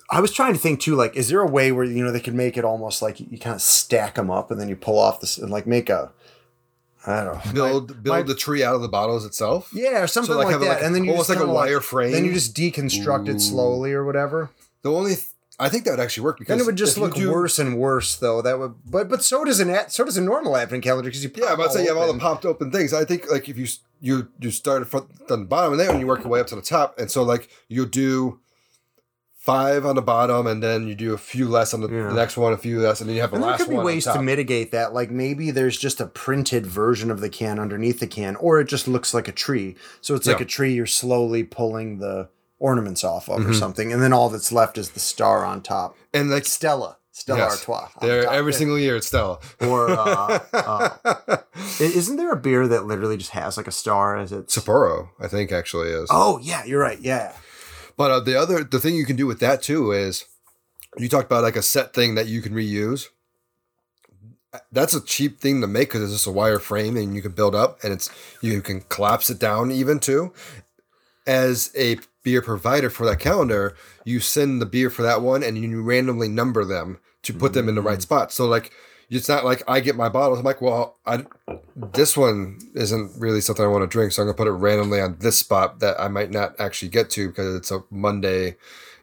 I 0.10 0.19
was 0.19 0.32
trying 0.32 0.53
to 0.53 0.60
think 0.60 0.79
too, 0.79 0.95
like, 0.95 1.15
is 1.15 1.29
there 1.29 1.39
a 1.41 1.47
way 1.47 1.71
where 1.71 1.86
you 1.86 2.03
know 2.03 2.12
they 2.12 2.19
could 2.19 2.36
make 2.36 2.58
it 2.58 2.65
almost 2.65 3.01
like 3.01 3.19
you, 3.19 3.38
kind 3.39 3.56
of 3.56 3.62
stack 3.62 4.15
them 4.15 4.29
up 4.29 4.51
and 4.51 4.60
then 4.60 4.69
you 4.69 4.75
pull 4.75 4.99
off 4.99 5.21
this 5.21 5.38
and 5.38 5.49
like 5.49 5.65
make 5.65 5.89
a, 5.89 6.12
I 7.08 7.23
don't 7.23 7.45
know, 7.45 7.51
build 7.53 8.03
build 8.03 8.17
my- 8.17 8.21
the 8.23 8.36
tree 8.36 8.63
out 8.63 8.75
of 8.75 8.82
the 8.82 8.89
bottles 8.89 9.25
itself 9.25 9.69
yeah, 9.73 10.01
or 10.01 10.08
something 10.08 10.34
So, 10.34 10.38
like, 10.38 10.47
like, 10.47 10.60
that, 10.60 10.67
like, 10.67 10.84
and 10.84 10.93
then 10.93 11.03
you 11.03 11.12
almost 11.12 11.29
just 11.29 11.39
like 11.39 11.43
a 11.43 11.47
kinda, 11.47 11.53
wire 11.56 11.79
frame? 11.79 12.12
Then 12.12 12.25
you 12.25 12.34
just 12.34 12.56
deconstruct 12.56 13.27
Ooh. 13.27 13.32
it 13.32 13.39
slowly 13.41 13.93
or 13.93 14.06
whatever. 14.06 14.51
The 14.84 14.91
only 14.91 15.15
th- 15.15 15.27
I 15.60 15.70
think 15.70 15.84
that 15.86 15.92
would 15.92 16.00
actually 16.00 16.24
work 16.24 16.39
because 16.39 16.54
Then 16.54 16.60
it 16.62 16.66
would 16.66 16.76
just 16.76 16.98
look 16.98 17.13
do- 17.16 17.32
worse 17.32 17.60
and 17.60 17.78
worse, 17.78 18.16
though. 18.16 18.42
That 18.42 18.58
would, 18.60 18.74
but 18.86 19.08
but 19.10 19.24
so 19.24 19.44
does 19.46 19.60
an 19.60 19.70
ad, 19.70 19.92
so 19.92 20.04
does 20.04 20.18
a 20.18 20.22
normal 20.22 20.58
advent 20.58 20.84
calendar 20.84 21.10
because 21.10 21.24
you 21.24 21.32
Yeah, 21.36 21.50
pop 21.50 21.58
but 21.58 21.72
say 21.74 21.84
you 21.84 21.89
have 21.89 21.98
all 21.98 22.12
the 22.12 22.18
popped 22.20 22.44
open 22.46 22.72
things. 22.72 22.92
I 22.94 23.06
think 23.06 23.30
like 23.32 23.48
if 23.48 23.58
you 23.58 23.68
you 24.02 24.30
you 24.39 24.50
start 24.52 24.88
front 24.88 25.28
the 25.28 25.38
bottom 25.38 25.74
of 25.74 25.78
there 25.78 25.92
and 25.92 26.00
you 26.00 26.08
work 26.08 26.20
your 26.22 26.30
way 26.30 26.39
up 26.39 26.48
to 26.48 26.56
the 26.56 26.62
top, 26.63 26.98
and 27.00 27.10
so 27.12 27.22
like 27.24 27.50
you 27.68 27.86
do 27.86 28.39
five 29.36 29.86
on 29.86 29.96
the 29.96 30.02
bottom, 30.02 30.48
and 30.48 30.63
then 30.63 30.88
you 30.88 30.96
do 30.96 31.13
a 31.13 31.18
few 31.18 31.50
less 31.50 31.74
on 31.74 31.82
the, 31.82 31.89
Yeah. 31.89 32.08
the 32.08 32.13
next 32.13 32.38
one, 32.38 32.54
a 32.54 32.58
few 32.58 32.80
less, 32.80 33.02
and 33.02 33.10
then 33.10 33.16
you 33.18 33.22
have 33.22 33.32
the 33.32 33.36
And 33.36 33.44
there 33.44 33.58
could 33.58 33.70
be 33.70 33.76
ways 33.76 34.06
to 34.06 34.22
mitigate 34.22 34.72
that. 34.72 34.94
Like 34.94 35.12
maybe 35.12 35.52
there's 35.52 35.78
just 35.78 36.00
a 36.00 36.08
printed 36.08 36.66
version 36.66 37.12
of 37.12 37.20
the 37.20 37.30
can 37.30 37.60
underneath 37.60 38.00
the 38.00 38.08
can, 38.08 38.38
or 38.38 38.60
it 38.62 38.70
just 38.70 38.88
looks 38.88 39.13
like 39.13 39.28
a 39.28 39.34
tree. 39.34 39.76
So 40.02 40.16
it's 40.16 40.26
like 40.28 40.39
a 40.42 40.46
tree 40.46 40.74
you're 40.74 40.86
slowly 40.86 41.44
pulling 41.44 42.00
the 42.00 42.30
ornaments 42.69 43.04
off 43.04 43.28
of, 43.30 43.41
or 43.45 43.49
Mhm. 43.49 43.60
something, 43.60 43.91
and 43.93 44.02
then 44.02 44.13
all 44.13 44.30
that's 44.30 44.52
left 44.52 44.78
is 44.78 44.91
the 44.91 44.99
star 44.99 45.43
on 45.45 45.62
top. 45.62 45.95
and 46.13 46.30
like 46.32 46.45
Stella, 46.45 46.97
Stella 47.12 47.39
yes, 47.39 47.52
Artois. 47.60 47.89
there 48.02 48.26
every 48.30 48.52
there. 48.52 48.60
single 48.60 48.80
year 48.80 48.95
it's 48.95 49.08
Stella. 49.08 49.38
Or 49.62 49.89
uh, 49.91 50.39
uh, 50.54 51.38
isn't 51.80 52.15
there 52.17 52.32
a 52.32 52.36
beer 52.47 52.67
that 52.67 52.86
literally 52.86 53.17
just 53.17 53.32
has 53.32 53.58
like 53.58 53.67
a 53.67 53.71
star 53.71 54.15
as 54.17 54.32
its? 54.32 54.56
Sapporo, 54.58 55.10
I 55.19 55.28
think 55.28 55.52
actually 55.52 55.89
is. 55.89 56.08
Oh 56.10 56.39
yeah, 56.41 56.63
you're 56.65 56.80
right. 56.82 56.99
Yeah. 57.02 57.34
But 57.97 58.10
uh, 58.12 58.19
the 58.21 58.36
other 58.39 58.63
the 58.63 58.80
thing 58.80 58.95
you 58.95 59.06
can 59.06 59.15
do 59.17 59.28
with 59.28 59.39
that 59.41 59.62
too 59.62 59.91
is 59.91 60.26
you 60.97 61.10
talked 61.10 61.26
about 61.32 61.43
like 61.43 61.56
a 61.58 61.62
set 61.62 61.93
thing 61.93 62.15
that 62.15 62.28
you 62.28 62.41
can 62.41 62.54
reuse. 62.54 63.08
That's 64.71 64.93
a 64.93 65.02
cheap 65.02 65.39
thing 65.39 65.62
to 65.62 65.67
make 65.67 65.89
because 65.89 66.04
it's 66.04 66.13
just 66.13 66.28
a 66.28 66.32
wire 66.32 66.60
frame 66.60 66.95
and 66.95 67.15
you 67.15 67.21
can 67.23 67.32
build 67.32 67.56
up 67.56 67.84
and 67.84 67.91
it's 67.91 68.10
you 68.41 68.62
can 68.62 68.82
collapse 68.82 69.30
it 69.32 69.39
down 69.39 69.71
even 69.71 69.99
too. 69.99 70.32
As 71.26 71.71
a 71.76 71.97
beer 72.24 72.42
provider 72.42 72.90
for 72.90 73.06
that 73.06 73.20
calendar, 73.20 73.76
you 74.06 74.20
send 74.20 74.62
the 74.62 74.66
beer 74.66 74.90
for 74.90 75.02
that 75.02 75.22
one 75.22 75.44
and 75.44 75.58
you 75.58 75.82
randomly 75.82 76.28
number 76.28 76.66
them 76.66 77.00
to 77.24 77.34
put 77.34 77.54
them 77.54 77.70
in 77.70 77.76
the 77.76 77.82
right 77.82 78.00
mm. 78.00 78.04
spot. 78.04 78.32
So 78.32 78.46
like 78.48 78.72
it's 79.10 79.30
not 79.30 79.46
like 79.46 79.62
I 79.68 79.80
get 79.80 79.96
my 79.96 80.10
bottles. 80.10 80.40
I'm 80.40 80.46
like, 80.46 80.62
well, 80.62 80.98
I 81.06 81.26
this 81.76 82.18
one 82.18 82.60
isn't 82.74 83.12
really 83.20 83.42
something 83.42 83.64
I 83.64 83.68
want 83.68 83.84
to 83.84 83.88
drink, 83.88 84.12
so 84.12 84.22
I'm 84.22 84.28
gonna 84.28 84.38
put 84.38 84.48
it 84.48 84.52
randomly 84.52 85.00
on 85.02 85.18
this 85.20 85.38
spot 85.38 85.80
that 85.80 86.00
I 86.00 86.08
might 86.08 86.32
not 86.32 86.60
actually 86.60 86.90
get 86.90 87.10
to 87.12 87.28
because 87.28 87.56
it's 87.56 87.72
a 87.72 87.84
Monday 87.92 88.56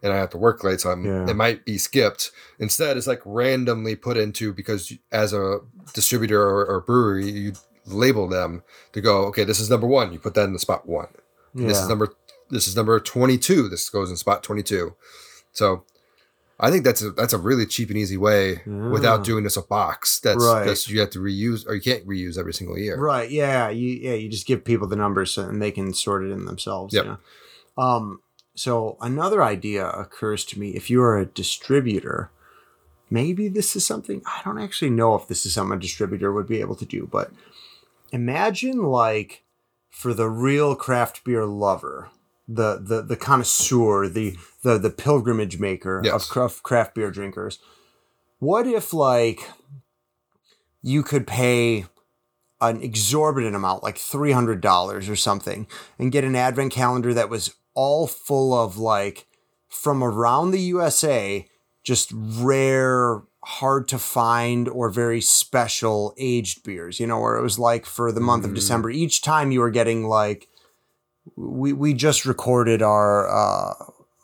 and 0.02 0.12
I 0.12 0.16
have 0.16 0.30
to 0.30 0.38
work 0.38 0.64
late, 0.64 0.80
so 0.80 0.90
I'm, 0.90 1.04
Yeah. 1.04 1.28
it 1.28 1.36
might 1.36 1.64
be 1.64 1.76
skipped. 1.76 2.30
Instead, 2.58 2.96
it's 2.96 3.06
like 3.06 3.20
randomly 3.24 3.96
put 3.96 4.16
into 4.16 4.52
because 4.52 4.92
as 5.12 5.32
a 5.32 5.60
distributor 5.92 6.40
or, 6.42 6.64
or 6.64 6.80
brewery, 6.80 7.30
you 7.30 7.52
label 7.86 8.26
them 8.26 8.62
to 8.92 9.00
go. 9.00 9.26
Okay, 9.26 9.44
this 9.44 9.60
is 9.60 9.68
number 9.68 9.86
one. 9.86 10.12
You 10.12 10.18
put 10.18 10.34
that 10.34 10.44
in 10.44 10.52
the 10.54 10.58
spot 10.58 10.88
one. 10.88 11.08
And 11.54 11.68
This 11.68 11.78
is 11.78 11.88
number 11.88 12.14
this 12.50 12.68
is 12.68 12.76
number 12.76 12.98
twenty 13.00 13.38
two. 13.38 13.68
This 13.68 13.88
goes 13.88 14.10
in 14.10 14.16
spot 14.16 14.42
twenty 14.42 14.62
two. 14.62 14.94
So. 15.52 15.84
I 16.62 16.70
think 16.70 16.84
that's 16.84 17.00
a 17.00 17.10
that's 17.12 17.32
a 17.32 17.38
really 17.38 17.64
cheap 17.64 17.88
and 17.88 17.96
easy 17.96 18.18
way 18.18 18.60
without 18.66 19.24
doing 19.24 19.44
this 19.44 19.56
a 19.56 19.62
box. 19.62 20.20
That's 20.20 20.44
Right. 20.44 20.66
that's 20.66 20.90
you 20.90 21.00
have 21.00 21.08
to 21.12 21.18
reuse 21.18 21.66
or 21.66 21.74
you 21.74 21.80
can't 21.80 22.06
reuse 22.06 22.36
every 22.36 22.52
single 22.52 22.76
year. 22.76 22.98
Right. 23.00 23.30
Yeah. 23.30 23.70
You 23.70 23.88
yeah. 23.88 24.12
You 24.12 24.28
just 24.28 24.46
give 24.46 24.62
people 24.62 24.86
the 24.86 24.94
numbers 24.94 25.38
and 25.38 25.62
they 25.62 25.70
can 25.70 25.94
sort 25.94 26.22
it 26.22 26.30
in 26.30 26.44
themselves. 26.44 26.92
Yeah. 26.92 27.16
Um. 27.78 28.20
So 28.54 28.98
another 29.00 29.42
idea 29.42 29.88
occurs 29.88 30.44
to 30.44 30.60
me. 30.60 30.72
If 30.72 30.90
you 30.90 31.00
are 31.02 31.16
a 31.16 31.24
distributor, 31.24 32.30
maybe 33.08 33.48
this 33.48 33.74
is 33.74 33.86
something 33.86 34.20
I 34.26 34.42
don't 34.44 34.60
actually 34.60 34.90
know 34.90 35.14
if 35.14 35.28
this 35.28 35.46
is 35.46 35.54
something 35.54 35.78
a 35.78 35.80
distributor 35.80 36.30
would 36.30 36.46
be 36.46 36.60
able 36.60 36.76
to 36.76 36.84
do, 36.84 37.08
but 37.10 37.30
imagine 38.12 38.82
like 38.82 39.44
for 39.88 40.12
the 40.12 40.28
real 40.28 40.74
craft 40.74 41.24
beer 41.24 41.46
lover, 41.46 42.10
the 42.52 42.78
the 42.82 43.02
the 43.02 43.16
connoisseur, 43.16 44.08
the 44.08 44.36
the 44.62 44.76
the 44.78 44.90
pilgrimage 44.90 45.58
maker 45.60 46.00
Yes. 46.04 46.24
of 46.24 46.28
craft 46.30 46.62
craft 46.62 46.94
beer 46.94 47.10
drinkers. 47.10 47.58
What 48.38 48.66
if 48.66 48.92
like 48.92 49.48
you 50.82 51.02
could 51.02 51.26
pay 51.26 51.86
an 52.60 52.82
exorbitant 52.82 53.54
amount, 53.56 53.82
like 53.82 53.96
three 53.98 54.32
hundred 54.32 54.60
dollars 54.60 55.08
or 55.08 55.16
something, 55.16 55.66
and 55.98 56.12
get 56.12 56.24
an 56.24 56.36
advent 56.36 56.72
calendar 56.72 57.14
that 57.14 57.28
was 57.30 57.54
all 57.74 58.06
full 58.06 58.52
of 58.52 58.76
like 58.78 59.26
from 59.68 60.02
around 60.02 60.50
the 60.50 60.60
USA, 60.60 61.46
just 61.84 62.10
rare, 62.14 63.22
hard 63.44 63.86
to 63.88 63.98
find, 63.98 64.68
or 64.68 64.90
very 64.90 65.20
special 65.20 66.12
aged 66.18 66.64
beers. 66.64 66.98
You 66.98 67.06
know, 67.06 67.20
where 67.20 67.36
it 67.36 67.42
was 67.42 67.58
like 67.58 67.86
for 67.86 68.10
the 68.12 68.20
month 68.20 68.44
of 68.44 68.50
Mm. 68.50 68.56
December, 68.56 68.90
each 68.90 69.22
time 69.22 69.52
you 69.52 69.60
were 69.60 69.70
getting 69.70 70.06
like 70.06 70.48
we 71.36 71.72
we 71.72 71.94
just 71.94 72.24
recorded 72.26 72.82
our 72.82 73.28
uh 73.28 73.74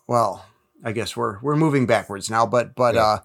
well, 0.06 0.44
I 0.84 0.92
guess 0.92 1.16
we're 1.16 1.38
we're 1.40 1.56
moving 1.56 1.86
backwards 1.86 2.30
now, 2.30 2.46
but 2.46 2.74
but 2.74 2.94
Yeah. 2.94 3.02
uh 3.04 3.18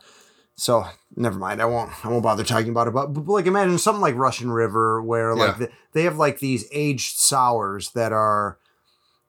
so 0.56 0.86
never 1.16 1.40
mind. 1.40 1.62
I 1.62 1.66
won't. 1.66 1.90
I 2.06 2.10
won't 2.10 2.22
bother 2.24 2.44
talking 2.44 2.70
about 2.70 2.88
it. 2.88 2.94
But, 2.94 3.08
but 3.08 3.26
like, 3.28 3.48
imagine 3.48 3.80
something 3.80 4.02
like 4.02 4.16
Russian 4.16 4.52
River, 4.52 5.02
where 5.02 5.34
like 5.36 5.58
Yeah. 5.60 5.66
the, 5.68 5.72
they 5.94 6.04
have 6.04 6.18
like 6.18 6.38
these 6.40 6.66
aged 6.72 7.18
sours 7.18 7.92
that 7.92 8.12
are, 8.12 8.60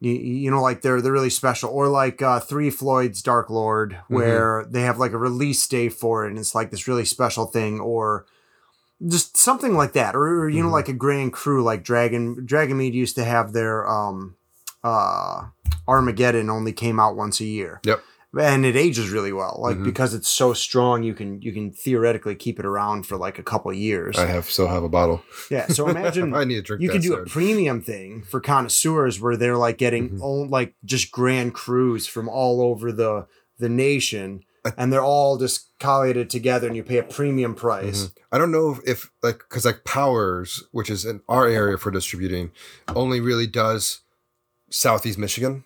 you, 0.01 0.13
you 0.13 0.51
know, 0.51 0.61
like 0.61 0.83
they're 0.83 1.01
they're 1.01 1.13
really 1.13 1.31
special. 1.31 1.71
Or 1.71 1.89
like 1.89 2.21
uh, 2.21 2.41
Three 2.41 2.69
Floyds 2.71 3.23
Dark 3.23 3.49
Lord, 3.49 3.93
Mm-hmm. 3.93 4.15
where 4.15 4.67
they 4.69 4.83
have 4.83 4.99
like 4.99 5.13
a 5.13 5.19
release 5.19 5.67
day 5.67 5.89
for 5.89 6.25
it, 6.27 6.31
and 6.31 6.39
it's 6.39 6.55
like 6.55 6.71
this 6.71 6.87
really 6.89 7.05
special 7.07 7.47
thing. 7.47 7.81
Or 7.81 8.27
just 9.09 9.37
something 9.37 9.75
like 9.75 9.93
that. 9.95 10.15
Or, 10.15 10.43
or, 10.43 10.49
you 10.49 10.63
know, 10.63 10.69
Mhm. 10.69 10.73
like 10.73 10.89
a 10.89 10.93
Grand 10.93 11.33
Cru, 11.33 11.63
like 11.63 11.83
Dragon 11.85 12.47
Dragonmead 12.47 12.93
used 12.93 13.15
to 13.17 13.25
have 13.25 13.53
their 13.53 13.89
um 13.89 14.37
uh 14.85 15.45
Armageddon 15.89 16.49
only 16.51 16.73
came 16.73 16.99
out 17.01 17.17
once 17.17 17.41
a 17.41 17.45
year 17.45 17.81
Yep. 17.85 18.03
and 18.39 18.65
it 18.65 18.77
ages 18.77 19.11
really 19.11 19.33
well 19.33 19.59
like 19.61 19.77
Mhm. 19.79 19.85
because 19.85 20.15
it's 20.15 20.29
so 20.29 20.53
strong 20.53 21.03
you 21.03 21.13
can 21.15 21.41
you 21.43 21.53
can 21.53 21.71
theoretically 21.73 22.35
keep 22.35 22.59
it 22.59 22.65
around 22.65 23.07
for 23.07 23.17
like 23.17 23.39
a 23.39 23.43
couple 23.43 23.71
of 23.71 23.77
years 23.77 24.17
I 24.19 24.27
have 24.27 24.45
still 24.51 24.69
have 24.69 24.83
a 24.85 24.89
bottle. 24.89 25.23
yeah 25.51 25.67
so 25.69 25.89
imagine 25.89 26.35
I 26.41 26.45
need 26.45 26.57
to 26.57 26.63
drink 26.63 26.83
you 26.83 26.91
could 26.91 27.03
do 27.03 27.15
a 27.15 27.25
premium 27.27 27.81
thing 27.81 28.23
for 28.23 28.41
connoisseurs 28.41 29.21
where 29.21 29.37
they're 29.37 29.57
like 29.57 29.79
getting 29.79 30.19
all, 30.21 30.47
like 30.49 30.75
just 30.85 31.11
grand 31.11 31.55
crus 31.55 32.09
from 32.09 32.29
all 32.29 32.61
over 32.63 32.91
the 32.93 33.27
the 33.59 33.69
nation 33.69 34.43
and 34.77 34.93
they're 34.93 35.05
all 35.05 35.39
just 35.39 35.77
collated 35.79 36.31
together 36.31 36.67
and 36.67 36.77
you 36.77 36.83
pay 36.85 36.99
a 36.99 37.03
premium 37.03 37.55
price 37.55 38.05
Mhm. 38.05 38.13
I 38.31 38.39
don't 38.39 38.53
know 38.53 38.71
if, 38.73 38.81
if 38.89 39.11
like 39.23 39.39
because 39.39 39.65
like 39.65 39.85
Powers, 39.85 40.65
which 40.73 40.89
is 40.89 41.05
in 41.05 41.21
our 41.29 41.47
area 41.47 41.77
for 41.77 41.91
distributing, 41.91 42.51
only 42.95 43.21
really 43.21 43.47
does 43.47 44.01
Southeast 44.71 45.19
Michigan. 45.19 45.65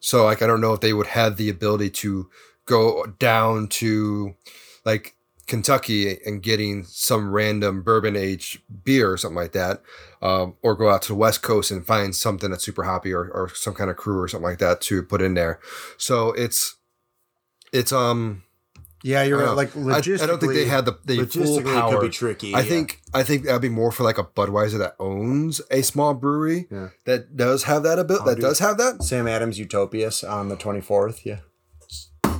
So 0.00 0.24
like 0.24 0.40
I 0.42 0.46
don't 0.46 0.60
know 0.60 0.72
if 0.72 0.80
they 0.80 0.92
would 0.92 1.08
have 1.08 1.36
the 1.36 1.50
ability 1.50 1.90
to 1.90 2.30
go 2.64 3.06
down 3.18 3.68
to 3.68 4.34
like 4.84 5.14
Kentucky 5.46 6.18
and 6.24 6.42
getting 6.42 6.84
some 6.84 7.30
random 7.32 7.82
bourbon 7.82 8.16
aged 8.16 8.62
beer 8.84 9.12
or 9.12 9.16
something 9.16 9.36
like 9.36 9.52
that, 9.52 9.82
um, 10.22 10.54
or 10.62 10.74
go 10.74 10.88
out 10.90 11.02
to 11.02 11.08
the 11.08 11.14
West 11.14 11.42
Coast 11.42 11.70
and 11.70 11.86
find 11.86 12.16
something 12.16 12.50
that's 12.50 12.64
super 12.64 12.84
hoppy 12.84 13.12
or, 13.12 13.28
or 13.28 13.50
some 13.54 13.74
kind 13.74 13.90
of 13.90 13.96
cru 13.96 14.18
or 14.20 14.26
something 14.26 14.48
like 14.48 14.58
that 14.58 14.80
to 14.82 15.02
put 15.02 15.22
in 15.22 15.34
there. 15.34 15.60
So 15.98 16.32
it's 16.32 16.75
it's 17.78 17.92
um 17.92 18.42
yeah 19.04 19.22
you're 19.22 19.38
right 19.38 19.50
like 19.54 19.76
know. 19.76 19.94
I, 19.94 20.00
logistically 20.00 20.22
I 20.22 20.26
don't 20.26 20.40
think 20.40 20.54
they 20.54 20.64
had 20.64 20.84
the, 20.86 20.98
the 21.04 21.26
full 21.26 21.62
power. 21.62 21.88
it 21.94 21.98
could 21.98 22.06
be 22.06 22.08
tricky 22.10 22.54
I 22.54 22.60
yeah. 22.60 22.64
think 22.68 23.00
I 23.14 23.22
think 23.22 23.44
that'd 23.44 23.62
be 23.62 23.68
more 23.68 23.92
for 23.92 24.02
like 24.04 24.18
a 24.18 24.24
Budweiser 24.24 24.78
that 24.78 24.96
owns 24.98 25.60
a 25.70 25.82
small 25.82 26.14
brewery 26.14 26.66
Yeah. 26.70 26.88
that 27.04 27.36
does 27.36 27.64
have 27.64 27.82
that 27.84 27.98
ability. 27.98 28.24
That 28.30 28.36
do 28.36 28.42
does 28.42 28.58
have 28.58 28.78
that. 28.78 29.02
Sam 29.02 29.28
Adams 29.28 29.58
Utopias 29.58 30.24
on 30.24 30.48
the 30.48 30.56
24th 30.56 31.24
yeah 31.24 31.38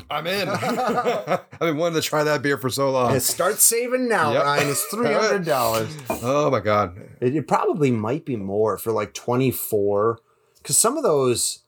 I'm 0.08 0.26
in. 0.26 0.48
I've 0.48 1.40
been 1.58 1.76
wanting 1.78 2.00
to 2.00 2.06
try 2.08 2.22
that 2.22 2.40
beer 2.42 2.58
for 2.58 2.70
so 2.70 2.90
long. 2.92 3.12
Yeah, 3.12 3.18
start 3.18 3.56
saving 3.58 4.08
now, 4.08 4.32
Yep. 4.34 4.44
Ryan. 4.44 4.68
It's 4.68 4.84
three 4.84 5.12
hundred 5.12 5.44
dollars. 5.44 5.96
Oh 6.22 6.48
my 6.50 6.60
god. 6.60 6.96
it, 7.20 7.34
it 7.34 7.48
probably 7.48 7.90
might 7.90 8.24
be 8.24 8.36
more 8.36 8.78
for 8.78 8.92
like 8.92 9.14
twenty 9.14 9.50
four, 9.50 10.20
because 10.58 10.78
some 10.78 10.96
of 10.96 11.02
those, 11.02 11.64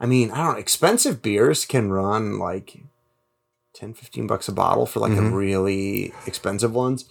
I 0.00 0.06
mean, 0.06 0.30
I 0.30 0.38
don't 0.38 0.52
know, 0.54 0.58
expensive 0.58 1.20
beers 1.20 1.66
can 1.66 1.90
run 1.92 2.38
like 2.38 2.78
10, 3.82 3.94
15 3.94 4.28
bucks 4.28 4.46
a 4.46 4.52
bottle 4.52 4.86
for 4.86 5.00
like 5.00 5.16
the 5.16 5.20
Mhm. 5.22 5.34
really 5.34 6.14
expensive 6.24 6.72
ones. 6.72 7.04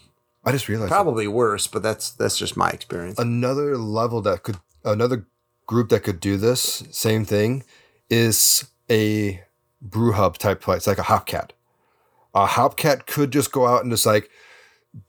I 0.45 0.53
just 0.53 0.69
realized 0.69 0.89
Probably 0.89 1.27
worse, 1.27 1.67
but 1.67 1.83
that's 1.83 2.11
that's 2.11 2.37
just 2.37 2.55
my 2.55 2.69
experience. 2.69 3.19
another 3.19 3.77
level 3.77 4.21
that 4.21 4.43
could 4.43 4.57
another 4.85 5.27
group 5.67 5.89
that 5.89 6.03
could 6.03 6.21
do 6.21 6.37
this 6.37 6.83
same 6.91 7.25
thing 7.25 7.63
is 8.09 8.63
a 8.89 9.43
brew 9.81 10.13
hub 10.13 10.37
type 10.37 10.61
place 10.61 10.87
like 10.87 10.97
a 10.97 11.03
HopCat 11.03 11.49
a 12.33 12.45
HopCat 12.47 13.05
could 13.05 13.31
just 13.31 13.51
go 13.51 13.67
out 13.67 13.83
and 13.83 13.91
just 13.91 14.05
like 14.05 14.29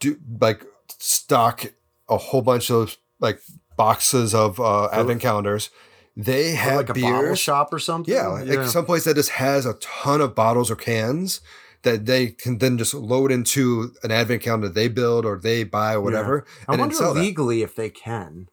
do 0.01 0.18
like 0.40 0.64
stock 0.98 1.66
a 2.09 2.16
whole 2.16 2.42
bunch 2.42 2.70
of 2.72 2.96
like 3.20 3.40
boxes 3.77 4.35
of 4.35 4.59
uh 4.61 4.87
advent 4.92 5.20
calendars 5.20 5.70
they 6.17 6.52
Or 6.52 6.56
have 6.56 6.77
like 6.77 6.88
a 6.90 7.00
bottle 7.00 7.35
shop 7.35 7.73
or 7.73 7.79
something. 7.79 8.13
yeah, 8.13 8.27
like 8.29 8.67
someplace 8.69 9.04
that 9.04 9.15
just 9.17 9.31
has 9.31 9.65
a 9.67 9.75
ton 9.75 10.21
of 10.21 10.35
bottles 10.35 10.71
or 10.71 10.77
cans 10.77 11.40
that 11.83 12.06
they 12.06 12.29
can 12.29 12.58
then 12.58 12.79
just 12.79 12.94
load 12.94 13.33
into 13.33 13.92
an 14.04 14.10
advent 14.13 14.42
calendar 14.42 14.69
they 14.69 14.88
build 14.88 15.25
or 15.25 15.38
they 15.38 15.65
buy 15.65 15.94
or 15.94 16.00
whatever 16.00 16.46
I 16.69 16.73
and 16.73 16.75
then 16.75 16.81
wonder 16.81 16.94
sell 16.94 17.15
that. 17.15 17.21
legally 17.21 17.63
if 17.63 17.75
they 17.75 17.90
can. 17.90 18.48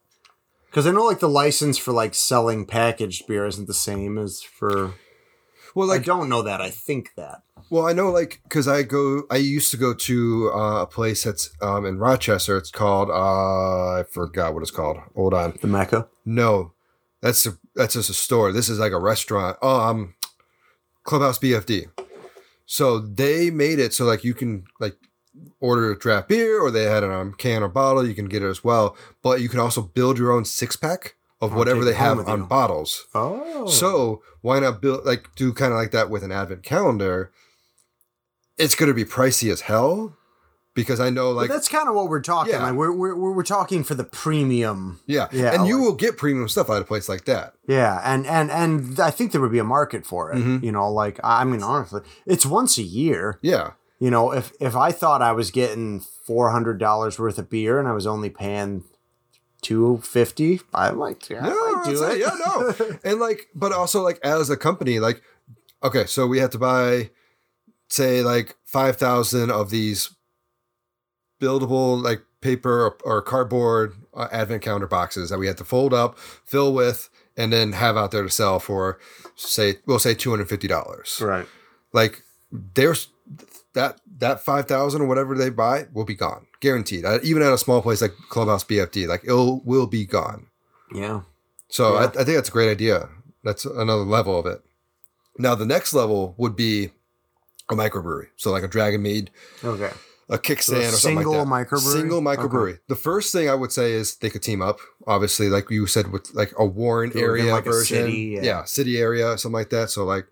Because 0.66 0.86
I 0.86 0.90
know 0.92 1.04
like 1.04 1.20
the 1.20 1.28
license 1.28 1.78
for 1.78 1.92
like 1.92 2.14
selling 2.14 2.64
packaged 2.66 3.26
beer 3.26 3.46
isn't 3.46 3.66
the 3.66 3.74
same 3.74 4.18
as 4.18 4.42
for 4.42 4.94
Well, 5.74 5.90
I 5.92 5.98
don't 5.98 6.28
know 6.28 6.42
that. 6.42 6.60
I 6.60 6.70
think 6.70 7.10
that. 7.16 7.42
Well, 7.70 7.86
I 7.86 7.92
know, 7.92 8.10
like, 8.10 8.40
because 8.44 8.66
I 8.66 8.82
go, 8.82 9.22
I 9.30 9.36
used 9.36 9.70
to 9.70 9.76
go 9.76 9.94
to 9.94 10.50
uh, 10.52 10.82
a 10.82 10.86
place 10.86 11.22
that's 11.22 11.50
um, 11.62 11.86
in 11.86 11.98
Rochester. 11.98 12.56
It's 12.56 12.70
called, 12.72 13.10
uh, 13.10 14.00
I 14.00 14.02
forgot 14.10 14.54
what 14.54 14.62
it's 14.62 14.72
called. 14.72 14.96
Hold 15.14 15.34
on. 15.34 15.56
The 15.60 15.68
Mecca. 15.68 16.08
No, 16.24 16.72
that's 17.22 17.46
a, 17.46 17.58
that's 17.74 17.94
just 17.94 18.10
a 18.10 18.14
store. 18.14 18.52
This 18.52 18.68
is 18.68 18.78
like 18.78 18.92
a 18.92 18.98
restaurant. 18.98 19.58
Oh, 19.62 19.80
um, 19.80 20.14
Clubhouse 21.04 21.38
BFD. 21.38 21.86
So 22.66 23.00
they 23.00 23.50
made 23.50 23.78
it 23.78 23.92
so 23.92 24.04
like 24.04 24.22
you 24.24 24.34
can 24.34 24.64
like 24.78 24.96
order 25.58 25.90
a 25.90 25.98
draft 25.98 26.28
beer, 26.28 26.60
or 26.60 26.70
they 26.70 26.84
had 26.84 27.02
a 27.02 27.10
on 27.10 27.34
can 27.34 27.62
or 27.62 27.68
bottle. 27.68 28.06
You 28.06 28.14
can 28.14 28.26
get 28.26 28.42
it 28.42 28.48
as 28.48 28.62
well, 28.62 28.96
but 29.22 29.40
you 29.40 29.48
can 29.48 29.58
also 29.58 29.82
build 29.82 30.18
your 30.18 30.32
own 30.32 30.44
six 30.44 30.76
pack 30.76 31.16
of 31.40 31.52
I'll 31.52 31.58
whatever 31.58 31.84
they 31.84 31.94
have 31.94 32.18
on 32.28 32.40
you. 32.40 32.46
bottles. 32.46 33.06
Oh. 33.14 33.66
So 33.66 34.22
why 34.40 34.60
not 34.60 34.80
build 34.80 35.04
like 35.04 35.34
do 35.34 35.52
kind 35.52 35.72
of 35.72 35.78
like 35.78 35.90
that 35.92 36.10
with 36.10 36.22
an 36.22 36.32
advent 36.32 36.62
calendar? 36.62 37.32
It's 38.58 38.74
going 38.74 38.88
to 38.88 38.94
be 38.94 39.04
pricey 39.04 39.50
as 39.50 39.62
hell 39.62 40.16
because 40.82 41.00
I 41.00 41.10
know 41.10 41.30
But 41.34 41.36
like 41.42 41.50
that's 41.50 41.68
kind 41.68 41.88
of 41.88 41.94
what 41.94 42.08
we're 42.08 42.20
talking. 42.20 42.52
Yeah. 42.52 42.64
Like 42.64 42.74
we're, 42.74 42.92
we're 42.92 43.14
we're 43.32 43.42
talking 43.42 43.84
for 43.84 43.94
the 43.94 44.04
premium. 44.04 45.00
yeah, 45.06 45.28
yeah, 45.32 45.52
and 45.54 45.66
you 45.66 45.76
like- 45.76 45.84
will 45.84 45.94
get 45.94 46.16
premium 46.16 46.48
stuff 46.48 46.68
at 46.70 46.80
a 46.82 46.84
place 46.84 47.08
like 47.08 47.24
that. 47.26 47.54
Yeah, 47.66 48.00
and 48.04 48.26
and 48.26 48.50
and 48.50 48.98
I 49.00 49.10
think 49.10 49.32
there 49.32 49.40
would 49.40 49.52
be 49.52 49.58
a 49.58 49.64
market 49.64 50.04
for 50.06 50.32
it. 50.32 50.38
Mhm. 50.38 50.62
You 50.62 50.72
know, 50.72 50.90
like 50.92 51.18
I 51.24 51.44
mean, 51.44 51.62
honestly, 51.62 52.02
it's 52.26 52.44
once 52.46 52.78
a 52.78 52.82
year. 52.82 53.38
Yeah, 53.42 53.72
You 53.98 54.10
know, 54.10 54.32
if 54.32 54.52
if 54.60 54.74
I 54.76 54.92
thought 54.92 55.22
I 55.22 55.32
was 55.32 55.50
getting 55.50 56.00
four 56.26 56.50
hundred 56.50 56.78
dollars 56.78 57.18
worth 57.18 57.38
of 57.38 57.48
beer 57.50 57.78
and 57.78 57.86
I 57.88 57.92
was 57.92 58.06
only 58.06 58.30
paying 58.30 58.84
two 59.62 59.98
fifty, 59.98 60.60
I 60.72 60.90
might, 60.92 61.28
yeah, 61.28 61.46
I 61.46 61.50
might 61.50 61.82
I'd 61.86 61.90
do 61.90 62.04
it. 62.04 62.18
yeah, 62.18 62.30
no, 62.46 62.98
and 63.04 63.20
like, 63.20 63.48
but 63.54 63.72
also 63.72 64.00
like 64.02 64.18
as 64.24 64.48
a 64.50 64.56
company, 64.56 64.98
like, 65.00 65.22
okay, 65.82 66.06
so 66.06 66.26
we 66.26 66.38
have 66.38 66.50
to 66.50 66.58
buy, 66.58 67.10
say, 67.88 68.22
like 68.22 68.56
five 68.64 68.96
thousand 68.96 69.50
of 69.50 69.68
these 69.70 70.14
buildable 71.40 72.02
like 72.02 72.22
paper 72.40 72.86
or, 72.86 72.96
or 73.04 73.22
cardboard 73.22 73.94
uh, 74.14 74.28
advent 74.32 74.62
calendar 74.62 74.86
boxes 74.86 75.30
that 75.30 75.38
we 75.38 75.46
have 75.46 75.56
to 75.56 75.64
fold 75.64 75.92
up, 75.92 76.18
fill 76.18 76.72
with, 76.72 77.08
and 77.36 77.52
then 77.52 77.72
have 77.72 77.96
out 77.96 78.10
there 78.10 78.22
to 78.22 78.30
sell 78.30 78.58
for, 78.60 78.98
say, 79.34 79.76
we'll 79.86 79.98
say 79.98 80.14
two 80.14 80.30
hundred 80.30 80.48
fifty 80.48 80.68
dollars. 80.68 81.20
right. 81.24 81.46
Like, 81.92 82.22
there's 82.52 83.08
that 83.74 84.00
that 84.18 84.40
five 84.40 84.66
thousand 84.66 85.02
or 85.02 85.06
whatever 85.06 85.34
they 85.36 85.50
buy 85.50 85.86
will 85.92 86.04
be 86.04 86.14
gone, 86.14 86.46
guaranteed. 86.60 87.04
Uh, 87.04 87.18
even 87.22 87.42
at 87.42 87.52
a 87.52 87.58
small 87.58 87.82
place 87.82 88.00
like 88.02 88.12
Clubhouse 88.28 88.64
BFD, 88.64 89.06
like 89.08 89.24
it 89.24 89.32
will 89.32 89.86
be 89.86 90.04
gone. 90.06 90.46
Yeah. 90.94 91.22
So 91.68 91.96
I, 91.96 92.04
I 92.04 92.08
think 92.08 92.28
that's 92.36 92.48
a 92.48 92.52
great 92.52 92.70
idea. 92.70 93.08
That's 93.44 93.64
another 93.64 94.02
level 94.02 94.38
of 94.38 94.46
it. 94.46 94.60
Now 95.38 95.54
the 95.54 95.64
next 95.66 95.94
level 95.94 96.34
would 96.36 96.56
be 96.56 96.90
a 97.70 97.74
microbrewery. 97.74 98.26
So 98.36 98.50
like 98.50 98.64
a 98.64 98.68
Dragonmead, 98.68 99.28
Okay. 99.64 99.90
A 100.30 100.38
Kickstand, 100.38 100.76
a 100.76 100.78
or 100.78 100.82
something 100.92 101.16
single 101.18 101.44
like 101.44 101.68
that. 101.68 101.74
microbrewery? 101.76 101.92
Single 101.92 102.22
microbrewery. 102.22 102.78
The 102.88 102.94
first 102.96 103.32
thing 103.32 103.48
I 103.50 103.54
would 103.54 103.72
say 103.72 103.92
is 103.92 104.16
they 104.16 104.30
could 104.30 104.42
team 104.42 104.62
up. 104.62 104.78
Obviously, 105.06 105.48
like 105.48 105.68
you 105.70 105.86
said, 105.86 106.12
with 106.12 106.32
like 106.34 106.52
a 106.58 106.64
Warren 106.64 107.10
Go 107.10 107.18
area 107.20 107.52
like, 107.52 107.66
a 107.66 107.70
version, 107.70 107.96
city, 108.06 108.18
yeah. 108.36 108.42
yeah. 108.42 108.64
city 108.64 108.98
area, 108.98 109.36
something 109.38 109.54
like 109.54 109.70
that. 109.70 109.90
So 109.90 110.04
like, 110.04 110.26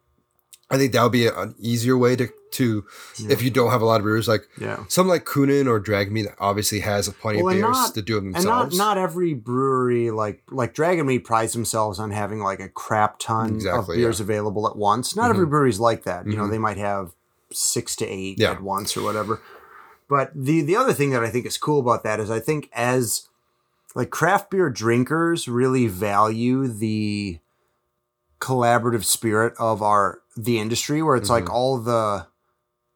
I 0.71 0.77
think 0.77 0.93
that 0.93 1.03
would 1.03 1.13
be 1.13 1.27
an 1.27 1.55
easier 1.59 1.97
way 1.99 2.15
to 2.17 2.29
to 2.53 2.85
if 3.29 3.43
you 3.43 3.51
don't 3.51 3.71
have 3.71 3.83
a 3.83 3.85
lot 3.85 3.97
of 3.97 4.03
brewers. 4.05 4.29
Like 4.29 4.43
Yeah. 4.61 4.85
something 4.89 5.09
like 5.11 5.25
Kuhnhenn 5.25 5.67
or 5.67 5.81
Dragonmead 5.81 6.35
obviously 6.39 6.81
has 6.81 7.09
a 7.09 7.13
plenty 7.13 7.43
Well, 7.43 7.55
of 7.55 7.61
beers 7.61 7.73
not- 7.77 7.95
to 7.95 8.03
do 8.03 8.15
them 8.17 8.27
And 8.35 8.45
not 8.45 8.61
themselves. 8.71 8.79
not 8.79 8.99
every 8.99 9.35
brewery 9.35 10.11
like 10.11 10.43
like 10.51 10.75
Dragonmead 10.75 11.25
prides 11.25 11.53
themselves 11.55 11.99
on 11.99 12.11
having 12.11 12.39
like 12.41 12.61
a 12.61 12.69
crap 12.69 13.19
ton 13.19 13.57
Exactly, 13.57 13.97
of 13.97 13.99
beers 13.99 14.21
available 14.21 14.67
at 14.69 14.77
once. 14.77 15.17
Not 15.17 15.31
every 15.31 15.45
brewery's 15.47 15.81
like 15.81 16.05
that. 16.05 16.27
You 16.27 16.37
know, 16.37 16.45
Mhm. 16.45 16.51
they 16.51 16.59
might 16.59 16.77
have 16.79 17.13
six 17.53 17.97
to 17.97 18.07
eight 18.07 18.39
Yeah. 18.39 18.53
at 18.53 18.63
once 18.63 18.97
or 18.97 19.03
whatever. 19.03 19.41
But 20.09 20.31
the 20.35 20.63
the 20.63 20.77
other 20.77 20.93
thing 20.93 21.11
that 21.11 21.23
I 21.23 21.31
think 21.31 21.45
is 21.47 21.59
cool 21.59 21.81
about 21.81 22.03
that 22.05 22.19
is 22.21 22.31
I 22.31 22.41
think 22.41 22.71
as 22.73 23.29
like 23.95 24.11
craft 24.11 24.51
beer 24.51 24.71
drinkers 24.71 25.49
really 25.49 25.87
value 25.87 26.67
the 26.67 27.39
collaborative 28.41 29.05
spirit 29.05 29.55
of 29.59 29.83
our 29.83 30.21
the 30.37 30.59
industry 30.61 31.03
where 31.03 31.17
it's 31.17 31.31
like 31.31 31.47
Mhm. 31.47 31.53
all 31.53 31.79
the 31.79 32.27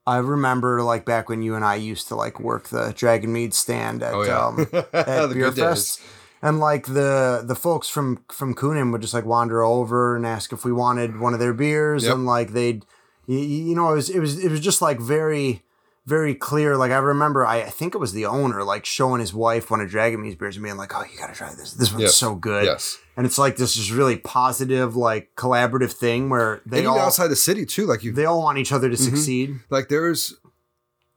I 0.06 0.16
remember 0.18 0.82
like 0.82 1.04
back 1.04 1.28
when 1.28 1.42
you 1.42 1.54
and 1.54 1.64
I 1.64 1.74
used 1.76 2.08
to 2.08 2.14
like 2.16 2.40
work 2.40 2.68
the 2.68 2.92
Dragonmead 2.92 3.52
stand 3.52 4.02
at 4.02 4.14
oh 4.14 4.22
yeah, 4.22 4.46
um 4.46 4.60
at 4.92 5.28
The 5.28 5.34
beer 5.34 5.50
days. 5.50 5.58
fest. 5.58 6.00
And 6.44 6.58
like 6.58 6.86
the 6.86 7.42
the 7.44 7.54
folks 7.54 7.88
from 7.88 8.24
from 8.30 8.54
Kuhnhenn 8.54 8.90
would 8.92 9.00
just 9.00 9.14
like 9.14 9.24
wander 9.24 9.62
over 9.62 10.16
and 10.16 10.26
ask 10.26 10.52
if 10.52 10.64
we 10.64 10.72
wanted 10.72 11.20
one 11.20 11.34
of 11.34 11.40
their 11.40 11.52
beers, 11.54 12.04
Yep. 12.04 12.14
and 12.14 12.26
like 12.26 12.52
they'd, 12.52 12.84
you, 13.26 13.38
you 13.38 13.74
know, 13.76 13.92
it 13.92 13.94
was 13.94 14.10
it 14.10 14.18
was 14.18 14.42
it 14.44 14.50
was 14.50 14.58
just 14.60 14.82
like 14.82 14.98
very 15.00 15.62
very 16.04 16.34
clear. 16.34 16.76
Like 16.76 16.90
I 16.92 16.96
remember, 16.98 17.46
I, 17.46 17.62
I 17.62 17.70
think 17.70 17.94
it 17.94 17.98
was 17.98 18.12
the 18.12 18.26
owner 18.26 18.64
like 18.64 18.84
showing 18.84 19.20
his 19.20 19.32
wife 19.32 19.70
one 19.70 19.80
of 19.80 19.88
Dragonmead's 19.90 20.34
beers 20.36 20.56
and 20.56 20.64
being 20.64 20.76
like, 20.76 20.94
"Oh, 20.94 21.02
you 21.04 21.18
gotta 21.18 21.34
try 21.34 21.54
this. 21.54 21.72
This 21.74 21.90
one's 21.92 22.02
Yes. 22.02 22.16
so 22.16 22.34
good." 22.34 22.64
Yes. 22.64 22.98
And 23.16 23.26
it's 23.26 23.38
like 23.38 23.56
this 23.56 23.76
is 23.76 23.92
really 23.92 24.16
positive, 24.16 24.96
like 24.96 25.30
collaborative 25.36 25.92
thing 25.92 26.28
where 26.30 26.60
they 26.66 26.78
and 26.80 26.88
all 26.88 26.98
outside 26.98 27.28
the 27.28 27.36
city 27.36 27.64
too, 27.66 27.86
like 27.86 28.02
you 28.02 28.12
they 28.12 28.24
all 28.24 28.42
want 28.42 28.58
each 28.58 28.72
other 28.72 28.88
to 28.90 28.96
Mhm. 28.96 29.04
succeed. 29.04 29.60
like 29.70 29.88
there's 29.88 30.34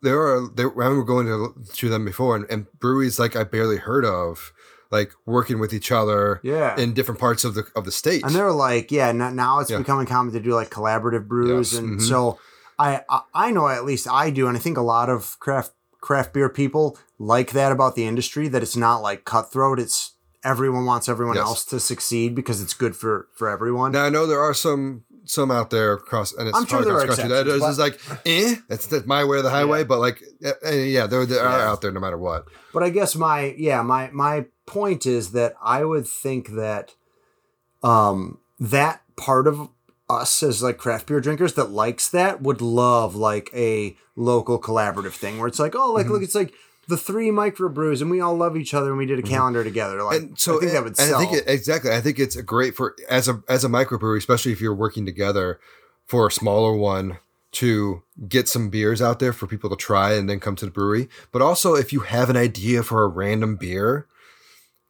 there 0.01 0.19
are 0.21 0.47
there 0.53 0.69
I 0.69 0.87
remember 0.87 1.03
going 1.03 1.25
to 1.27 1.55
to 1.77 1.89
them 1.89 2.05
before 2.05 2.35
and, 2.35 2.45
and 2.49 2.67
breweries 2.79 3.17
like 3.17 3.35
I 3.35 3.43
barely 3.43 3.77
heard 3.77 4.05
of 4.05 4.51
like 4.91 5.11
working 5.25 5.57
with 5.57 5.73
each 5.73 5.91
other 5.91 6.39
Yeah. 6.43 6.77
in 6.79 6.93
different 6.93 7.19
parts 7.19 7.43
of 7.43 7.55
the 7.55 7.65
of 7.75 7.85
the 7.85 7.91
state. 7.91 8.23
And 8.23 8.35
they're 8.35 8.51
like, 8.51 8.91
yeah, 8.91 9.11
now 9.11 9.59
it's 9.61 9.71
Yeah. 9.71 9.79
becoming 9.79 10.05
common 10.05 10.31
to 10.33 10.39
do 10.39 10.53
like 10.53 10.69
collaborative 10.69 11.27
brews, 11.27 11.73
Yes, 11.73 11.79
and 11.81 11.99
mhm. 11.99 12.07
so 12.07 12.37
I, 12.77 13.01
I 13.09 13.21
I 13.33 13.51
know 13.51 13.67
at 13.67 13.85
least 13.85 14.07
I 14.09 14.29
do, 14.29 14.47
and 14.47 14.57
I 14.57 14.59
think 14.59 14.77
a 14.77 14.81
lot 14.81 15.09
of 15.09 15.39
craft 15.39 15.71
craft 16.01 16.33
beer 16.33 16.49
people 16.49 16.97
like 17.17 17.51
that 17.51 17.71
about 17.71 17.95
the 17.95 18.05
industry 18.05 18.47
that 18.49 18.61
it's 18.61 18.75
not 18.75 18.97
like 18.99 19.25
cutthroat. 19.25 19.79
It's 19.79 20.13
everyone 20.43 20.85
wants 20.85 21.09
everyone 21.09 21.35
Yes. 21.37 21.45
else 21.45 21.65
to 21.65 21.79
succeed 21.79 22.35
because 22.35 22.61
it's 22.61 22.73
good 22.73 22.95
for 22.95 23.27
for 23.33 23.49
everyone. 23.49 23.91
now 23.93 24.05
I 24.05 24.09
know 24.09 24.27
there 24.27 24.41
are 24.41 24.53
some 24.53 25.03
some 25.23 25.49
out 25.49 25.71
there 25.71 25.93
across 25.93 26.33
and 26.33 26.47
it's 26.47 26.55
I'm 26.55 26.67
sure 26.67 26.85
there 26.85 26.99
are 26.99 27.07
country 27.07 27.27
that 27.29 27.47
is 27.47 27.79
like 27.79 27.99
eh 28.27 28.57
that's, 28.69 28.85
that's 28.85 29.07
my 29.07 29.23
way 29.23 29.37
or 29.37 29.41
the 29.41 29.49
highway 29.49 29.83
but 29.83 29.97
like 29.97 30.21
eh, 30.43 30.51
eh, 30.63 30.83
yeah 30.83 31.07
there 31.07 31.25
they 31.25 31.39
are 31.39 31.49
Yeah. 31.49 31.67
out 31.71 31.81
there 31.81 31.91
no 31.91 31.99
matter 31.99 32.17
what 32.19 32.45
But 32.71 32.83
I 32.83 32.91
guess 32.91 33.15
my 33.15 33.55
yeah 33.57 33.81
my 33.81 34.11
my 34.11 34.45
point 34.67 35.07
is 35.07 35.31
that 35.31 35.55
I 35.63 35.83
would 35.83 36.07
think 36.07 36.49
that 36.49 36.93
um 37.81 38.37
that 38.59 39.01
part 39.17 39.47
of 39.47 39.69
us 40.09 40.43
as 40.43 40.61
like 40.61 40.77
craft 40.77 41.07
beer 41.07 41.19
drinkers 41.19 41.53
that 41.53 41.71
likes 41.71 42.09
that 42.09 42.41
would 42.41 42.61
love 42.61 43.15
like 43.15 43.49
a 43.53 43.95
local 44.15 44.59
collaborative 44.61 45.13
thing 45.13 45.37
where 45.39 45.47
it's 45.47 45.59
like 45.59 45.75
oh 45.75 45.91
like 45.93 46.05
Mhm. 46.05 46.11
look 46.11 46.23
it's 46.23 46.35
like 46.35 46.53
the 46.87 46.97
three 46.97 47.29
microbrews 47.29 48.01
and 48.01 48.11
we 48.11 48.21
all 48.21 48.35
love 48.37 48.55
each 48.55 48.73
other 48.75 48.89
and 48.89 48.97
we 48.99 49.07
did 49.07 49.17
a 49.17 49.23
calendar 49.23 49.63
together 49.63 50.03
like 50.03 50.21
and 50.21 50.37
so 50.39 50.57
I 50.57 50.59
think 50.59 50.63
and- 50.69 50.75
that 50.77 50.83
would 50.83 50.99
and 50.99 51.09
sell. 51.09 51.19
I 51.19 51.25
think 51.25 51.37
it, 51.37 51.43
exactly 51.47 51.91
I 51.91 52.01
think 52.01 52.19
it's 52.19 52.35
great 52.41 52.75
for 52.75 52.95
as 53.09 53.27
a 53.27 53.41
as 53.49 53.63
a 53.63 53.67
microbrewery 53.67 54.17
especially 54.17 54.51
if 54.51 54.61
you're 54.61 54.75
working 54.75 55.05
together 55.05 55.59
for 56.05 56.27
a 56.27 56.31
smaller 56.31 56.73
one 56.75 57.17
to 57.53 58.03
get 58.29 58.47
some 58.47 58.69
beers 58.69 59.01
out 59.01 59.19
there 59.19 59.33
for 59.33 59.47
people 59.47 59.69
to 59.71 59.75
try 59.75 60.13
and 60.13 60.29
then 60.29 60.39
come 60.39 60.55
to 60.57 60.65
the 60.65 60.71
brewery 60.71 61.09
but 61.31 61.41
also 61.41 61.73
if 61.73 61.91
you 61.91 62.01
have 62.01 62.29
an 62.29 62.37
idea 62.37 62.83
for 62.83 63.03
a 63.03 63.07
random 63.07 63.55
beer 63.55 64.05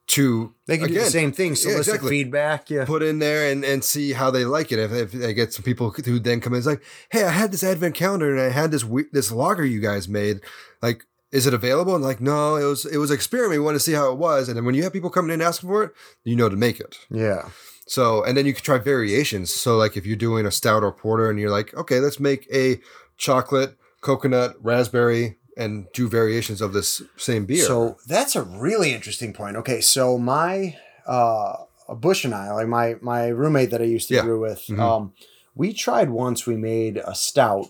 to 0.08 0.54
they 0.68 0.78
can 0.78 0.88
do 0.88 0.94
the 0.94 1.06
same 1.06 1.32
thing 1.32 1.56
solicit 1.56 1.88
exactly. 1.96 2.10
feedback 2.10 2.70
yeah 2.70 2.86
put 2.86 3.02
in 3.02 3.18
there 3.18 3.52
and, 3.52 3.66
and 3.66 3.84
see 3.84 4.14
how 4.14 4.30
they 4.30 4.46
like 4.46 4.72
it. 4.72 4.78
If, 4.78 4.92
if 4.92 5.12
they 5.12 5.34
get 5.34 5.52
some 5.52 5.64
people 5.64 5.90
who 5.90 6.20
then 6.20 6.42
come 6.42 6.54
in, 6.54 6.58
it's 6.60 6.68
like, 6.68 6.84
hey, 7.10 7.24
I 7.24 7.32
had 7.32 7.52
this 7.52 7.64
advent 7.64 7.96
calendar 7.96 8.32
and 8.32 8.40
I 8.40 8.50
had 8.50 8.72
this 8.72 8.84
we- 8.84 9.10
this 9.12 9.32
logger 9.32 9.66
you 9.66 9.80
guys 9.80 10.08
made. 10.08 10.42
Like, 10.82 11.06
is 11.32 11.48
it 11.48 11.54
available? 11.56 11.96
And 11.96 12.04
like, 12.04 12.22
no, 12.22 12.56
it 12.56 12.66
was 12.66 12.86
it 12.86 12.98
was 12.98 13.10
an 13.10 13.16
experiment. 13.16 13.60
We 13.60 13.66
want 13.66 13.76
to 13.76 13.80
see 13.80 13.94
how 13.94 14.12
it 14.12 14.18
was. 14.18 14.48
And 14.48 14.56
then 14.56 14.64
when 14.66 14.76
you 14.76 14.84
have 14.84 14.94
people 14.94 15.10
coming 15.10 15.34
in 15.34 15.42
asking 15.42 15.70
for 15.70 15.84
it, 15.86 15.92
you 16.24 16.36
know 16.36 16.50
to 16.50 16.56
make 16.56 16.80
it. 16.80 16.98
yeah 17.10 17.50
So 17.88 18.24
and 18.24 18.38
then 18.38 18.46
you 18.46 18.54
can 18.54 18.64
try 18.64 18.78
variations. 18.78 19.52
So 19.52 19.76
like 19.76 19.98
if 19.98 20.06
you're 20.06 20.16
doing 20.16 20.46
a 20.46 20.52
stout 20.52 20.84
or 20.84 20.92
porter 20.92 21.30
and 21.32 21.40
you're 21.40 21.50
like, 21.50 21.74
okay, 21.74 22.00
let's 22.00 22.20
make 22.20 22.48
a 22.54 22.80
chocolate, 23.18 23.76
coconut, 24.02 24.56
raspberry, 24.62 25.38
and 25.58 25.88
do 25.94 26.08
variations 26.10 26.62
of 26.62 26.74
this 26.74 27.02
same 27.18 27.46
beer. 27.46 27.66
So 27.66 27.98
that's 28.08 28.36
a 28.36 28.44
really 28.44 28.92
interesting 28.94 29.34
point. 29.34 29.56
Okay, 29.58 29.82
so 29.82 30.18
my 30.18 30.76
uh 31.06 31.56
Bush 31.98 32.26
and 32.26 32.34
I, 32.34 32.52
like 32.52 32.68
my 32.68 32.96
my 33.02 33.28
roommate 33.28 33.70
that 33.72 33.82
I 33.82 33.86
used 33.86 34.08
to 34.10 34.16
Yeah. 34.16 34.24
brew 34.24 34.40
with, 34.42 34.64
Mhm. 34.68 34.80
um, 34.80 35.14
we 35.54 35.72
tried 35.72 36.10
once. 36.10 36.46
We 36.48 36.56
made 36.58 36.98
a 36.98 37.14
stout, 37.14 37.68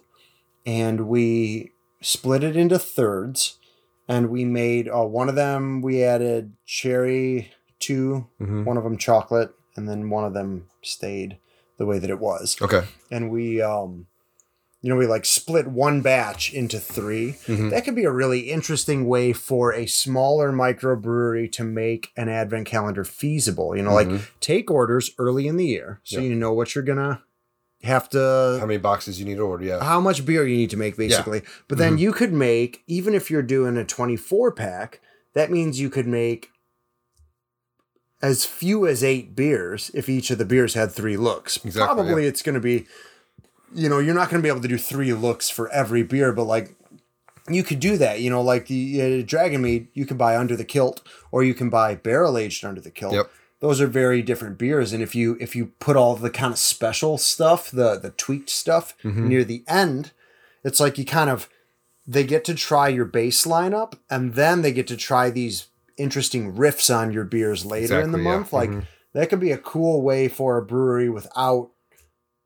and 0.65 1.07
we 1.07 1.71
split 2.01 2.43
it 2.43 2.55
into 2.55 2.79
thirds, 2.79 3.57
and 4.07 4.29
we 4.29 4.45
made 4.45 4.87
uh, 4.89 5.03
one 5.03 5.27
of 5.29 5.35
them. 5.35 5.81
We 5.81 6.01
added 6.03 6.53
cherry 6.65 7.51
to 7.81 8.27
Mhm. 8.41 8.63
one 8.65 8.77
of 8.77 8.83
them 8.85 8.97
chocolate, 8.97 9.51
and 9.75 9.87
then 9.89 10.09
one 10.09 10.23
of 10.23 10.33
them 10.33 10.69
stayed 10.81 11.37
the 11.77 11.85
way 11.85 11.99
that 11.99 12.09
it 12.09 12.19
was. 12.19 12.55
okay. 12.61 12.83
And 13.11 13.29
we 13.29 13.61
um. 13.61 14.07
You 14.85 14.91
know, 14.91 14.97
we 14.97 15.07
like 15.07 15.25
split 15.25 15.65
one 15.65 16.01
batch 16.01 16.53
into 16.53 16.79
3 16.79 17.37
Mhm. 17.47 17.71
that 17.71 17.83
could 17.83 17.95
be 17.95 18.03
a 18.03 18.11
really 18.11 18.51
interesting 18.51 19.07
way 19.07 19.33
for 19.33 19.73
a 19.73 19.87
smaller 19.87 20.51
microbrewery 20.51 21.51
to 21.53 21.63
make 21.63 22.09
an 22.15 22.29
advent 22.29 22.67
calendar 22.67 23.03
feasible. 23.03 23.75
You 23.75 23.81
know, 23.81 23.89
Mhm. 23.89 24.11
like 24.11 24.21
take 24.41 24.69
orders 24.69 25.09
early 25.17 25.47
in 25.47 25.57
the 25.57 25.65
year 25.65 26.01
so 26.03 26.19
Yeah. 26.19 26.27
you 26.27 26.35
know 26.35 26.53
what 26.53 26.75
you're 26.75 26.83
gonna 26.83 27.23
have 27.81 28.09
to 28.11 28.57
How 28.59 28.67
many 28.67 28.77
boxes 28.77 29.17
you 29.17 29.25
need 29.25 29.37
to 29.37 29.41
order? 29.41 29.65
Yeah. 29.65 29.83
how 29.83 29.99
much 29.99 30.23
beer 30.23 30.45
you 30.45 30.55
need 30.55 30.69
to 30.69 30.77
make 30.77 30.97
basically. 30.97 31.41
But 31.67 31.79
then 31.79 31.97
you 31.97 32.13
could 32.13 32.31
make 32.31 32.83
even 32.85 33.15
if 33.15 33.31
you're 33.31 33.41
doing 33.41 33.77
a 33.77 33.85
24 33.85 34.51
pack, 34.51 35.01
that 35.33 35.49
means 35.49 35.79
you 35.79 35.89
could 35.89 36.05
make 36.05 36.49
as 38.21 38.45
few 38.45 38.85
as 38.85 39.03
8 39.03 39.35
beers 39.35 39.89
if 39.95 40.07
each 40.09 40.29
of 40.29 40.37
the 40.37 40.45
beers 40.45 40.75
had 40.75 40.91
3 40.91 41.17
looks. 41.17 41.57
Exactly, 41.65 41.95
Probably 42.03 42.27
it's 42.27 42.43
going 42.43 42.53
to 42.53 42.61
be 42.61 42.85
you 43.75 43.89
know, 43.89 43.99
you're 43.99 44.15
not 44.15 44.29
going 44.29 44.41
to 44.41 44.43
be 44.45 44.49
able 44.49 44.61
to 44.61 44.67
do 44.67 44.77
3 44.77 45.13
looks 45.13 45.49
for 45.49 45.69
every 45.71 46.03
beer, 46.03 46.31
but 46.31 46.45
like 46.45 46.75
you 47.49 47.63
could 47.63 47.79
do 47.79 47.97
that, 47.97 48.21
you 48.21 48.29
know, 48.29 48.41
like 48.41 48.67
the 48.67 49.01
uh, 49.01 49.05
Dragonmead, 49.23 49.87
you 49.93 50.05
can 50.05 50.17
buy 50.17 50.35
under 50.37 50.55
the 50.55 50.63
kilt 50.65 51.01
or 51.31 51.43
you 51.43 51.53
can 51.53 51.69
buy 51.69 51.93
barrel 51.95 52.37
aged 52.37 52.65
under 52.65 52.81
the 52.81 52.89
kilt. 52.91 53.13
Yep. 53.13 53.29
Those 53.59 53.79
are 53.81 53.87
very 53.87 54.21
different 54.21 54.57
beers, 54.57 54.91
and 54.93 55.01
if 55.01 55.15
you 55.15 55.37
if 55.39 55.55
you 55.55 55.67
put 55.79 55.95
all 55.95 56.15
the 56.15 56.29
kind 56.29 56.51
of 56.51 56.59
special 56.59 57.17
stuff, 57.17 57.71
the 57.71 57.97
the 57.97 58.11
tweaked 58.11 58.49
stuff 58.49 58.95
Mm-hmm. 59.03 59.27
near 59.29 59.43
the 59.43 59.63
end, 59.67 60.11
it's 60.63 60.79
like 60.79 60.97
you 60.97 61.05
kind 61.05 61.29
of 61.29 61.49
they 62.05 62.23
get 62.25 62.43
to 62.45 62.53
try 62.53 62.89
your 62.89 63.05
base 63.05 63.45
lineup, 63.45 63.93
and 64.09 64.33
then 64.35 64.61
they 64.61 64.71
get 64.73 64.87
to 64.87 64.97
try 64.97 65.29
these 65.29 65.67
interesting 65.97 66.53
riffs 66.53 66.93
on 66.95 67.13
your 67.13 67.23
beers 67.23 67.65
later 67.65 67.99
in 68.01 68.11
the 68.11 68.17
Exactly, 68.17 68.23
yeah. 68.23 68.37
month. 68.37 68.53
Like 68.53 68.69
Mhm. 68.69 68.85
that 69.13 69.29
could 69.29 69.39
be 69.39 69.51
a 69.51 69.57
cool 69.57 70.01
way 70.01 70.27
for 70.27 70.57
a 70.57 70.61
brewery 70.65 71.09
without 71.09 71.69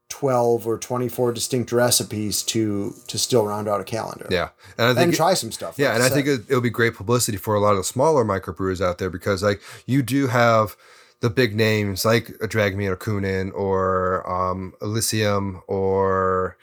12 0.10 0.68
or 0.68 0.78
24 0.78 1.32
distinct 1.34 1.72
recipes 1.72 2.44
to 2.44 2.96
to 3.08 3.18
still 3.18 3.46
round 3.46 3.68
out 3.68 3.80
a 3.80 3.84
calendar. 3.84 4.28
Yeah. 4.30 4.50
And 4.78 4.88
I 4.88 4.94
think 4.94 5.04
And 5.10 5.14
try 5.14 5.34
some 5.34 5.52
stuff. 5.52 5.78
Yeah, 5.78 5.90
like 5.90 5.96
and 5.96 6.04
I 6.04 6.10
think 6.10 6.28
it, 6.28 6.42
it'll 6.50 6.62
be 6.62 6.70
great 6.70 6.96
publicity 6.96 7.38
for 7.38 7.56
a 7.56 7.60
lot 7.60 7.72
of 7.72 7.78
the 7.78 7.84
smaller 7.84 8.26
microbrewers 8.26 8.82
out 8.84 8.98
there 8.98 9.10
because 9.10 9.44
like 9.44 9.62
you 9.86 10.02
do 10.02 10.28
have 10.28 10.76
the 11.22 11.30
big 11.30 11.56
names 11.56 12.06
like 12.06 12.30
a 12.42 12.46
or 12.46 12.98
Kuhnhenn 12.98 13.54
or 13.54 14.30
um, 14.30 14.74
Elysium 14.82 15.62
or 15.68 16.58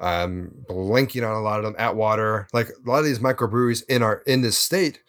um, 0.00 0.52
blanking 0.68 1.28
on 1.28 1.34
a 1.34 1.40
lot 1.40 1.58
of 1.58 1.64
them. 1.64 1.74
Atwater, 1.78 2.46
like 2.52 2.68
a 2.68 2.88
lot 2.88 3.00
of 3.00 3.04
these 3.04 3.18
microbreweries 3.18 3.82
in 3.88 4.02
our 4.02 4.22
in 4.26 4.42
this 4.42 4.58
state 4.58 5.00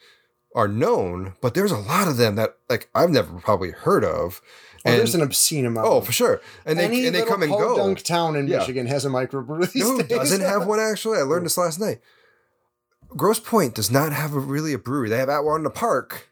are 0.54 0.68
known, 0.68 1.34
but 1.40 1.54
there's 1.54 1.70
a 1.70 1.78
lot 1.78 2.08
of 2.08 2.16
them 2.16 2.36
that 2.36 2.56
like 2.68 2.88
I've 2.94 3.10
never 3.10 3.38
probably 3.40 3.70
heard 3.70 4.04
of. 4.04 4.40
Oh, 4.84 4.90
And, 4.90 4.98
there's 4.98 5.14
an 5.14 5.20
obscene 5.20 5.66
amount. 5.66 5.86
oh, 5.86 6.00
for 6.00 6.12
sure, 6.12 6.40
and 6.64 6.78
they 6.78 6.84
Any 6.84 7.06
and 7.06 7.14
they 7.14 7.22
come 7.22 7.42
and 7.42 7.52
go. 7.52 7.76
podunk 7.76 8.02
town 8.02 8.34
in 8.36 8.48
Yeah. 8.48 8.58
Michigan 8.58 8.86
has 8.86 9.04
a 9.04 9.08
microbrewery. 9.10 9.74
No, 9.76 9.98
days. 9.98 10.08
doesn't 10.08 10.40
have 10.40 10.66
one 10.66 10.80
actually. 10.80 11.18
I 11.18 11.22
learned 11.22 11.44
this 11.46 11.58
last 11.58 11.78
night. 11.78 12.00
Grosse 13.16 13.40
Pointe 13.40 13.74
does 13.74 13.90
not 13.90 14.12
have 14.12 14.34
a, 14.34 14.38
really 14.38 14.72
a 14.72 14.78
brewery. 14.78 15.08
They 15.08 15.18
have 15.18 15.28
Atwater 15.28 15.58
in 15.58 15.64
the 15.64 15.70
Park, 15.70 16.28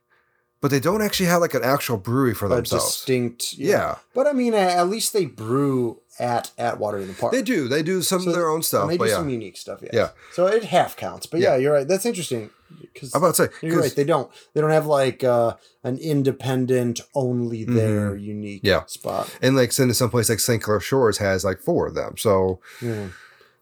but 0.61 0.71
they 0.71 0.81
don't 0.81 1.03
actually 1.03 1.27
have 1.27 1.41
like 1.41 1.55
an 1.55 1.65
actual 1.65 1.97
brewery 1.99 2.35
for 2.35 2.47
a 2.47 2.49
themselves. 2.49 2.85
distinct. 2.87 3.55
Yeah. 3.55 3.97
but 4.15 4.27
I 4.27 4.33
mean, 4.33 4.55
at 4.55 4.89
least 4.89 5.13
they 5.13 5.27
brew 5.27 6.01
at 6.21 6.51
Atwater 6.57 6.99
in 6.99 7.09
the 7.09 7.15
park. 7.15 7.33
They 7.33 7.43
do. 7.43 7.69
They 7.69 7.83
do 7.83 8.01
some 8.03 8.23
So- 8.23 8.31
of 8.31 8.35
their 8.35 8.49
own 8.49 8.63
stuff. 8.63 8.89
they 8.89 8.97
do 8.99 9.05
yeah, 9.07 9.15
some 9.15 9.29
unique 9.29 9.57
stuff. 9.57 9.81
Yeah. 9.83 9.91
Yeah. 9.93 10.09
So 10.33 10.47
it 10.47 10.65
half 10.65 10.97
counts, 10.97 11.27
but 11.27 11.41
yeah, 11.41 11.51
Yeah. 11.53 11.57
you're 11.59 11.73
right. 11.75 11.87
That's 11.89 12.07
interesting 12.07 12.51
because 12.81 13.15
I'm 13.15 13.23
about 13.23 13.35
to 13.37 13.47
say 13.47 13.67
you're 13.67 13.81
right. 13.81 13.95
They 13.95 14.05
don't. 14.05 14.31
They 14.55 14.61
don't 14.61 14.71
have 14.71 14.87
like 14.87 15.23
uh, 15.25 15.55
an 15.85 15.99
independent, 15.99 17.01
only 17.15 17.65
their 17.65 18.17
unique 18.17 18.63
Mm-hmm. 18.63 18.67
Yeah. 18.67 18.85
spot. 18.87 19.37
and 19.43 19.57
like 19.57 19.77
in 19.79 19.93
some 19.95 20.11
place 20.11 20.29
like 20.29 20.41
St. 20.41 20.63
Clair 20.63 20.81
Shores 20.81 21.19
has 21.19 21.45
like 21.45 21.61
four 21.61 21.87
of 21.87 21.95
them. 21.95 22.17
So 22.17 22.61
Yeah. 22.83 23.09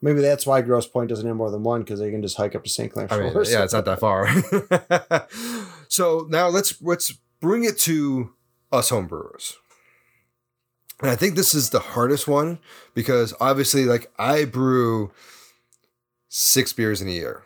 Maybe 0.03 0.21
that's 0.21 0.47
why 0.47 0.61
Grosse 0.61 0.87
Pointe 0.87 1.09
doesn't 1.09 1.27
have 1.27 1.37
more 1.37 1.51
than 1.51 1.63
one 1.63 1.81
because 1.81 1.99
they 2.01 2.11
can 2.11 2.21
just 2.21 2.37
hike 2.37 2.55
up 2.55 2.63
to 2.65 2.71
St. 2.71 2.93
Clair 2.93 3.09
I 3.11 3.19
mean, 3.19 3.33
Shores. 3.33 3.51
yeah, 3.51 3.65
it's 3.65 3.73
not 3.73 3.87
that 3.87 3.99
far. 3.99 4.29
so 5.89 6.27
now 6.29 6.49
let's 6.49 6.81
let's 6.83 7.13
bring 7.41 7.65
it 7.65 7.79
to 7.81 8.33
us 8.71 8.91
homebrewers. 8.91 9.55
And 11.01 11.11
I 11.11 11.17
think 11.17 11.35
this 11.35 11.55
is 11.55 11.71
the 11.71 11.81
hardest 11.81 12.27
one 12.29 12.59
because 12.95 13.35
obviously, 13.41 13.85
like 13.85 14.11
I 14.19 14.45
brew 14.45 15.13
six 16.29 16.73
beers 16.73 17.01
in 17.03 17.09
a 17.09 17.13
year, 17.13 17.43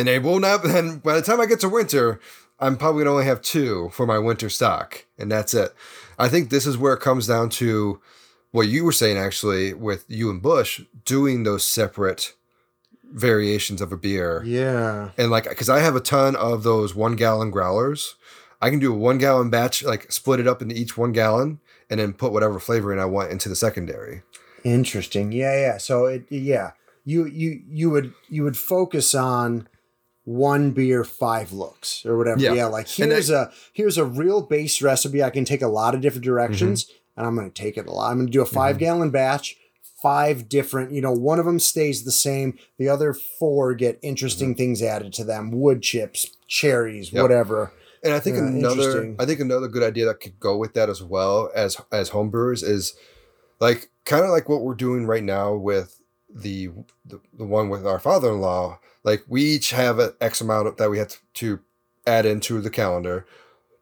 and 0.00 0.08
they 0.08 0.18
will 0.18 0.40
not. 0.40 0.64
And 0.78 1.02
by 1.02 1.14
the 1.14 1.22
time 1.22 1.40
I 1.40 1.46
get 1.46 1.60
to 1.60 1.68
winter, 1.68 2.18
I'm 2.58 2.76
probably 2.76 3.04
gonna 3.04 3.12
only 3.12 3.26
have 3.26 3.42
two 3.42 3.90
for 3.92 4.06
my 4.06 4.18
winter 4.18 4.48
stock, 4.48 5.04
and 5.18 5.30
that's 5.30 5.54
it. 5.54 5.74
I 6.18 6.28
think 6.28 6.50
this 6.50 6.66
is 6.66 6.76
where 6.78 6.94
it 6.94 7.00
comes 7.00 7.26
down 7.26 7.50
to 7.50 8.00
what 8.50 8.68
you 8.68 8.84
were 8.84 8.92
saying 8.92 9.16
actually 9.16 9.72
with 9.74 10.04
you 10.08 10.28
and 10.30 10.42
Bush 10.42 10.80
doing 11.04 11.44
those 11.44 11.64
separate 11.64 12.34
variations 13.12 13.80
of 13.80 13.90
a 13.92 13.96
beer 13.96 14.42
Yeah. 14.44 15.10
and 15.18 15.30
like 15.30 15.48
because 15.48 15.68
I 15.68 15.80
have 15.80 15.96
a 15.96 16.00
ton 16.00 16.36
of 16.36 16.62
those 16.62 16.94
one 16.94 17.16
gallon 17.16 17.50
growlers. 17.50 18.14
I 18.62 18.70
can 18.70 18.78
do 18.78 18.92
a 18.92 18.96
one 18.96 19.18
gallon 19.18 19.50
batch, 19.50 19.82
like 19.82 20.12
split 20.12 20.38
it 20.40 20.46
up 20.46 20.60
into 20.62 20.74
each 20.76 20.96
one 20.98 21.12
gallon, 21.12 21.60
and 21.88 21.98
then 21.98 22.12
put 22.12 22.32
whatever 22.32 22.58
flavoring 22.60 22.98
I 23.00 23.06
want 23.06 23.30
into 23.32 23.48
the 23.48 23.56
secondary. 23.56 24.22
Interesting. 24.64 25.32
Yeah, 25.32 25.58
yeah. 25.58 25.78
So 25.78 26.04
it 26.06 26.24
yeah. 26.28 26.72
You 27.06 27.24
you 27.26 27.62
you 27.68 27.88
would 27.90 28.12
you 28.28 28.42
would 28.44 28.56
focus 28.58 29.14
on 29.14 29.66
one 30.30 30.70
beer, 30.70 31.02
five 31.04 31.52
looks 31.52 32.04
or 32.06 32.16
whatever. 32.16 32.40
Yeah. 32.40 32.52
Yeah, 32.54 32.66
like 32.66 32.88
here's 32.88 33.30
a 33.30 33.52
here's 33.72 33.98
a 33.98 34.04
real 34.04 34.42
base 34.42 34.80
recipe. 34.80 35.22
I 35.22 35.30
can 35.30 35.44
take 35.44 35.62
a 35.62 35.68
lot 35.68 35.94
of 35.94 36.00
different 36.00 36.24
directions 36.24 36.84
Mm-hmm. 36.84 37.20
and 37.20 37.26
I'm 37.26 37.34
gonna 37.36 37.50
take 37.50 37.76
it 37.76 37.86
a 37.86 37.90
lot. 37.92 38.10
I'm 38.12 38.18
gonna 38.18 38.30
do 38.30 38.42
a 38.42 38.46
5 38.46 38.78
gallon 38.78 39.10
batch, 39.10 39.56
five 40.00 40.48
different, 40.48 40.92
you 40.92 41.00
know, 41.00 41.12
one 41.12 41.38
of 41.40 41.46
them 41.46 41.58
stays 41.58 42.04
the 42.04 42.12
same. 42.12 42.56
The 42.78 42.88
other 42.88 43.12
four 43.12 43.74
get 43.74 43.98
interesting 44.02 44.54
things 44.54 44.82
added 44.82 45.12
to 45.14 45.24
them. 45.24 45.50
Wood 45.50 45.82
chips, 45.82 46.28
cherries, 46.46 47.08
Mm-hmm. 47.08 47.16
Yep. 47.16 47.22
whatever. 47.22 47.72
And 48.04 48.14
I 48.14 48.20
think 48.20 48.36
Yeah, 48.36 48.44
another. 48.46 49.14
I 49.18 49.26
think 49.26 49.40
another 49.40 49.68
good 49.68 49.82
idea 49.82 50.06
that 50.06 50.20
could 50.20 50.38
go 50.40 50.56
with 50.56 50.74
that 50.74 50.88
as 50.88 51.02
well 51.02 51.50
as 51.54 51.76
as 51.92 52.10
homebrewers 52.10 52.62
is 52.62 52.94
like 53.60 53.90
kind 54.06 54.24
of 54.24 54.30
like 54.30 54.48
what 54.48 54.62
we're 54.62 54.74
doing 54.74 55.06
right 55.06 55.24
now 55.24 55.54
with 55.54 56.00
the 56.32 56.68
the, 57.04 57.20
the 57.36 57.44
one 57.44 57.68
with 57.68 57.84
our 57.86 57.98
father 57.98 58.30
in 58.30 58.40
law. 58.40 58.78
Like 59.04 59.24
we 59.28 59.42
each 59.42 59.70
have 59.70 59.98
an 59.98 60.12
X 60.20 60.40
amount 60.40 60.76
that 60.78 60.90
we 60.90 60.98
have 60.98 61.16
to 61.34 61.60
add 62.06 62.26
into 62.26 62.60
the 62.60 62.70
calendar, 62.70 63.26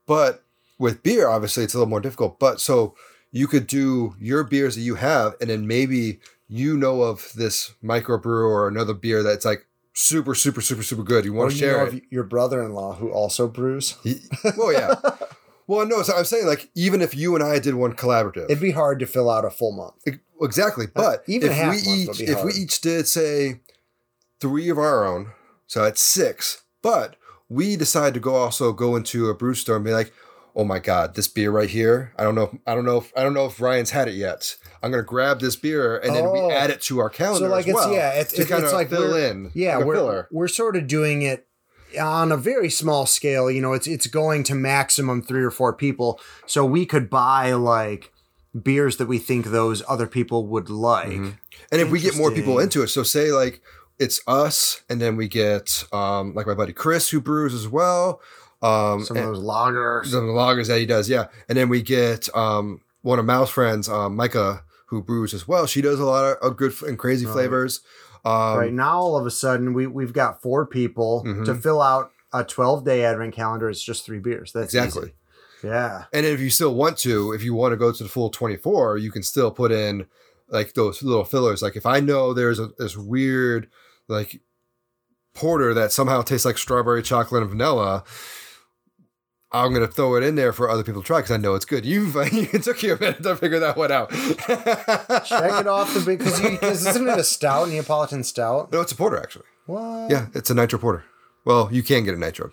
but 0.06 0.44
with 0.78 1.02
beer, 1.02 1.28
obviously 1.28 1.64
it's 1.64 1.74
a 1.74 1.78
little 1.78 1.90
more 1.90 2.00
difficult. 2.00 2.38
But 2.38 2.60
so 2.60 2.94
you 3.32 3.46
could 3.46 3.66
do 3.66 4.14
your 4.20 4.44
beers 4.44 4.74
that 4.76 4.82
you 4.82 4.94
have, 4.96 5.34
and 5.40 5.50
then 5.50 5.66
maybe 5.66 6.20
you 6.48 6.76
know 6.76 7.02
of 7.02 7.32
this 7.34 7.74
microbrew 7.82 8.48
or 8.48 8.68
another 8.68 8.94
beer 8.94 9.22
that's 9.22 9.44
like 9.44 9.66
super, 9.92 10.34
super, 10.34 10.60
super, 10.60 10.82
super 10.82 11.02
good. 11.02 11.24
You 11.24 11.34
Or 11.34 11.38
want 11.38 11.50
to 11.50 11.56
you 11.56 11.60
share 11.60 11.78
know 11.86 11.92
it. 11.92 12.02
your 12.10 12.24
brother-in-law 12.24 12.94
who 12.94 13.10
also 13.10 13.48
brews. 13.48 13.96
He- 14.04 14.22
well, 14.56 14.72
yeah. 14.72 14.94
Well, 15.66 15.84
no, 15.86 16.00
so 16.02 16.16
I'm 16.16 16.24
saying 16.24 16.46
like 16.46 16.70
even 16.74 17.02
if 17.02 17.14
you 17.14 17.34
and 17.34 17.44
I 17.44 17.58
did 17.58 17.74
one 17.74 17.92
collaborative, 17.92 18.44
It'd 18.44 18.58
be 18.58 18.70
hard 18.70 18.98
to 19.00 19.06
fill 19.06 19.28
out 19.28 19.44
a 19.44 19.50
full 19.50 19.72
month. 19.72 19.92
exactly. 20.40 20.86
But 20.86 21.24
even 21.26 21.50
if 21.50 21.56
half 21.58 21.74
we 21.74 21.82
month 21.82 22.08
would 22.08 22.20
each 22.20 22.26
be 22.26 22.32
if 22.32 22.42
we 22.42 22.52
each 22.54 22.80
did 22.80 23.06
say 23.06 23.60
three 24.40 24.68
of 24.68 24.78
our 24.78 25.04
own, 25.06 25.32
so 25.66 25.82
that's 25.84 26.00
six. 26.02 26.62
But 26.82 27.16
we 27.48 27.76
decide 27.76 28.14
to 28.14 28.20
go 28.20 28.34
also 28.36 28.72
go 28.72 28.96
into 28.96 29.28
a 29.28 29.34
brew 29.34 29.54
store 29.54 29.76
and 29.76 29.84
be 29.84 29.92
like, 29.92 30.12
oh 30.54 30.64
my 30.64 30.78
god, 30.78 31.14
this 31.14 31.28
beer 31.28 31.50
right 31.50 31.70
here. 31.70 32.12
I 32.18 32.24
don't 32.24 32.34
know. 32.34 32.44
If, 32.52 32.58
I 32.66 32.74
don't 32.74 32.84
know. 32.84 32.98
If, 32.98 33.12
I 33.16 33.22
don't 33.22 33.34
know 33.34 33.46
if 33.46 33.60
Ryan's 33.60 33.90
had 33.90 34.08
it 34.08 34.14
yet. 34.14 34.56
I'm 34.82 34.90
gonna 34.90 35.02
grab 35.02 35.40
this 35.40 35.56
beer 35.56 35.98
and 35.98 36.14
then 36.14 36.24
Oh. 36.26 36.32
we 36.32 36.52
add 36.52 36.70
it 36.70 36.80
to 36.82 36.98
our 37.00 37.10
calendar 37.10 37.46
So 37.46 37.50
like 37.50 37.66
as 37.66 37.74
it's 37.74 37.74
well. 37.86 37.92
yeah, 37.92 38.12
it's 38.12 38.32
to 38.34 38.42
it's, 38.42 38.50
kind 38.50 38.62
it's 38.62 38.72
of 38.72 38.76
like 38.78 38.90
fill 38.90 39.14
in. 39.16 39.50
Yeah, 39.54 39.76
like 39.78 39.86
we're 39.86 40.26
we're 40.30 40.48
sort 40.48 40.76
of 40.76 40.86
doing 40.86 41.22
it 41.22 41.46
on 42.00 42.30
a 42.32 42.36
very 42.36 42.68
small 42.70 43.06
scale. 43.06 43.50
You 43.50 43.60
know, 43.60 43.72
it's 43.72 43.86
it's 43.86 44.06
going 44.06 44.44
to 44.44 44.54
maximum 44.54 45.22
three 45.22 45.42
or 45.42 45.50
four 45.50 45.72
people, 45.72 46.20
so 46.46 46.64
we 46.64 46.86
could 46.86 47.08
buy 47.10 47.52
like 47.52 48.12
beers 48.60 48.96
that 48.96 49.06
we 49.06 49.18
think 49.18 49.46
those 49.46 49.82
other 49.88 50.06
people 50.06 50.46
would 50.46 50.68
like. 50.70 51.08
Mm-hmm. 51.08 51.30
And 51.70 51.80
if 51.80 51.90
we 51.90 52.00
get 52.00 52.16
more 52.16 52.30
people 52.32 52.58
into 52.58 52.82
it, 52.82 52.88
so 52.88 53.02
say 53.02 53.30
like 53.32 53.60
it's 53.98 54.20
us, 54.26 54.82
and 54.88 55.00
then 55.00 55.16
we 55.16 55.28
get 55.28 55.84
um 55.92 56.34
like 56.34 56.46
my 56.46 56.54
buddy 56.54 56.72
Chris 56.72 57.10
who 57.10 57.20
brews 57.20 57.54
as 57.54 57.68
well. 57.68 58.20
Um 58.62 59.04
Some 59.04 59.16
of 59.16 59.24
those 59.24 59.38
loggers, 59.38 60.10
some 60.10 60.20
of 60.20 60.26
the 60.26 60.32
lagers 60.32 60.68
that 60.68 60.78
he 60.78 60.86
does, 60.86 61.08
yeah. 61.08 61.26
And 61.48 61.56
then 61.58 61.68
we 61.68 61.82
get 61.82 62.28
um 62.36 62.80
one 63.02 63.18
of 63.18 63.24
Mouse 63.24 63.50
friends, 63.50 63.88
um, 63.88 64.16
Micah, 64.16 64.64
who 64.86 65.02
brews 65.02 65.32
as 65.32 65.46
well. 65.46 65.66
She 65.66 65.80
does 65.80 66.00
a 66.00 66.04
lot 66.04 66.24
of, 66.24 66.36
of 66.52 66.56
good 66.56 66.74
and 66.82 66.98
crazy 66.98 67.26
Right. 67.26 67.32
flavors. 67.32 67.80
Um 68.24 68.58
right 68.58 68.72
now, 68.72 68.98
all 69.00 69.16
of 69.16 69.26
a 69.26 69.30
sudden, 69.30 69.74
we 69.74 69.86
we've 69.86 70.12
got 70.12 70.42
four 70.42 70.66
people 70.66 71.22
Mhm. 71.26 71.44
to 71.44 71.54
fill 71.54 71.80
out 71.80 72.10
a 72.32 72.44
twelve 72.44 72.84
day 72.84 73.04
advent 73.04 73.34
calendar. 73.34 73.70
It's 73.70 73.82
just 73.82 74.04
three 74.04 74.18
beers. 74.18 74.52
That's 74.52 74.74
exactly. 74.74 75.02
easy. 75.08 75.14
Yeah. 75.64 76.04
And 76.12 76.24
if 76.26 76.38
you 76.40 76.50
still 76.50 76.74
want 76.74 76.98
to, 76.98 77.32
if 77.32 77.42
you 77.42 77.52
want 77.54 77.72
to 77.72 77.76
go 77.76 77.90
to 77.90 78.02
the 78.04 78.08
full 78.08 78.30
24, 78.30 78.96
you 78.98 79.10
can 79.10 79.24
still 79.24 79.50
put 79.50 79.72
in 79.72 80.06
like 80.48 80.74
those 80.74 81.02
little 81.02 81.24
fillers. 81.24 81.62
Like 81.62 81.74
if 81.74 81.84
I 81.86 81.98
know 82.00 82.32
there's 82.32 82.58
a 82.60 82.70
this 82.78 82.96
weird 82.96 83.68
like 84.08 84.40
porter 85.34 85.72
that 85.74 85.92
somehow 85.92 86.22
tastes 86.22 86.44
like 86.44 86.58
strawberry 86.58 87.02
chocolate 87.02 87.42
and 87.42 87.50
vanilla, 87.50 88.04
I'm 89.52 89.72
gonna 89.72 89.86
throw 89.86 90.16
it 90.16 90.22
in 90.22 90.34
there 90.34 90.52
for 90.52 90.68
other 90.68 90.82
people 90.82 91.02
to 91.02 91.06
try 91.06 91.18
because 91.18 91.30
I 91.30 91.36
know 91.36 91.54
it's 91.54 91.64
good. 91.64 91.84
You 91.86 92.10
it 92.16 92.62
took 92.62 92.82
you 92.82 92.94
a 92.94 93.00
minute 93.00 93.22
to 93.22 93.36
figure 93.36 93.60
that 93.60 93.76
one 93.76 93.92
out. 93.92 94.10
Check 94.10 95.60
it 95.60 95.66
off 95.66 95.94
the 95.94 96.02
because 96.04 96.40
because 96.40 96.86
isn't 96.86 97.08
it 97.08 97.18
a 97.18 97.24
stout, 97.24 97.68
Neapolitan 97.68 98.24
stout? 98.24 98.72
No, 98.72 98.80
it's 98.80 98.92
a 98.92 98.96
porter 98.96 99.18
actually. 99.18 99.46
What? 99.66 100.10
Yeah, 100.10 100.26
it's 100.34 100.50
a 100.50 100.54
nitro 100.54 100.78
porter. 100.78 101.04
Well, 101.44 101.68
you 101.72 101.82
can 101.82 102.04
get 102.04 102.14
a 102.14 102.18
nitro. 102.18 102.52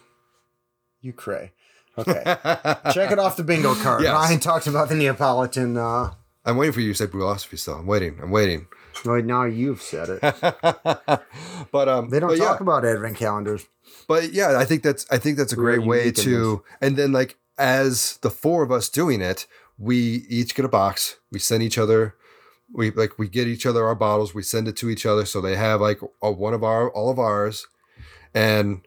You 1.02 1.14
cray. 1.14 1.52
Okay. 1.98 2.24
Check 2.94 3.12
it 3.12 3.20
off 3.20 3.38
the 3.38 3.44
bingo 3.44 3.74
card. 3.76 4.02
Yes. 4.04 4.14
Ryan 4.14 4.40
talked 4.40 4.68
about 4.68 4.90
the 4.90 4.96
Neapolitan 4.96 5.78
uh, 5.78 6.14
I'm 6.46 6.58
waiting 6.58 6.74
for 6.74 6.82
you 6.82 6.92
to 6.92 6.98
say 6.98 7.08
philosophy 7.08 7.58
still. 7.58 7.76
I'm 7.76 7.88
waiting. 7.88 8.20
I'm 8.22 8.32
waiting. 8.32 8.68
Right 9.04 9.26
now 9.26 9.44
you've 9.44 9.82
said 9.82 10.10
it. 10.10 10.22
but 11.72 11.90
um, 11.90 12.10
They 12.10 12.20
don't 12.20 12.30
but 12.30 12.38
talk 12.38 12.60
yeah. 12.60 12.64
about 12.64 12.86
advent 12.86 13.18
calendars. 13.18 13.66
But 14.08 14.34
yeah, 14.34 14.58
I 14.58 14.66
think 14.66 14.84
that's 14.84 15.06
I 15.12 15.18
think 15.18 15.38
that's 15.38 15.54
a 15.54 15.58
We're 15.58 15.76
great 15.76 15.88
way 15.88 16.12
to. 16.12 16.64
And 16.82 16.98
then 16.98 17.12
like 17.12 17.38
as 17.58 18.18
the 18.18 18.30
four 18.30 18.64
of 18.64 18.72
us 18.72 18.90
doing 18.90 19.22
it, 19.22 19.48
we 19.78 20.26
each 20.30 20.56
get 20.56 20.66
a 20.66 20.70
box. 20.70 21.18
We 21.32 21.40
send 21.40 21.64
each 21.64 21.78
other. 21.78 22.16
We 22.72 22.92
like 22.92 23.18
we 23.20 23.28
get 23.28 23.48
each 23.48 23.66
other 23.66 23.86
our 23.86 23.96
bottles. 23.96 24.34
We 24.34 24.44
send 24.44 24.68
it 24.68 24.76
to 24.78 24.90
each 24.90 25.06
other, 25.06 25.26
so 25.26 25.42
they 25.42 25.56
have 25.56 25.82
like 25.82 26.00
a, 26.22 26.32
one 26.32 26.54
of 26.54 26.64
our 26.64 26.90
all 26.90 27.12
of 27.12 27.20
ours, 27.20 27.68
and 28.34 28.82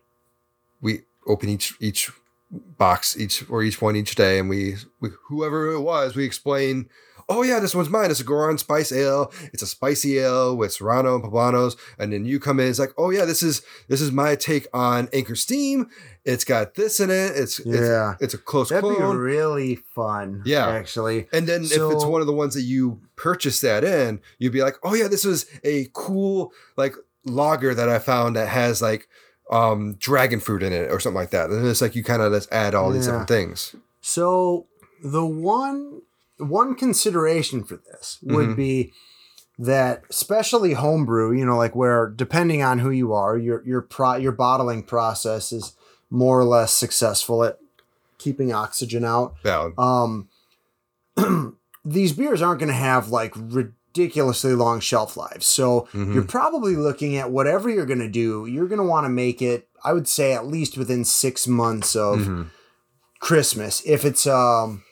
we 0.81 1.03
open 1.27 1.49
each 1.49 1.75
each 1.81 2.11
box 2.51 3.19
each 3.19 3.49
or 3.49 3.63
each 3.63 3.81
one 3.81 3.97
each 3.97 4.15
day, 4.15 4.39
and 4.39 4.49
we, 4.49 4.77
we 5.01 5.11
whoever 5.27 5.71
it 5.73 5.81
was, 5.81 6.17
we 6.17 6.25
explain. 6.25 6.89
Oh 7.31 7.43
yeah, 7.43 7.61
this 7.61 7.75
one's 7.75 7.91
mine. 7.91 8.11
It's 8.11 8.21
a 8.21 8.25
Goron 8.25 8.57
Spice 8.57 8.91
Ale. 8.91 9.31
It's 9.53 9.63
a 9.63 9.67
spicy 9.67 10.19
ale 10.19 10.57
with 10.57 10.73
Serrano 10.73 11.15
and 11.15 11.23
Poblanos. 11.25 11.77
And 11.99 12.11
then 12.13 12.25
you 12.25 12.41
come 12.41 12.59
in, 12.59 12.69
it's 12.69 12.79
like, 12.79 12.93
oh 12.97 13.11
yeah, 13.11 13.27
this 13.27 13.43
is 13.43 13.61
this 13.89 14.01
is 14.01 14.11
my 14.11 14.35
take 14.35 14.67
on 14.73 15.09
Anchor 15.13 15.35
Steam. 15.37 15.91
It's 16.25 16.45
got 16.45 16.75
this 16.75 17.01
in 17.01 17.11
it. 17.11 17.33
It's 17.37 17.61
Yeah. 17.67 18.13
it's, 18.15 18.23
it's 18.23 18.35
a 18.35 18.39
close 18.39 18.71
That'd 18.71 18.89
be 18.89 19.03
really 19.03 19.77
fun. 19.77 20.43
Yeah. 20.47 20.69
actually. 20.69 21.27
And 21.33 21.47
then 21.47 21.65
if 21.65 21.73
it's 21.73 22.05
one 22.05 22.21
of 22.23 22.27
the 22.27 22.33
ones 22.33 22.55
that 22.55 22.63
you 22.63 23.01
purchase 23.17 23.61
that 23.61 23.85
in, 23.85 24.21
you'd 24.39 24.53
be 24.53 24.63
like, 24.63 24.77
oh 24.83 24.95
yeah, 24.95 25.09
this 25.09 25.25
was 25.25 25.45
a 25.65 25.89
cool 25.93 26.53
like 26.79 26.95
lager 27.25 27.75
that 27.75 27.91
I 27.91 27.99
found 27.99 28.37
that 28.37 28.49
has 28.49 28.81
like 28.81 29.07
um 29.51 29.95
dragon 29.99 30.41
fruit 30.41 30.63
in 30.63 30.73
it 30.73 30.91
or 30.91 30.99
something 30.99 31.17
like 31.17 31.31
that. 31.31 31.51
And 31.51 31.67
it's 31.67 31.83
like 31.83 31.95
you 31.95 32.03
kind 32.05 32.23
of 32.23 32.33
just 32.33 32.51
add 32.53 32.75
all 32.75 32.91
these 32.91 33.05
Yeah. 33.07 33.13
different 33.13 33.29
things. 33.29 33.77
So 34.01 34.67
the 35.03 35.25
one 35.27 36.03
one 36.39 36.75
consideration 36.75 37.65
for 37.65 37.77
this 37.77 38.19
would 38.23 38.49
Mhm. 38.51 38.57
be 38.57 38.93
that 39.59 40.03
especially 40.09 40.75
homebrew, 40.75 41.33
you 41.33 41.45
know, 41.45 41.57
like 41.57 41.75
where 41.75 42.07
depending 42.09 42.63
on 42.63 42.79
who 42.79 42.91
you 42.91 43.13
are, 43.13 43.37
your 43.37 43.63
your 43.67 43.83
pro 43.83 44.15
your 44.17 44.33
bottling 44.33 44.83
process 44.85 45.53
is 45.53 45.73
more 46.11 46.39
or 46.39 46.45
less 46.45 46.73
successful 46.73 47.43
at 47.45 47.59
keeping 48.19 48.53
oxygen 48.53 49.05
out. 49.05 49.35
Valid. 49.43 49.73
Um 49.79 50.29
these 51.85 52.13
beers 52.13 52.43
aren't 52.43 52.61
going 52.61 52.69
to 52.69 52.75
have 52.75 53.09
like 53.11 53.33
ridiculously 53.37 54.55
long 54.55 54.79
shelf 54.81 55.17
lives. 55.17 55.47
So 55.47 55.89
Mhm. 55.93 56.15
you're 56.15 56.23
probably 56.25 56.77
looking 56.77 57.17
at 57.17 57.31
whatever 57.31 57.69
you're 57.69 57.87
going 57.87 57.99
to 57.99 58.09
do, 58.09 58.47
you're 58.47 58.69
going 58.69 58.81
to 58.81 58.85
want 58.87 59.05
to 59.07 59.11
make 59.11 59.43
it 59.43 59.69
I 59.85 59.93
would 59.93 60.09
say 60.09 60.33
at 60.33 60.47
least 60.47 60.77
within 60.77 61.05
6 61.05 61.47
months 61.47 61.95
of 61.97 62.19
Mhm. 62.21 62.47
Christmas. 63.21 63.83
If 63.87 64.05
it's 64.05 64.27
um 64.27 64.83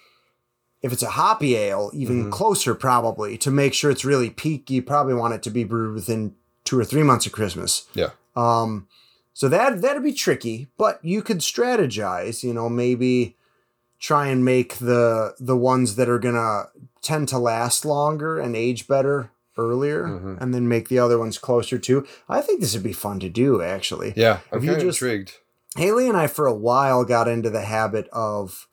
if 0.82 0.92
it's 0.92 1.02
a 1.02 1.10
hoppy 1.10 1.56
ale, 1.56 1.90
even 1.94 2.26
Mhm. 2.26 2.30
closer 2.32 2.74
probably 2.74 3.36
to 3.38 3.50
make 3.50 3.74
sure 3.74 3.90
it's 3.90 4.04
really 4.04 4.30
peak. 4.30 4.70
You 4.70 4.82
probably 4.82 5.14
want 5.14 5.34
it 5.34 5.42
to 5.44 5.50
be 5.50 5.64
brewed 5.64 5.94
within 5.94 6.34
two 6.64 6.78
or 6.78 6.84
three 6.84 7.02
months 7.02 7.26
of 7.26 7.32
Christmas. 7.32 7.86
Yeah. 7.94 8.10
Um, 8.36 8.86
so 9.32 9.48
that 9.48 9.80
that'd 9.82 10.02
be 10.02 10.12
tricky, 10.12 10.68
but 10.76 10.98
you 11.02 11.22
could 11.22 11.38
strategize. 11.38 12.42
You 12.42 12.52
know, 12.54 12.68
maybe 12.68 13.36
try 13.98 14.26
and 14.28 14.44
make 14.44 14.76
the 14.78 15.34
the 15.40 15.56
ones 15.56 15.96
that 15.96 16.08
are 16.08 16.18
gonna 16.18 16.68
tend 17.02 17.28
to 17.28 17.38
last 17.38 17.84
longer 17.84 18.38
and 18.38 18.54
age 18.54 18.86
better 18.86 19.30
earlier, 19.58 20.04
Mhm. 20.04 20.36
and 20.40 20.52
then 20.52 20.68
make 20.68 20.88
the 20.90 20.98
other 20.98 21.18
ones 21.18 21.38
closer 21.38 21.78
to. 21.78 22.04
I 22.28 22.42
think 22.42 22.60
this 22.60 22.74
would 22.74 22.82
be 22.82 22.92
fun 22.92 23.20
to 23.20 23.28
do 23.30 23.62
actually. 23.62 24.12
Yeah, 24.16 24.40
I'm 24.52 24.58
kind 24.60 24.72
of 24.72 24.80
just- 24.82 25.00
intrigued. 25.00 25.32
Haley 25.76 26.08
and 26.08 26.16
I, 26.16 26.26
for 26.26 26.46
a 26.46 26.54
while, 26.54 27.04
got 27.04 27.26
into 27.28 27.48
the 27.50 27.62
habit 27.62 28.08
of 28.12 28.66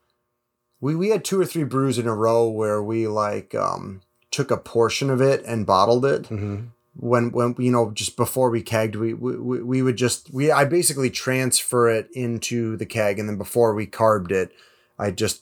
we 0.83 0.95
we 0.95 1.09
had 1.09 1.23
two 1.23 1.39
or 1.39 1.45
three 1.45 1.63
brews 1.63 1.97
in 1.97 2.07
a 2.07 2.15
row 2.15 2.41
where 2.49 2.81
we 2.83 3.07
like 3.07 3.55
um, 3.55 4.01
took 4.31 4.51
a 4.51 4.57
portion 4.57 5.09
of 5.09 5.21
it 5.21 5.43
and 5.45 5.65
bottled 5.65 6.05
it. 6.05 6.27
hmm 6.27 6.55
When 6.95 7.31
when 7.31 7.55
you 7.57 7.71
know 7.71 7.91
just 7.91 8.15
before 8.17 8.49
we 8.51 8.61
kegged, 8.61 8.95
we 8.95 9.13
we, 9.13 9.31
we 9.49 9.57
we 9.63 9.81
would 9.81 9.95
just 9.97 10.31
we 10.33 10.51
I 10.51 10.65
basically 10.65 11.09
transfer 11.09 11.89
it 11.89 12.07
into 12.13 12.77
the 12.77 12.85
keg, 12.85 13.17
and 13.19 13.27
then 13.29 13.37
before 13.37 13.73
we 13.73 13.85
carbed 13.87 14.31
it, 14.31 14.51
I 14.99 15.11
just 15.11 15.41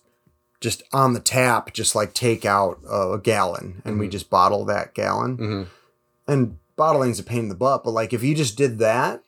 just 0.62 0.84
on 0.94 1.14
the 1.14 1.20
tap 1.20 1.74
just 1.74 1.96
like 1.96 2.14
take 2.14 2.46
out 2.46 2.80
a, 2.88 3.14
a 3.14 3.20
gallon 3.20 3.82
and 3.84 3.98
we 4.00 4.08
Mhm. 4.08 4.12
just 4.12 4.30
bottle 4.30 4.64
that 4.66 4.94
gallon 4.94 5.38
hmm 5.38 5.64
and 6.28 6.58
bottling's 6.78 7.20
a 7.20 7.24
pain 7.24 7.40
in 7.46 7.50
the 7.50 7.56
butt, 7.56 7.84
but 7.84 7.92
like 8.00 8.14
if 8.14 8.24
you 8.24 8.34
just 8.36 8.56
did 8.58 8.78
that 8.80 9.24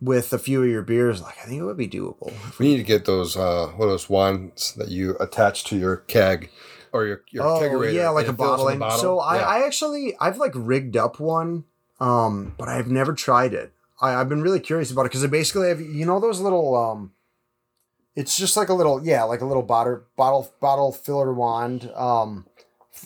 with 0.00 0.32
a 0.32 0.38
few 0.38 0.62
of 0.62 0.68
your 0.68 0.82
beers, 0.82 1.20
like 1.20 1.36
I 1.42 1.46
think 1.46 1.60
it 1.60 1.64
would 1.64 1.76
be 1.76 1.88
doable. 1.88 2.32
We 2.58 2.68
need 2.68 2.78
to 2.78 2.82
get 2.82 3.04
those 3.04 3.36
uh 3.36 3.68
what 3.76 3.86
are 3.86 3.90
those 3.90 4.08
wands 4.08 4.74
that 4.74 4.88
you 4.88 5.16
attach 5.20 5.64
to 5.64 5.76
your 5.76 5.98
keg 5.98 6.50
or 6.92 7.06
your, 7.06 7.22
your 7.30 7.44
oh 7.44 7.60
kegerator. 7.60 7.92
yeah, 7.92 8.08
like 8.08 8.26
a 8.26 8.30
and 8.30 8.38
it 8.38 8.42
fills 8.42 8.60
bottling. 8.60 8.90
So 8.98 9.20
I, 9.20 9.36
Yeah. 9.36 9.46
I 9.46 9.66
actually 9.66 10.16
I've 10.20 10.38
like 10.38 10.52
rigged 10.54 10.96
up 10.96 11.20
one, 11.20 11.64
um, 12.00 12.54
but 12.58 12.68
I've 12.68 12.88
never 12.88 13.12
tried 13.12 13.54
it. 13.54 13.72
I, 14.00 14.14
I've 14.14 14.28
been 14.28 14.42
really 14.42 14.60
curious 14.60 14.90
about 14.90 15.02
it 15.02 15.10
because 15.10 15.24
I 15.24 15.28
basically 15.28 15.68
have 15.68 15.80
you 15.80 16.06
know 16.06 16.18
those 16.20 16.40
little 16.40 16.74
um, 16.76 17.12
it's 18.16 18.36
just 18.36 18.56
like 18.56 18.68
a 18.68 18.74
little 18.74 19.04
yeah 19.04 19.22
like 19.24 19.40
a 19.40 19.46
little 19.46 19.62
bottle 19.62 20.02
bottle 20.16 20.52
bottle 20.60 20.92
filler 20.92 21.32
wand 21.32 21.90
um, 21.94 22.46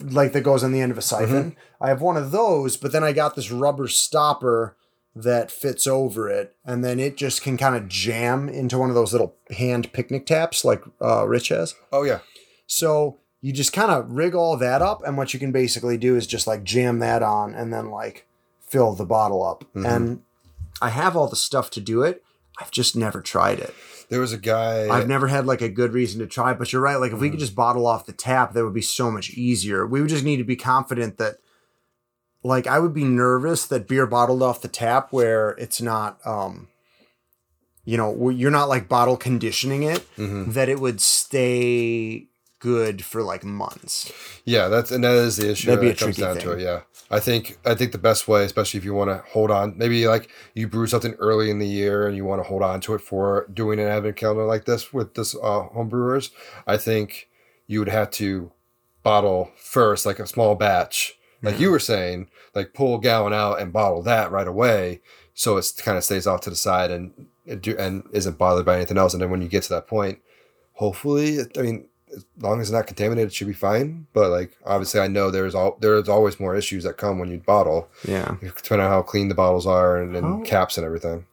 like 0.00 0.32
that 0.32 0.42
goes 0.42 0.64
on 0.64 0.72
the 0.72 0.80
end 0.80 0.92
of 0.92 0.98
a 0.98 1.02
siphon. 1.02 1.52
Mm-hmm. 1.52 1.84
I 1.84 1.88
have 1.88 2.00
one 2.00 2.16
of 2.16 2.30
those, 2.30 2.76
but 2.76 2.92
then 2.92 3.04
I 3.04 3.12
got 3.12 3.36
this 3.36 3.50
rubber 3.50 3.88
stopper 3.88 4.76
that 5.16 5.50
fits 5.50 5.86
over 5.86 6.28
it, 6.28 6.56
and 6.64 6.84
then 6.84 6.98
it 6.98 7.16
just 7.16 7.42
can 7.42 7.56
kind 7.56 7.76
of 7.76 7.88
jam 7.88 8.48
into 8.48 8.78
one 8.78 8.88
of 8.88 8.94
those 8.96 9.12
little 9.12 9.36
hand 9.56 9.92
picnic 9.92 10.26
taps 10.26 10.64
like 10.64 10.82
uh, 11.00 11.26
Rich 11.26 11.48
has. 11.48 11.74
oh 11.92 12.02
yeah. 12.02 12.18
So 12.66 13.18
you 13.40 13.52
just 13.52 13.72
kind 13.72 13.90
of 13.90 14.10
rig 14.10 14.34
all 14.34 14.56
that 14.56 14.82
up, 14.82 15.02
and 15.06 15.16
what 15.16 15.32
you 15.34 15.38
can 15.40 15.52
basically 15.52 15.96
do 15.98 16.16
is 16.16 16.26
just 16.26 16.46
like 16.46 16.64
jam 16.64 16.98
that 17.00 17.22
on 17.22 17.54
and 17.54 17.72
then 17.72 17.90
like 17.90 18.26
fill 18.66 18.94
the 18.94 19.04
bottle 19.04 19.44
up. 19.44 19.64
Mhm. 19.74 19.86
And 19.86 20.22
I 20.82 20.88
have 20.88 21.16
all 21.16 21.28
the 21.28 21.36
stuff 21.36 21.70
to 21.70 21.80
do 21.80 22.02
it. 22.02 22.22
I've 22.60 22.70
just 22.70 22.96
never 22.96 23.20
tried 23.20 23.58
it. 23.60 23.74
There 24.10 24.20
was 24.20 24.32
a 24.32 24.38
guy 24.38 24.88
I've 24.88 25.08
never 25.08 25.28
had 25.28 25.46
like 25.46 25.60
a 25.62 25.68
good 25.68 25.92
reason 25.92 26.20
to 26.20 26.26
try 26.26 26.52
but 26.54 26.72
you're 26.72 26.82
right. 26.82 26.96
Like 26.96 27.12
if 27.12 27.18
we 27.20 27.30
could 27.30 27.38
just 27.38 27.54
bottle 27.54 27.86
off 27.86 28.06
the 28.06 28.12
tap, 28.12 28.52
that 28.52 28.64
would 28.64 28.74
be 28.74 28.82
so 28.82 29.10
much 29.10 29.30
easier. 29.30 29.86
We 29.86 30.00
would 30.00 30.10
just 30.10 30.24
need 30.24 30.36
to 30.38 30.44
be 30.44 30.56
confident 30.56 31.18
that 31.18 31.36
like 32.44 32.66
I 32.68 32.78
would 32.78 32.94
be 32.94 33.04
nervous 33.04 33.66
that 33.66 33.88
beer 33.88 34.06
bottled 34.06 34.42
off 34.42 34.60
the 34.62 34.68
tap 34.68 35.08
where 35.12 35.50
it's 35.52 35.80
not 35.80 36.18
um 36.26 36.68
you 37.86 37.98
know, 37.98 38.30
you're 38.30 38.50
not 38.50 38.68
like 38.70 38.88
bottle 38.88 39.16
conditioning 39.16 39.82
it, 39.82 40.06
Mhm. 40.16 40.54
that 40.54 40.70
it 40.70 40.80
would 40.80 41.02
stay 41.02 42.28
good 42.58 43.04
for 43.04 43.22
like 43.22 43.44
months. 43.44 44.10
Yeah, 44.46 44.68
that's 44.68 44.90
and 44.90 45.04
that 45.04 45.12
is 45.14 45.36
the 45.36 45.50
issue. 45.50 45.66
That'd 45.66 45.80
be 45.82 45.86
when 45.88 45.94
a 45.94 45.98
comes 45.98 46.16
down 46.16 46.38
to 46.38 46.52
it. 46.52 46.60
Yeah, 46.60 46.80
I 47.10 47.20
think 47.20 47.58
I 47.66 47.74
think 47.74 47.92
the 47.92 47.98
best 47.98 48.26
way, 48.26 48.44
especially 48.44 48.78
if 48.78 48.84
you 48.86 48.94
want 48.94 49.10
to 49.10 49.22
hold 49.30 49.50
on, 49.50 49.74
maybe 49.76 50.06
like 50.08 50.30
you 50.54 50.66
brew 50.66 50.86
something 50.86 51.12
early 51.18 51.50
in 51.50 51.58
the 51.58 51.66
year 51.66 52.06
and 52.06 52.16
you 52.16 52.24
want 52.24 52.40
to 52.42 52.48
hold 52.48 52.62
on 52.62 52.80
to 52.82 52.94
it 52.94 53.02
for 53.02 53.46
doing 53.52 53.78
an 53.78 53.88
advent 53.88 54.16
calendar 54.16 54.46
like 54.46 54.64
this 54.64 54.92
with 54.94 55.12
this 55.14 55.34
uh, 55.42 55.64
home 55.74 55.88
brewers. 55.90 56.30
I 56.66 56.78
think 56.78 57.28
you 57.66 57.80
would 57.80 57.88
have 57.90 58.10
to 58.12 58.50
bottle 59.02 59.50
first, 59.56 60.06
like 60.06 60.18
a 60.18 60.26
small 60.26 60.54
batch, 60.54 61.18
like 61.44 61.60
you 61.60 61.70
were 61.70 61.78
saying, 61.78 62.28
like 62.54 62.72
pull 62.74 62.98
gallon 62.98 63.32
out 63.32 63.60
and 63.60 63.72
bottle 63.72 64.02
that 64.02 64.30
right 64.32 64.48
away, 64.48 65.00
so 65.34 65.56
it 65.56 65.72
kind 65.78 65.96
of 65.98 66.04
stays 66.04 66.26
off 66.26 66.40
to 66.42 66.50
the 66.50 66.56
side 66.56 66.90
and 66.90 67.12
do 67.60 67.76
and 67.78 68.04
isn't 68.12 68.38
bothered 68.38 68.64
by 68.66 68.76
anything 68.76 68.98
else. 68.98 69.12
And 69.12 69.22
then 69.22 69.30
when 69.30 69.42
you 69.42 69.48
get 69.48 69.62
to 69.64 69.68
that 69.70 69.86
point, 69.86 70.18
hopefully, 70.72 71.38
I 71.58 71.62
mean, 71.62 71.86
as 72.14 72.24
long 72.40 72.60
as 72.60 72.68
it's 72.68 72.72
not 72.72 72.86
contaminated, 72.86 73.28
it 73.30 73.34
should 73.34 73.46
be 73.48 73.52
fine. 73.52 74.06
But 74.12 74.30
like 74.30 74.56
obviously, 74.64 75.00
I 75.00 75.08
know 75.08 75.30
there's 75.30 75.54
all 75.54 75.76
there's 75.80 76.08
always 76.08 76.38
more 76.40 76.54
issues 76.56 76.84
that 76.84 76.96
come 76.96 77.18
when 77.18 77.30
you 77.30 77.38
bottle, 77.38 77.88
Yeah. 78.06 78.36
depending 78.40 78.84
on 78.86 78.90
how 78.90 79.02
clean 79.02 79.28
the 79.28 79.34
bottles 79.34 79.66
are 79.66 79.96
and, 80.00 80.16
and 80.16 80.44
caps 80.44 80.76
and 80.78 80.84
everything. 80.86 81.26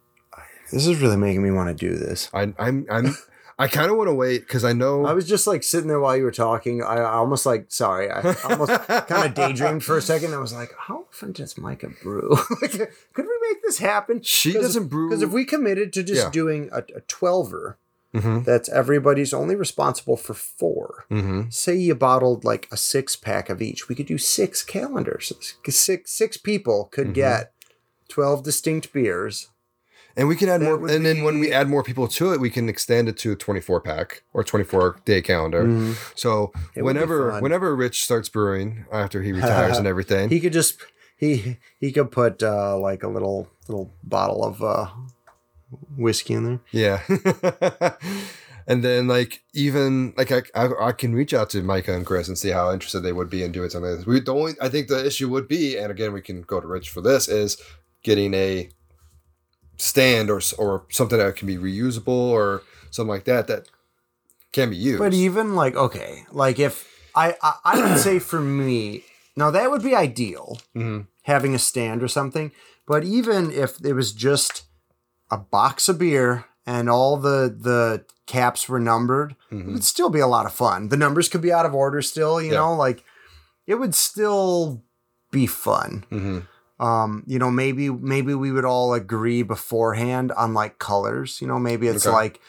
This 0.72 0.88
is 0.88 1.01
really 1.01 1.18
making 1.18 1.43
me 1.43 1.51
want 1.51 1.76
to 1.78 1.89
do 1.89 1.95
this. 1.97 2.30
I, 2.34 2.53
I'm 2.57 2.86
I'm 2.89 3.16
I 3.59 3.67
kind 3.67 3.91
of 3.91 3.97
want 3.97 4.07
to 4.09 4.13
wait 4.13 4.39
because 4.39 4.63
I 4.63 4.73
know 4.73 5.05
I 5.05 5.13
was 5.13 5.27
just 5.27 5.45
like 5.47 5.63
sitting 5.63 5.87
there 5.87 5.99
while 5.99 6.17
you 6.17 6.23
were 6.23 6.31
talking. 6.31 6.81
I, 6.81 7.01
almost 7.03 7.45
like 7.45 7.65
sorry, 7.69 8.09
I 8.09 8.33
almost 8.49 8.71
kind 8.87 9.25
of 9.27 9.33
daydreamed 9.35 9.83
for 9.83 9.97
a 9.97 10.01
second. 10.01 10.33
I 10.33 10.37
was 10.39 10.53
like, 10.53 10.73
how 10.77 11.05
often 11.09 11.31
does 11.31 11.57
Micah 11.57 11.91
brew? 12.01 12.29
like, 12.61 12.71
could 12.71 13.25
we 13.25 13.49
make 13.49 13.61
this 13.63 13.77
happen? 13.79 14.21
she 14.23 14.53
doesn't 14.53 14.87
brew 14.87 15.09
Because 15.09 15.21
if 15.21 15.31
we 15.31 15.45
committed 15.45 15.93
to 15.93 16.03
just 16.03 16.23
Yeah. 16.25 16.29
doing 16.31 16.69
a, 16.71 16.79
a 16.95 17.01
twelver, 17.01 17.75
Mhm, 18.13 18.43
that's 18.43 18.67
everybody's 18.67 19.33
only 19.33 19.55
responsible 19.55 20.17
for 20.17 20.33
four. 20.33 21.05
mhm. 21.09 21.53
Say 21.53 21.75
you 21.75 21.95
bottled 21.95 22.43
like 22.43 22.67
a 22.69 22.75
six 22.75 23.15
pack 23.15 23.49
of 23.49 23.61
each, 23.61 23.87
we 23.87 23.95
could 23.95 24.05
do 24.07 24.17
six 24.17 24.63
calendars. 24.63 25.31
Six 25.69 26.11
six 26.11 26.35
people 26.37 26.89
could 26.91 27.07
Mhm. 27.09 27.13
get 27.13 27.53
twelve 28.09 28.43
distinct 28.43 28.91
beers. 28.91 29.47
And 30.16 30.28
we 30.28 30.36
can 30.36 30.49
add 30.49 30.62
That 30.62 30.66
more, 30.66 30.88
and 30.88 31.05
then 31.05 31.24
when 31.24 31.39
we 31.39 31.51
add 31.51 31.70
more 31.70 31.84
people 31.84 32.07
to 32.09 32.34
it, 32.34 32.39
we 32.39 32.49
can 32.49 32.70
extend 32.70 33.09
it 33.09 33.18
to 33.20 33.32
a 33.32 33.36
24 33.36 33.82
pack 33.82 34.24
or 34.34 34.43
24 34.43 35.01
day 35.05 35.22
calendar. 35.22 35.93
So 36.16 36.51
It 36.76 36.84
whenever 36.84 37.39
whenever 37.39 37.76
Rich 37.76 38.03
starts 38.03 38.30
brewing 38.30 38.86
after 38.91 39.22
he 39.22 39.32
retires 39.32 39.78
and 39.78 39.88
everything, 39.93 40.30
He 40.30 40.39
could 40.39 40.53
just 40.53 40.78
he 41.18 41.57
he 41.80 41.91
could 41.91 42.12
put 42.12 42.41
uh, 42.43 42.78
like 42.78 43.03
a 43.03 43.07
little 43.07 43.47
little 43.68 43.93
bottle 44.03 44.43
of 44.43 44.62
uh, 44.62 44.88
whiskey 45.97 46.34
in 46.34 46.43
there. 46.43 46.59
Yeah. 46.72 47.01
and 48.68 48.84
then 48.84 49.07
like 49.07 49.43
even 49.53 50.14
like 50.18 50.32
I, 50.32 50.41
I 50.55 50.88
I 50.88 50.91
can 50.91 51.14
reach 51.14 51.34
out 51.34 51.49
to 51.51 51.62
Micah 51.62 51.93
and 51.93 52.05
Chris 52.05 52.28
and 52.28 52.38
see 52.38 52.49
how 52.49 52.72
interested 52.72 53.01
they 53.01 53.14
would 53.14 53.30
be 53.30 53.43
in 53.43 53.51
doing 53.51 53.70
something 53.70 53.89
like 53.89 53.99
this. 53.99 54.07
We 54.07 54.20
the 54.20 54.34
only 54.34 54.53
I 54.62 54.70
think 54.70 54.88
the 54.88 55.05
issue 55.05 55.30
would 55.30 55.47
be, 55.47 55.78
and 55.78 55.91
again 55.91 56.14
we 56.14 56.22
can 56.22 56.41
go 56.41 56.59
to 56.59 56.68
Rich 56.68 56.89
for 56.89 57.01
this, 57.01 57.28
is 57.28 57.62
getting 58.03 58.34
a 58.34 58.70
stand 59.82 60.29
or 60.29 60.41
or 60.57 60.84
something 60.89 61.17
that 61.17 61.36
can 61.36 61.47
be 61.47 61.57
reusable 61.57 62.07
or 62.07 62.61
something 62.91 63.09
like 63.09 63.25
that 63.25 63.47
that 63.47 63.67
can 64.53 64.69
be 64.69 64.75
used. 64.77 64.99
But 64.99 65.13
even 65.13 65.55
like 65.55 65.75
okay, 65.75 66.25
like 66.32 66.59
if 66.59 66.88
I 67.15 67.36
I, 67.41 67.53
I 67.63 67.89
would 67.89 67.99
say 67.99 68.19
for 68.19 68.39
me 68.39 69.03
now 69.36 69.49
that 69.51 69.71
would 69.71 69.82
be 69.84 69.95
ideal 69.95 70.59
Mhm. 70.75 71.07
having 71.23 71.55
a 71.55 71.59
stand 71.59 72.03
or 72.03 72.07
something. 72.07 72.51
But 72.86 73.03
even 73.03 73.51
if 73.51 73.84
it 73.84 73.93
was 73.93 74.11
just 74.11 74.63
a 75.29 75.38
box 75.38 75.88
of 75.89 75.97
beer 75.99 76.45
and 76.65 76.89
all 76.89 77.17
the 77.17 77.55
the 77.57 78.05
caps 78.27 78.69
were 78.69 78.79
numbered, 78.79 79.36
it 79.49 79.55
Mhm. 79.55 79.73
would 79.73 79.84
still 79.84 80.09
be 80.09 80.19
a 80.19 80.27
lot 80.27 80.45
of 80.45 80.53
fun. 80.53 80.89
The 80.89 80.97
numbers 80.97 81.27
could 81.29 81.41
be 81.41 81.51
out 81.51 81.65
of 81.65 81.73
order 81.73 82.01
still, 82.01 82.41
you 82.41 82.51
Yeah. 82.51 82.59
know, 82.59 82.75
like 82.75 83.03
it 83.67 83.75
would 83.75 83.95
still 83.95 84.84
be 85.32 85.47
fun. 85.47 86.05
Mhm. 86.11 86.47
Um, 86.82 87.23
you 87.27 87.38
know, 87.38 87.51
maybe 87.51 87.89
maybe 87.89 88.34
we 88.34 88.51
would 88.51 88.65
all 88.65 88.93
agree 88.93 89.43
beforehand 89.43 90.32
on 90.32 90.53
like 90.55 90.79
colors. 90.79 91.39
You 91.39 91.47
know, 91.47 91.59
maybe 91.59 91.88
it's 91.88 92.07
Okay. 92.07 92.13
like 92.15 92.39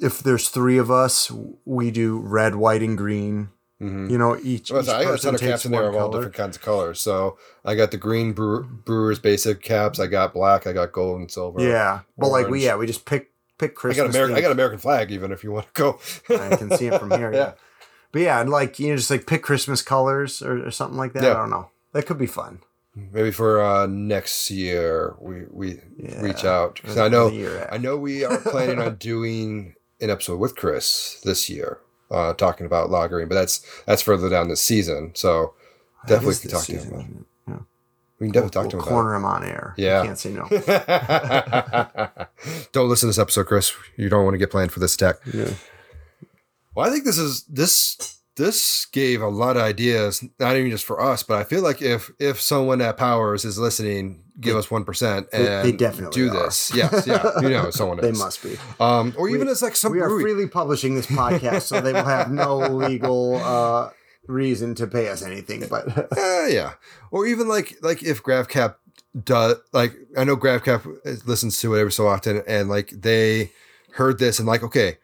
if 0.00 0.18
there's 0.20 0.48
three 0.48 0.78
of 0.78 0.90
us, 0.90 1.30
we 1.64 1.90
do 1.90 2.18
red, 2.18 2.56
white, 2.56 2.82
and 2.82 2.96
green. 2.98 3.50
Mhm. 3.80 4.10
You 4.10 4.18
know, 4.18 4.36
each, 4.42 4.70
Well, 4.70 4.82
each 4.82 4.88
I 4.90 5.04
got 5.04 5.08
a 5.08 5.12
person 5.12 5.28
ton 5.28 5.34
of 5.36 5.40
caps 5.40 5.64
in 5.64 5.72
there 5.72 5.88
of 5.88 5.94
all 5.94 6.08
color. 6.10 6.18
different 6.18 6.34
kinds 6.36 6.56
of 6.56 6.62
colors. 6.62 7.00
So 7.00 7.38
I 7.64 7.74
got 7.74 7.90
the 7.92 7.96
green 7.96 8.32
brewer, 8.32 8.62
Brewers 8.62 9.18
basic 9.18 9.62
caps. 9.62 9.98
I 9.98 10.06
got 10.06 10.34
black. 10.34 10.66
I 10.66 10.72
got 10.72 10.92
gold 10.92 11.20
and 11.20 11.30
silver. 11.30 11.62
Yeah, 11.62 12.00
but 12.18 12.28
like 12.28 12.48
we 12.48 12.64
yeah 12.64 12.76
we 12.76 12.86
just 12.86 13.04
pick 13.06 13.30
pick 13.58 13.70
I 13.70 13.74
Christmas. 13.74 14.06
got 14.08 14.10
American. 14.14 14.36
I 14.36 14.40
got 14.42 14.52
American 14.52 14.78
flag. 14.80 15.10
Even 15.12 15.32
if 15.32 15.44
you 15.44 15.52
want 15.52 15.66
to 15.66 15.72
go, 15.82 15.98
I 16.30 16.56
can 16.56 16.76
see 16.76 16.88
it 16.88 16.98
from 16.98 17.10
here. 17.12 17.32
Yeah. 17.32 17.38
yeah. 17.38 17.52
But 18.12 18.22
yeah, 18.22 18.40
and 18.40 18.50
like 18.50 18.78
you 18.80 18.88
know, 18.90 18.96
just 18.96 19.10
like 19.10 19.26
pick 19.26 19.42
Christmas 19.42 19.82
colors 19.82 20.42
or, 20.42 20.66
or 20.66 20.70
something 20.70 20.98
like 20.98 21.12
that. 21.14 21.22
Yeah. 21.22 21.30
I 21.30 21.34
don't 21.34 21.50
know. 21.50 21.70
That 21.92 22.06
could 22.06 22.18
be 22.18 22.26
fun. 22.26 22.58
Maybe 22.94 23.30
for 23.30 23.62
uh, 23.62 23.86
next 23.86 24.50
year 24.50 25.14
we 25.20 25.44
we 25.50 25.80
Yeah. 25.96 26.20
reach 26.22 26.44
out 26.44 26.76
because 26.76 26.98
I 26.98 27.08
know 27.08 27.30
the 27.30 27.36
year 27.36 27.58
after. 27.60 27.74
I 27.74 27.78
know 27.78 27.96
we 27.96 28.24
are 28.24 28.38
planning 28.38 28.78
on 28.80 28.94
doing 28.96 29.74
an 30.00 30.10
episode 30.10 30.38
with 30.40 30.56
Chris 30.56 31.20
this 31.24 31.48
year, 31.48 31.78
uh, 32.10 32.34
talking 32.34 32.66
about 32.66 32.90
lagering, 32.90 33.28
but 33.28 33.36
that's 33.36 33.64
that's 33.86 34.02
further 34.02 34.28
down 34.28 34.48
the 34.48 34.56
season. 34.56 35.12
So 35.14 35.54
definitely 36.06 36.34
can 36.36 36.50
this 36.50 36.52
talk 36.52 36.64
to 36.66 36.72
him. 36.78 36.88
About 36.88 37.00
it? 37.04 37.10
Yeah. 37.48 37.58
We 38.18 38.26
can 38.26 38.32
definitely 38.32 38.50
talk 38.50 38.62
We'll 38.64 38.70
to 38.72 38.76
him 38.78 38.82
corner 38.92 39.14
him 39.14 39.24
on 39.24 39.44
air. 39.44 39.74
You 39.76 39.86
Yeah. 39.86 40.04
can't 40.04 40.18
say 40.18 40.32
no. 40.32 40.48
don't 42.72 42.88
listen 42.88 43.06
to 43.06 43.10
this 43.10 43.18
episode, 43.18 43.46
Chris. 43.46 43.72
You 43.96 44.08
don't 44.08 44.24
want 44.24 44.34
to 44.34 44.38
get 44.38 44.50
planned 44.50 44.72
for 44.72 44.80
this 44.80 44.94
attack. 44.94 45.16
Yeah. 45.32 45.50
Well, 46.74 46.88
I 46.88 46.92
think 46.92 47.04
this 47.04 47.18
is 47.18 47.44
this 47.44 48.19
this 48.40 48.86
gave 48.86 49.20
a 49.22 49.28
lot 49.28 49.56
of 49.56 49.62
ideas, 49.62 50.24
not 50.38 50.56
even 50.56 50.70
just 50.70 50.84
for 50.84 51.00
us, 51.00 51.22
but 51.22 51.36
I 51.38 51.44
feel 51.44 51.62
like 51.62 51.82
if 51.82 52.10
if 52.18 52.40
someone 52.40 52.80
at 52.80 52.96
Powers 52.96 53.44
is 53.44 53.58
listening, 53.58 54.22
give 54.40 54.56
us 54.56 54.70
one 54.70 54.84
percent 54.84 55.28
and 55.32 55.44
they 55.64 55.72
definitely 55.72 56.14
do 56.20 56.28
are. 56.30 56.44
this. 56.44 56.72
Yes, 56.74 57.06
yeah, 57.06 57.30
you 57.42 57.50
know, 57.50 57.70
someone 57.80 58.00
They 58.00 58.08
is. 58.10 58.18
must 58.18 58.42
be. 58.42 58.56
Um, 58.80 59.14
or 59.18 59.28
even 59.28 59.46
We- 59.46 59.52
as 59.52 59.62
like 59.62 59.76
some 59.76 59.92
we 59.92 60.00
are 60.00 60.08
freely 60.08 60.48
publishing 60.48 60.94
this 60.94 61.06
podcast, 61.06 61.62
so 61.62 61.80
they 61.80 61.92
will 61.92 62.04
have 62.04 62.30
no 62.32 62.58
legal 62.58 63.36
uh, 63.36 63.90
reason 64.26 64.74
to 64.76 64.86
pay 64.86 65.08
us 65.08 65.22
anything. 65.22 65.64
But 65.68 65.86
Eh, 66.18 66.48
yeah, 66.48 66.72
or 67.10 67.26
even 67.26 67.46
like 67.48 67.76
like 67.82 68.02
if 68.02 68.22
GravCap 68.22 68.76
does 69.24 69.56
like 69.72 69.94
I 70.16 70.24
know 70.24 70.36
GravCap 70.36 71.26
listens 71.26 71.60
to 71.60 71.74
it 71.74 71.80
every 71.80 71.92
so 71.92 72.06
often, 72.08 72.42
and 72.46 72.68
like 72.68 72.90
they 72.90 73.52
heard 73.94 74.18
this 74.18 74.38
and 74.38 74.46
like 74.48 74.62
okay, 74.62 74.98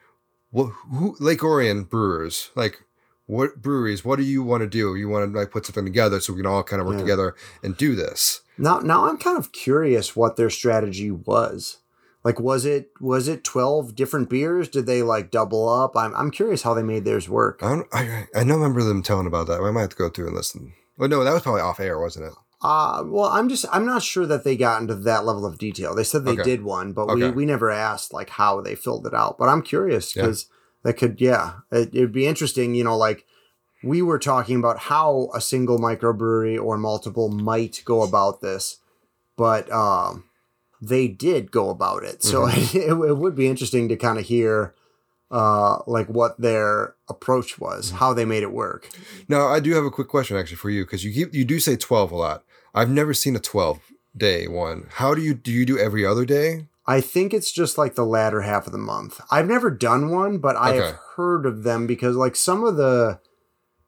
well, 0.52 0.66
who 0.90 1.16
Lake 1.20 1.42
Orion 1.44 1.84
brewers 1.84 2.50
like 2.54 2.80
what 3.26 3.60
breweries? 3.62 4.04
What 4.04 4.16
do 4.16 4.22
you 4.24 4.42
want 4.42 4.62
to 4.62 4.68
do? 4.68 4.94
You 4.94 5.08
want 5.08 5.32
to 5.32 5.38
like 5.38 5.50
put 5.50 5.66
something 5.66 5.84
together 5.84 6.20
so 6.20 6.32
we 6.32 6.38
can 6.40 6.46
all 6.46 6.62
kind 6.62 6.80
of 6.80 6.86
work 6.86 6.96
Yeah. 6.96 7.02
together 7.02 7.34
and 7.62 7.76
do 7.76 7.94
this. 7.94 8.40
now, 8.58 8.78
now 8.78 9.08
I'm 9.08 9.18
kind 9.18 9.36
of 9.38 9.52
curious 9.52 10.14
what 10.16 10.36
their 10.36 10.50
strategy 10.50 11.10
was. 11.10 11.78
Like, 12.24 12.40
was 12.40 12.64
it 12.64 12.90
was 13.00 13.28
it 13.28 13.44
twelve 13.44 13.94
different 13.94 14.28
beers? 14.28 14.68
Did 14.68 14.86
they 14.86 15.02
like 15.02 15.30
double 15.30 15.68
up? 15.68 15.96
I'm 15.96 16.12
I'm 16.16 16.30
curious 16.32 16.62
how 16.62 16.74
they 16.74 16.82
made 16.82 17.04
theirs 17.04 17.28
work. 17.28 17.60
I 17.62 17.68
don't. 17.76 17.86
I 17.92 18.26
I 18.34 18.40
don't 18.42 18.48
remember 18.60 18.82
them 18.82 19.02
telling 19.02 19.28
about 19.28 19.46
that. 19.46 19.60
I 19.60 19.70
might 19.70 19.82
have 19.82 19.90
to 19.90 19.96
go 19.96 20.08
through 20.08 20.26
and 20.28 20.34
listen. 20.36 20.72
Well, 20.98 21.08
no, 21.08 21.22
that 21.22 21.32
was 21.32 21.42
probably 21.42 21.60
off 21.60 21.78
air, 21.78 22.00
wasn't 22.00 22.26
it? 22.26 22.32
Uh, 22.62 23.04
well, 23.06 23.26
I'm 23.28 23.48
just 23.48 23.64
I'm 23.70 23.86
not 23.86 24.02
sure 24.02 24.26
that 24.26 24.42
they 24.42 24.56
got 24.56 24.80
into 24.80 24.94
that 24.96 25.24
level 25.24 25.46
of 25.46 25.58
detail. 25.58 25.94
They 25.94 26.02
said 26.02 26.24
they 26.24 26.32
Okay. 26.32 26.42
did 26.42 26.62
one, 26.64 26.92
but 26.94 27.06
we, 27.06 27.22
Okay. 27.22 27.30
we 27.34 27.44
never 27.46 27.70
asked 27.70 28.12
like 28.12 28.30
how 28.30 28.60
they 28.60 28.74
filled 28.74 29.06
it 29.06 29.14
out. 29.14 29.36
But 29.38 29.48
I'm 29.48 29.62
curious 29.62 30.12
because 30.12 30.46
that 30.86 30.94
could 30.96 31.20
yeah, 31.20 31.52
it, 31.72 31.88
it'd 31.92 32.12
be 32.12 32.26
interesting. 32.28 32.74
You 32.76 32.84
know, 32.84 32.96
like 32.96 33.24
we 33.82 34.02
were 34.02 34.18
talking 34.20 34.56
about 34.58 34.78
how 34.78 35.28
a 35.34 35.40
single 35.40 35.78
microbrewery 35.78 36.62
or 36.62 36.78
multiple 36.78 37.28
might 37.28 37.82
go 37.84 38.02
about 38.02 38.40
this, 38.40 38.78
but 39.36 39.70
um, 39.72 40.24
they 40.80 41.08
did 41.08 41.50
go 41.50 41.70
about 41.70 42.04
it. 42.04 42.22
So 42.22 42.46
Mm-hmm. 42.46 42.76
it, 43.04 43.10
it 43.10 43.14
would 43.18 43.34
be 43.34 43.48
interesting 43.48 43.88
to 43.88 43.96
kind 43.96 44.18
of 44.18 44.24
hear 44.26 44.74
uh 45.28 45.78
like 45.88 46.06
what 46.06 46.40
their 46.40 46.94
approach 47.08 47.58
was 47.58 47.88
Mm-hmm. 47.88 47.96
how 47.96 48.14
they 48.14 48.24
made 48.24 48.44
it 48.44 48.52
work 48.52 48.88
Now, 49.28 49.48
I 49.48 49.58
do 49.58 49.74
have 49.74 49.84
a 49.84 49.90
quick 49.90 50.06
question 50.06 50.36
actually 50.36 50.58
for 50.58 50.70
you 50.70 50.84
because 50.84 51.04
you 51.04 51.12
keep 51.12 51.34
you 51.34 51.44
do 51.44 51.58
say 51.58 51.74
twelve 51.76 52.12
a 52.12 52.16
lot. 52.16 52.44
I've 52.72 52.90
never 52.90 53.12
seen 53.12 53.34
a 53.34 53.40
twelve 53.40 53.80
day 54.16 54.46
one. 54.46 54.86
How 55.00 55.14
do 55.16 55.20
you 55.20 55.34
do? 55.34 55.50
You 55.50 55.66
do 55.66 55.78
every 55.78 56.06
other 56.06 56.24
day? 56.24 56.68
I 56.88 57.00
think 57.00 57.34
it's 57.34 57.50
just 57.50 57.76
like 57.78 57.94
the 57.96 58.06
latter 58.06 58.42
half 58.42 58.66
of 58.66 58.72
the 58.72 58.78
month. 58.78 59.20
I've 59.30 59.48
never 59.48 59.70
done 59.70 60.08
one, 60.10 60.38
but 60.38 60.54
I 60.56 60.70
Okay. 60.76 60.86
have 60.86 60.98
heard 61.16 61.44
of 61.46 61.62
them 61.64 61.86
because 61.86 62.16
like 62.16 62.36
some 62.36 62.64
of 62.64 62.76
the 62.76 63.20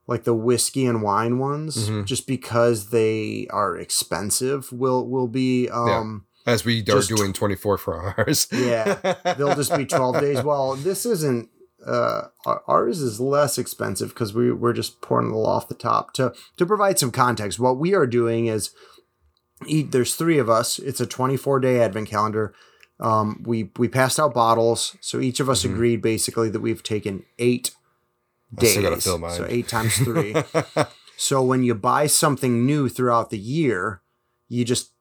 like 0.06 0.24
the 0.24 0.34
whiskey 0.34 0.86
and 0.86 1.02
wine 1.02 1.38
ones, 1.38 1.90
Mhm. 1.90 2.06
just 2.06 2.26
because 2.26 2.88
they 2.88 3.46
are 3.50 3.76
expensive, 3.76 4.72
will 4.72 5.06
will 5.08 5.28
be 5.28 5.68
um 5.68 6.24
As 6.46 6.64
we 6.64 6.80
are 6.90 7.02
doing 7.02 7.32
twenty 7.34 7.54
four 7.54 7.76
for 7.78 8.14
ours. 8.18 8.48
Yeah, 8.50 8.94
they'll 9.36 9.54
just 9.54 9.76
be 9.76 9.84
12 9.84 10.18
days. 10.20 10.42
Well, 10.42 10.74
this 10.76 11.04
isn't 11.06 11.50
uh 11.86 12.22
ours 12.66 13.00
is 13.00 13.20
less 13.20 13.58
expensive 13.58 14.08
because 14.08 14.34
we 14.34 14.50
we're 14.50 14.72
just 14.72 15.00
pouring 15.02 15.26
a 15.26 15.36
little 15.36 15.46
off 15.46 15.68
the 15.68 15.74
top 15.74 16.12
to 16.14 16.32
to 16.56 16.66
provide 16.66 16.98
some 16.98 17.10
context. 17.12 17.60
What 17.60 17.78
we 17.78 17.94
are 17.94 18.06
doing 18.06 18.46
is 18.46 18.70
eat 19.66 19.92
there's 19.92 20.14
three 20.14 20.38
of 20.38 20.48
us. 20.48 20.78
It's 20.78 21.00
a 21.00 21.06
24 21.06 21.60
day 21.60 21.80
advent 21.80 22.08
calendar. 22.08 22.54
Um 23.00 23.42
we 23.46 23.70
we 23.78 23.88
passed 23.88 24.18
out 24.20 24.34
bottles, 24.34 24.96
so 25.00 25.20
each 25.20 25.40
of 25.40 25.48
us 25.48 25.62
Mhm. 25.62 25.72
agreed 25.72 26.02
basically 26.02 26.48
that 26.50 26.60
we've 26.60 26.82
taken 26.82 27.24
8 27.38 27.70
I 28.56 28.60
days. 28.60 28.72
still 28.72 28.96
fill 29.00 29.18
mine. 29.18 29.36
So 29.36 29.46
8 29.48 29.68
times 29.68 29.98
3. 29.98 30.34
So 31.20 31.42
when 31.42 31.64
you 31.64 31.74
buy 31.74 32.06
something 32.06 32.64
new 32.64 32.88
throughout 32.88 33.30
the 33.30 33.38
year, 33.38 34.02
you 34.48 34.64
just 34.64 34.92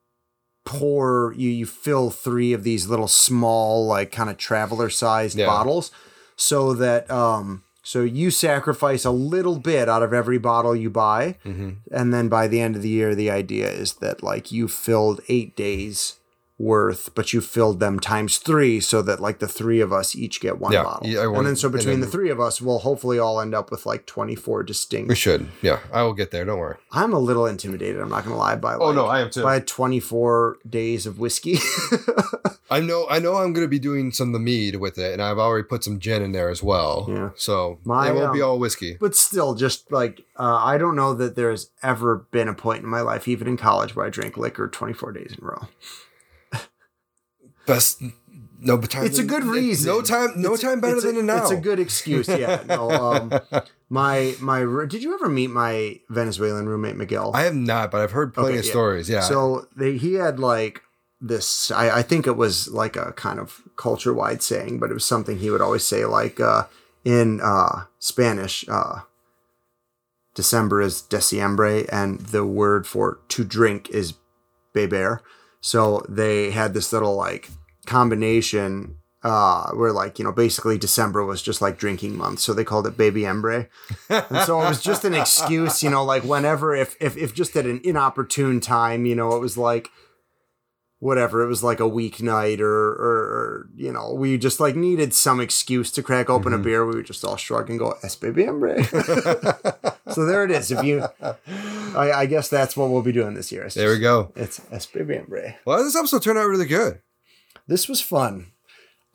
pour 0.66 1.34
you 1.38 1.50
you 1.50 1.66
fill 1.66 2.10
three 2.10 2.54
of 2.54 2.64
these 2.64 2.88
little 2.88 3.08
small 3.08 3.86
like 3.86 4.12
kind 4.12 4.30
of 4.30 4.38
traveler 4.38 4.90
sized 4.90 5.38
Yeah. 5.38 5.46
bottles 5.46 5.92
so 6.36 6.74
that 6.74 7.10
um 7.10 7.64
so 7.84 8.02
you 8.02 8.32
sacrifice 8.32 9.06
a 9.06 9.12
little 9.12 9.60
bit 9.60 9.88
out 9.88 10.04
of 10.04 10.12
every 10.14 10.38
bottle 10.38 10.76
you 10.76 10.90
buy 10.90 11.38
hmm 11.44 11.70
and 11.92 12.14
then 12.14 12.28
by 12.28 12.48
the 12.50 12.60
end 12.60 12.76
of 12.76 12.82
the 12.82 12.90
year 12.90 13.16
the 13.16 13.32
idea 13.32 13.70
is 13.70 13.94
that 14.02 14.22
like 14.22 14.52
you 14.52 14.68
filled 14.68 15.22
8 15.30 15.56
days 15.56 16.17
worth 16.60 17.14
but 17.14 17.34
you 17.34 17.40
filled 17.40 17.80
them 17.80 18.00
times 18.00 18.40
3 18.40 18.80
so 18.80 19.04
that 19.04 19.20
like 19.20 19.38
the 19.38 19.48
three 19.48 19.80
of 19.80 19.94
us 19.94 20.16
each 20.16 20.42
get 20.42 20.58
one 20.60 20.72
Yeah, 20.72 20.84
bottle 20.84 21.08
yeah, 21.08 21.26
want- 21.28 21.38
and 21.38 21.48
then 21.48 21.56
so 21.56 21.70
between 21.70 22.00
then- 22.00 22.02
the 22.02 22.08
three 22.08 22.32
of 22.32 22.40
us 22.40 22.60
we'll 22.60 22.80
hopefully 22.80 23.20
all 23.20 23.40
end 23.40 23.54
up 23.54 23.70
with 23.70 23.86
like 23.86 24.08
24 24.08 24.64
distinct 24.64 25.10
We 25.10 25.16
should. 25.16 25.48
Yeah, 25.62 25.80
I 25.94 26.02
will 26.02 26.14
get 26.16 26.32
there. 26.32 26.46
Don't 26.46 26.58
worry. 26.58 26.78
I'm 26.92 27.14
a 27.14 27.20
little 27.20 27.46
intimidated. 27.46 28.02
I'm 28.02 28.10
not 28.10 28.24
gonna 28.24 28.38
lie. 28.38 28.56
By 28.56 28.74
Oh, 28.76 28.92
no, 28.92 29.06
I 29.06 29.20
am 29.22 29.30
too. 29.30 29.44
By 29.44 29.60
24 29.60 30.58
days 30.68 31.06
of 31.06 31.20
whiskey. 31.20 31.58
I 32.70 32.80
know. 32.82 33.08
I 33.10 33.20
know. 33.20 33.36
I'm 33.36 33.54
going 33.54 33.64
to 33.66 33.70
be 33.70 33.80
doing 33.80 34.12
some 34.12 34.28
of 34.30 34.34
the 34.34 34.40
mead 34.40 34.76
with 34.76 34.98
it, 34.98 35.14
and 35.14 35.22
I've 35.22 35.38
already 35.38 35.64
put 35.66 35.84
some 35.86 36.00
gin 36.00 36.22
in 36.22 36.34
there 36.34 36.50
as 36.50 36.62
well. 36.62 37.06
Yeah. 37.08 37.30
So 37.38 37.80
My, 37.86 38.10
it 38.10 38.16
won't 38.16 38.34
be 38.34 38.42
um, 38.42 38.50
all 38.50 38.60
whiskey. 38.60 38.98
but 39.00 39.16
still, 39.16 39.56
just 39.56 39.90
like 39.92 40.26
uh, 40.38 40.56
I 40.62 40.78
don't 40.78 40.96
know 40.96 41.14
that 41.14 41.36
there's 41.36 41.70
ever 41.82 42.26
been 42.32 42.48
a 42.50 42.54
point 42.54 42.84
in 42.84 42.90
my 42.90 43.02
life, 43.02 43.28
even 43.28 43.48
in 43.48 43.56
college, 43.58 43.96
where 43.96 44.06
I 44.06 44.10
drank 44.10 44.36
liquor 44.38 44.68
24 44.68 45.14
days 45.14 45.36
in 45.38 45.44
a 45.44 45.48
row. 45.48 45.68
Best. 47.68 48.02
No, 48.60 48.82
time. 48.82 49.06
It's 49.06 49.20
a 49.20 49.24
good 49.24 49.44
reason. 49.44 49.88
No 49.88 50.02
time. 50.02 50.32
No 50.36 50.56
It's- 50.56 50.62
time 50.62 50.82
better 50.82 51.00
than 51.00 51.16
a 51.18 51.22
now. 51.24 51.44
It's 51.44 51.52
a 51.52 51.58
good 51.58 51.80
excuse. 51.80 52.28
Yeah. 52.28 52.64
No. 52.68 52.90
Um, 52.90 53.32
my 53.90 54.36
my. 54.42 54.62
Did 54.88 55.04
you 55.04 55.14
ever 55.14 55.30
meet 55.30 55.52
my 55.52 56.00
Venezuelan 56.10 56.68
roommate 56.68 56.96
Miguel? 56.96 57.32
I 57.36 57.44
have 57.44 57.54
not, 57.56 57.92
but 57.92 58.02
I've 58.02 58.12
heard 58.12 58.34
plenty 58.34 58.50
Okay, 58.50 58.60
of 58.60 58.66
yeah. 58.66 58.72
stories. 58.72 59.10
Yeah. 59.10 59.22
So 59.22 59.68
they, 59.76 59.98
he 59.98 60.16
had 60.16 60.40
like 60.40 60.82
this. 61.22 61.70
I, 61.70 62.00
I 62.00 62.02
think 62.02 62.26
it 62.26 62.36
was 62.36 62.68
like 62.70 62.96
a 62.96 63.12
kind 63.14 63.40
of 63.40 63.62
culture 63.76 64.14
wide 64.14 64.42
saying, 64.42 64.80
but 64.80 64.90
it 64.90 64.94
was 64.96 65.06
something 65.06 65.38
he 65.38 65.52
would 65.52 65.62
always 65.62 65.86
say, 65.86 66.06
like 66.06 66.40
uh, 66.40 66.64
in 67.06 67.40
uh, 67.44 67.84
Spanish. 68.00 68.66
Uh, 68.68 69.02
December 70.34 70.82
is 70.82 71.02
diciembre, 71.02 71.86
and 71.92 72.20
the 72.20 72.46
word 72.46 72.86
for 72.86 73.20
to 73.30 73.44
drink 73.44 73.90
is 73.90 74.14
beber. 74.74 75.22
So 75.62 76.06
they 76.08 76.52
had 76.52 76.74
this 76.74 76.94
little 76.94 77.16
like 77.16 77.50
combination 77.86 78.98
uh, 79.24 79.72
where 79.72 79.92
like 79.92 80.20
you 80.20 80.26
know 80.26 80.32
basically 80.32 80.78
December 80.78 81.26
was 81.26 81.42
just 81.42 81.62
like 81.62 81.78
drinking 81.78 82.16
month, 82.16 82.40
so 82.40 82.54
they 82.54 82.64
called 82.64 82.88
it 82.88 82.98
Baby 82.98 83.22
Embre, 83.22 83.68
and 84.10 84.46
so 84.46 84.62
it 84.62 84.70
was 84.70 84.82
just 84.82 85.04
an 85.04 85.14
excuse, 85.14 85.82
you 85.82 85.90
know, 85.90 86.04
like 86.04 86.24
whenever 86.24 86.76
if 86.76 86.96
if 87.02 87.18
if 87.18 87.34
just 87.34 87.56
at 87.56 87.66
an 87.66 87.82
inopportune 87.84 88.60
time, 88.60 89.06
you 89.06 89.16
know, 89.16 89.36
it 89.36 89.40
was 89.40 89.58
like 89.58 89.90
whatever 91.00 91.44
it 91.44 91.48
was 91.48 91.64
like 91.64 91.80
a 91.80 91.84
weeknight 91.84 92.60
or, 92.60 92.90
or 92.90 93.18
or 93.18 93.70
you 93.76 93.92
know 93.92 94.14
we 94.14 94.38
just 94.38 94.60
like 94.60 94.76
needed 94.76 95.14
some 95.14 95.40
excuse 95.40 95.92
to 95.92 96.04
crack 96.04 96.30
open 96.30 96.54
a 96.54 96.58
beer. 96.58 96.86
We 96.86 96.96
would 96.96 97.06
just 97.06 97.26
all 97.26 97.38
shrug 97.38 97.70
and 97.70 97.80
go 97.80 97.96
es 98.04 98.16
baby 98.16 98.46
hombre 98.46 98.84
so 100.14 100.26
there 100.26 100.44
it 100.44 100.52
is. 100.52 100.72
If 100.72 100.84
you 100.84 101.06
I, 101.96 102.12
I 102.12 102.26
guess 102.26 102.50
that's 102.50 102.76
what 102.78 102.90
we'll 102.90 103.02
be 103.02 103.12
doing 103.12 103.34
this 103.34 103.52
year. 103.52 103.64
It's 103.64 103.76
There 103.76 103.90
we 103.92 104.00
go. 104.00 104.32
it's 104.36 104.62
es 104.72 104.86
baby 104.86 105.18
hombre 105.18 105.56
Well, 105.66 105.84
this 105.84 105.96
episode 105.96 106.22
turned 106.24 106.38
out 106.40 106.48
really 106.48 106.66
good. 106.66 107.02
this 107.68 107.88
was 107.90 108.02
fun. 108.02 108.48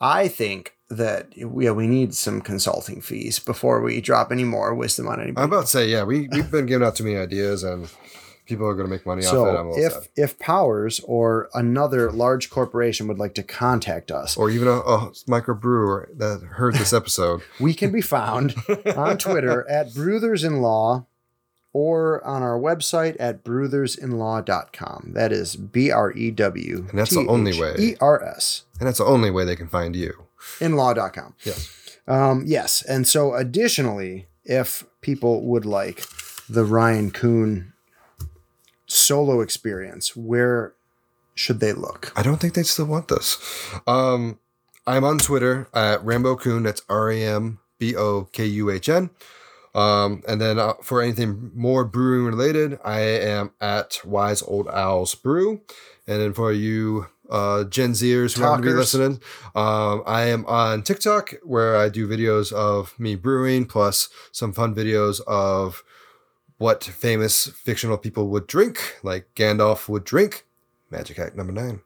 I 0.01 0.27
think 0.27 0.73
that 0.89 1.29
yeah 1.35 1.71
we 1.71 1.87
need 1.87 2.13
some 2.13 2.41
consulting 2.41 3.01
fees 3.01 3.39
before 3.39 3.81
we 3.81 4.01
drop 4.01 4.31
any 4.31 4.43
more 4.43 4.75
wisdom 4.75 5.07
on 5.07 5.19
anybody 5.21 5.41
I'm 5.43 5.51
about 5.51 5.61
to 5.61 5.67
say, 5.67 5.87
yeah, 5.87 6.03
we 6.03 6.27
we've 6.31 6.51
been 6.51 6.65
giving 6.67 6.85
out 6.85 6.95
too 6.95 7.03
many 7.05 7.17
ideas, 7.17 7.63
and 7.63 7.89
people 8.45 8.67
are 8.67 8.73
going 8.73 8.87
to 8.87 8.91
make 8.91 9.05
money 9.05 9.25
off 9.25 9.33
it. 9.33 9.59
I'm 9.59 9.73
so 9.73 9.79
if 9.79 9.93
sad. 9.93 10.03
if 10.15 10.39
powers 10.39 10.99
or 11.05 11.49
another 11.53 12.11
large 12.11 12.49
corporation 12.49 13.07
would 13.07 13.19
like 13.19 13.33
to 13.35 13.43
contact 13.43 14.11
us 14.11 14.35
or 14.37 14.49
even 14.49 14.67
a, 14.67 14.77
a 14.79 15.11
microbrewer 15.27 16.17
that 16.17 16.41
heard 16.41 16.75
this 16.75 16.93
episode, 16.93 17.41
We 17.59 17.73
can 17.73 17.91
be 17.91 18.01
found 18.01 18.55
on 18.95 19.17
Twitter 19.17 19.67
at 19.69 19.93
Brewers 19.93 20.43
in 20.43 20.61
Law, 20.61 21.05
or 21.71 22.23
on 22.25 22.43
our 22.43 22.59
website 22.59 23.15
at 23.19 23.43
brewersinlaw.com. 23.43 25.11
That 25.13 25.31
is 25.31 25.55
B 25.55 25.91
R 25.91 26.11
E 26.11 26.31
W. 26.31 26.87
And 26.89 26.99
that's 26.99 27.11
the 27.11 27.25
only 27.27 27.59
way. 27.59 27.75
E 27.79 27.95
R 27.99 28.23
S 28.23 28.63
and 28.79 28.87
that's 28.87 28.99
the 28.99 29.05
only 29.05 29.31
way 29.31 29.45
they 29.45 29.55
can 29.55 29.67
find 29.67 29.95
you. 29.95 30.25
inlaw.com. 30.59 31.35
Yes. 31.43 31.97
Um, 32.07 32.43
yes. 32.45 32.81
And 32.83 33.07
so, 33.07 33.33
additionally, 33.33 34.27
if 34.43 34.85
people 35.01 35.41
would 35.43 35.65
like 35.65 36.03
the 36.49 36.65
Ryan 36.65 37.11
Kuhn 37.11 37.72
solo 38.93 39.41
experience, 39.41 40.15
where 40.15 40.73
should 41.35 41.59
they 41.59 41.73
look? 41.73 42.11
I 42.15 42.23
don't 42.23 42.37
think 42.37 42.53
they 42.53 42.63
still 42.63 42.85
want 42.85 43.07
this. 43.07 43.37
Um, 43.87 44.39
I'm 44.85 45.03
on 45.03 45.17
Twitter 45.19 45.67
at 45.73 46.01
RamboKuhn. 46.01 46.63
That's 46.63 46.83
R 46.89 47.11
A 47.11 47.23
M 47.23 47.59
B 47.79 47.95
O 47.95 48.25
K 48.31 48.45
U 48.45 48.69
H 48.69 48.89
N. 48.89 49.09
Um, 49.75 50.21
and 50.27 50.39
then 50.39 50.59
uh, 50.59 50.73
for 50.83 51.01
anything 51.01 51.51
more 51.55 51.83
brewing 51.83 52.25
related, 52.25 52.79
I 52.85 52.99
am 52.99 53.51
at 53.59 53.99
Wise 54.05 54.43
Old 54.43 54.67
Owls 54.67 55.15
Brew. 55.15 55.61
And 56.05 56.21
then 56.21 56.33
for 56.33 56.51
you 56.51 57.07
uh, 57.29 57.63
Gen 57.63 57.93
Zers 57.93 58.37
who 58.37 58.43
happen 58.43 58.61
to 58.61 58.69
be 58.69 58.73
listening, 58.73 59.19
um, 59.55 60.03
I 60.05 60.25
am 60.25 60.45
on 60.45 60.83
TikTok 60.83 61.33
where 61.41 61.75
I 61.77 61.89
do 61.89 62.07
videos 62.07 62.51
of 62.51 62.97
me 62.99 63.15
brewing 63.15 63.65
plus 63.65 64.09
some 64.31 64.53
fun 64.53 64.75
videos 64.75 65.21
of 65.21 65.83
what 66.63 66.81
famous 66.81 67.47
fictional 67.47 67.97
people 67.97 68.29
would 68.29 68.47
drink, 68.47 68.97
like 69.03 69.27
Gandalf 69.35 69.89
would 69.89 70.05
drink. 70.05 70.45
Magic 70.89 71.17
Hat 71.17 71.35
number 71.35 71.51
nine. 71.51 71.81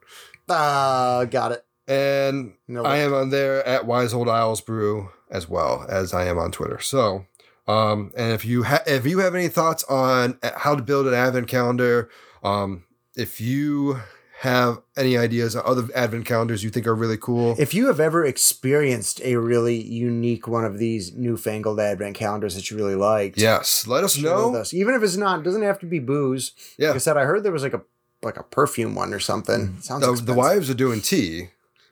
Uh, 0.47 1.25
got 1.25 1.51
it. 1.51 1.65
And 1.87 2.53
No 2.67 2.83
I 2.83 2.97
am 2.97 3.11
on 3.11 3.31
there 3.31 3.65
at 3.65 3.87
Wise 3.87 4.13
Old 4.13 4.29
Owls 4.29 4.61
Brew 4.61 5.09
as 5.31 5.49
well 5.49 5.83
as 5.89 6.13
I 6.13 6.25
am 6.25 6.37
on 6.37 6.51
Twitter. 6.51 6.79
So, 6.79 7.25
um, 7.67 8.11
and 8.15 8.31
if 8.33 8.45
you 8.45 8.65
ha- 8.65 8.83
if 8.85 9.07
you 9.07 9.17
have 9.17 9.33
any 9.33 9.47
thoughts 9.47 9.83
on 9.85 10.37
uh, 10.43 10.51
how 10.55 10.75
to 10.75 10.83
build 10.83 11.07
an 11.07 11.15
advent 11.15 11.47
calendar, 11.47 12.11
um, 12.43 12.83
if 13.15 13.41
you 13.41 13.99
have 14.41 14.77
any 14.95 15.17
ideas 15.17 15.55
on 15.55 15.63
other 15.65 15.87
advent 15.95 16.25
calendars 16.25 16.63
you 16.63 16.69
think 16.69 16.85
are 16.85 16.93
really 16.93 17.17
cool, 17.17 17.55
If 17.57 17.73
you 17.73 17.87
have 17.87 17.99
ever 17.99 18.23
experienced 18.23 19.19
a 19.23 19.35
really 19.37 19.81
unique 19.81 20.47
one 20.47 20.63
of 20.63 20.77
these 20.77 21.13
newfangled 21.13 21.79
advent 21.79 22.15
calendars 22.15 22.53
that 22.53 22.69
you 22.69 22.77
really 22.77 22.95
liked, 22.95 23.39
yes, 23.39 23.87
let 23.87 24.03
us 24.03 24.15
know. 24.17 24.55
us. 24.55 24.73
Even 24.75 24.93
if 24.93 25.01
it's 25.01 25.17
not, 25.17 25.39
it 25.39 25.43
doesn't 25.43 25.63
have 25.63 25.79
to 25.79 25.87
be 25.87 25.97
booze. 25.97 26.51
Yeah. 26.77 26.89
Like 26.89 26.95
I 26.97 26.99
said, 26.99 27.17
I 27.17 27.23
heard 27.23 27.41
there 27.43 27.51
was 27.51 27.63
like 27.63 27.73
a 27.73 27.81
like 28.21 28.37
a 28.37 28.43
perfume 28.43 28.93
one 28.95 29.13
or 29.13 29.19
something. 29.19 29.69
Mm. 29.69 29.83
Sounds 29.83 30.05
The, 30.05 30.25
the 30.25 30.33
wives 30.33 30.69
are 30.69 30.75
doing 30.75 31.01
tea. 31.01 31.49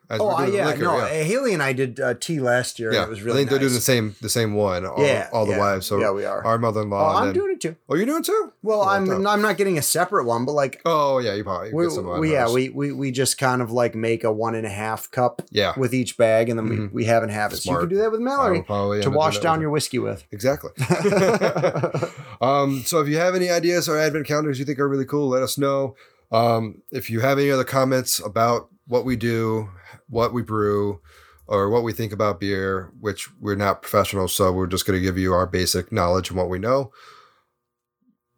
As 0.08 0.20
Oh, 0.22 0.38
doing 0.38 0.54
yeah, 0.54 0.68
liquor, 0.68 0.84
no. 0.84 0.98
yeah. 0.98 1.04
uh, 1.04 1.08
Haley 1.24 1.54
and 1.54 1.64
I 1.64 1.74
did 1.74 2.00
uh, 2.00 2.14
tea 2.14 2.40
last 2.40 2.78
year. 2.80 2.94
Yeah, 2.94 3.00
and 3.00 3.08
it 3.08 3.10
was 3.10 3.24
really 3.24 3.38
I 3.38 3.40
think 3.42 3.50
they're 3.50 3.60
doing 3.60 3.74
the 3.74 3.80
same 3.82 4.16
the 4.22 4.30
same 4.30 4.54
one. 4.54 4.86
All, 4.86 5.04
Yeah, 5.04 5.30
all 5.34 5.46
the 5.46 5.54
yeah. 5.54 5.58
wives. 5.60 5.88
So 5.88 6.00
Yeah, 6.00 6.12
we 6.12 6.26
are. 6.26 6.46
Our 6.46 6.56
Oh, 6.56 6.58
mother-in-law. 6.60 7.10
and 7.10 7.18
I'm 7.18 7.26
then- 7.28 7.34
doing 7.34 7.54
it 7.54 7.62
too. 7.62 7.76
Oh, 7.90 7.96
you're 7.96 8.06
doing 8.06 8.20
it 8.20 8.26
too? 8.26 8.52
Well, 8.62 8.82
Oh, 8.82 8.88
I'm 8.88 9.06
dope. 9.06 9.26
I'm 9.28 9.42
not 9.42 9.58
getting 9.58 9.78
a 9.78 9.82
separate 9.82 10.26
one, 10.26 10.46
but 10.46 10.52
like 10.52 10.82
Oh 10.86 11.18
yeah, 11.18 11.34
you 11.34 11.44
probably 11.44 11.74
we, 11.74 11.86
get 11.86 11.92
some 11.94 12.20
we 12.20 12.32
yeah 12.32 12.52
we, 12.52 12.70
we 12.70 12.92
we 12.92 13.10
just 13.12 13.38
kind 13.40 13.62
of 13.64 13.72
like 13.72 13.96
make 13.96 14.24
a 14.24 14.32
one 14.32 14.54
and 14.54 14.66
a 14.68 14.70
half 14.70 15.10
cup 15.10 15.42
yeah. 15.50 15.74
with 15.78 15.94
each 15.94 16.18
bag, 16.18 16.50
and 16.50 16.60
then 16.60 16.68
Mhm. 16.68 16.80
we, 16.80 16.88
we 16.88 17.06
have 17.06 17.24
and 17.24 17.32
have 17.32 17.54
it. 17.54 17.58
So 17.58 17.72
you 17.72 17.80
can 17.80 17.90
do 17.90 17.98
that 17.98 18.12
with 18.12 18.22
Mallory 18.22 18.64
to 19.02 19.10
wash 19.10 19.40
down 19.40 19.60
your 19.62 19.70
whiskey 19.72 19.98
with. 20.00 20.24
Exactly. 20.32 20.70
um, 22.42 22.84
so 22.86 23.00
if 23.02 23.08
you 23.08 23.18
have 23.18 23.36
any 23.36 23.50
ideas 23.50 23.88
or 23.90 23.98
advent 23.98 24.28
calendars 24.28 24.60
you 24.60 24.66
think 24.66 24.80
are 24.80 24.88
really 24.88 25.06
cool, 25.06 25.30
let 25.30 25.42
us 25.44 25.58
know. 25.58 25.96
Um, 26.32 26.82
if 26.92 27.10
you 27.10 27.22
have 27.22 27.38
any 27.40 27.52
other 27.52 27.64
comments 27.64 28.20
about 28.20 28.70
what 28.88 29.06
we 29.06 29.16
do, 29.16 29.70
what 30.10 30.34
we 30.34 30.42
brew, 30.42 31.02
or 31.48 31.70
what 31.70 31.84
we 31.84 31.94
think 31.94 32.12
about 32.12 32.40
beer, 32.40 32.92
which 33.00 33.30
we're 33.40 33.56
not 33.56 33.82
professionals, 33.82 34.34
so 34.34 34.52
we're 34.52 34.68
just 34.68 34.86
going 34.86 34.98
to 34.98 35.04
give 35.04 35.18
you 35.18 35.34
our 35.34 35.46
basic 35.46 35.92
knowledge 35.92 36.30
and 36.30 36.38
what 36.38 36.50
we 36.50 36.60
know. 36.60 36.92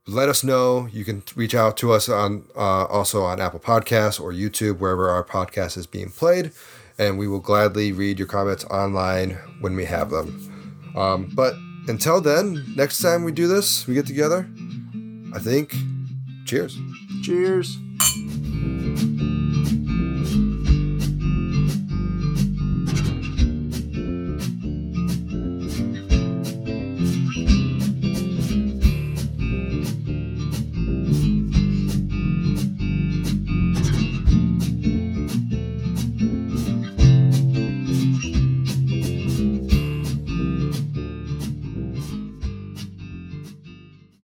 Let 0.08 0.30
us 0.30 0.44
know. 0.44 0.88
You 0.92 1.04
can 1.04 1.24
reach 1.36 1.54
out 1.54 1.76
to 1.78 1.92
us 1.92 2.08
on 2.08 2.46
uh, 2.56 2.86
also 2.86 3.24
on 3.24 3.42
Apple 3.42 3.60
Podcasts 3.60 4.22
or 4.22 4.32
YouTube, 4.32 4.80
wherever 4.80 5.10
our 5.10 5.24
podcast 5.24 5.78
is 5.78 5.88
being 5.88 6.10
played, 6.10 6.52
and 6.98 7.18
we 7.18 7.28
will 7.28 7.42
gladly 7.42 7.92
read 7.92 8.18
your 8.20 8.28
comments 8.28 8.64
online 8.66 9.32
when 9.60 9.76
we 9.76 9.86
have 9.86 10.10
them. 10.10 10.94
Um, 10.96 11.32
but 11.36 11.56
until 11.88 12.22
then, 12.22 12.64
next 12.76 13.00
time 13.00 13.24
we 13.24 13.32
do 13.32 13.48
this, 13.48 13.86
we 13.86 13.94
get 13.94 14.08
together. 14.08 14.50
I 15.34 15.40
think. 15.40 15.76
Cheers. 16.46 16.78
Cheers. 17.24 17.78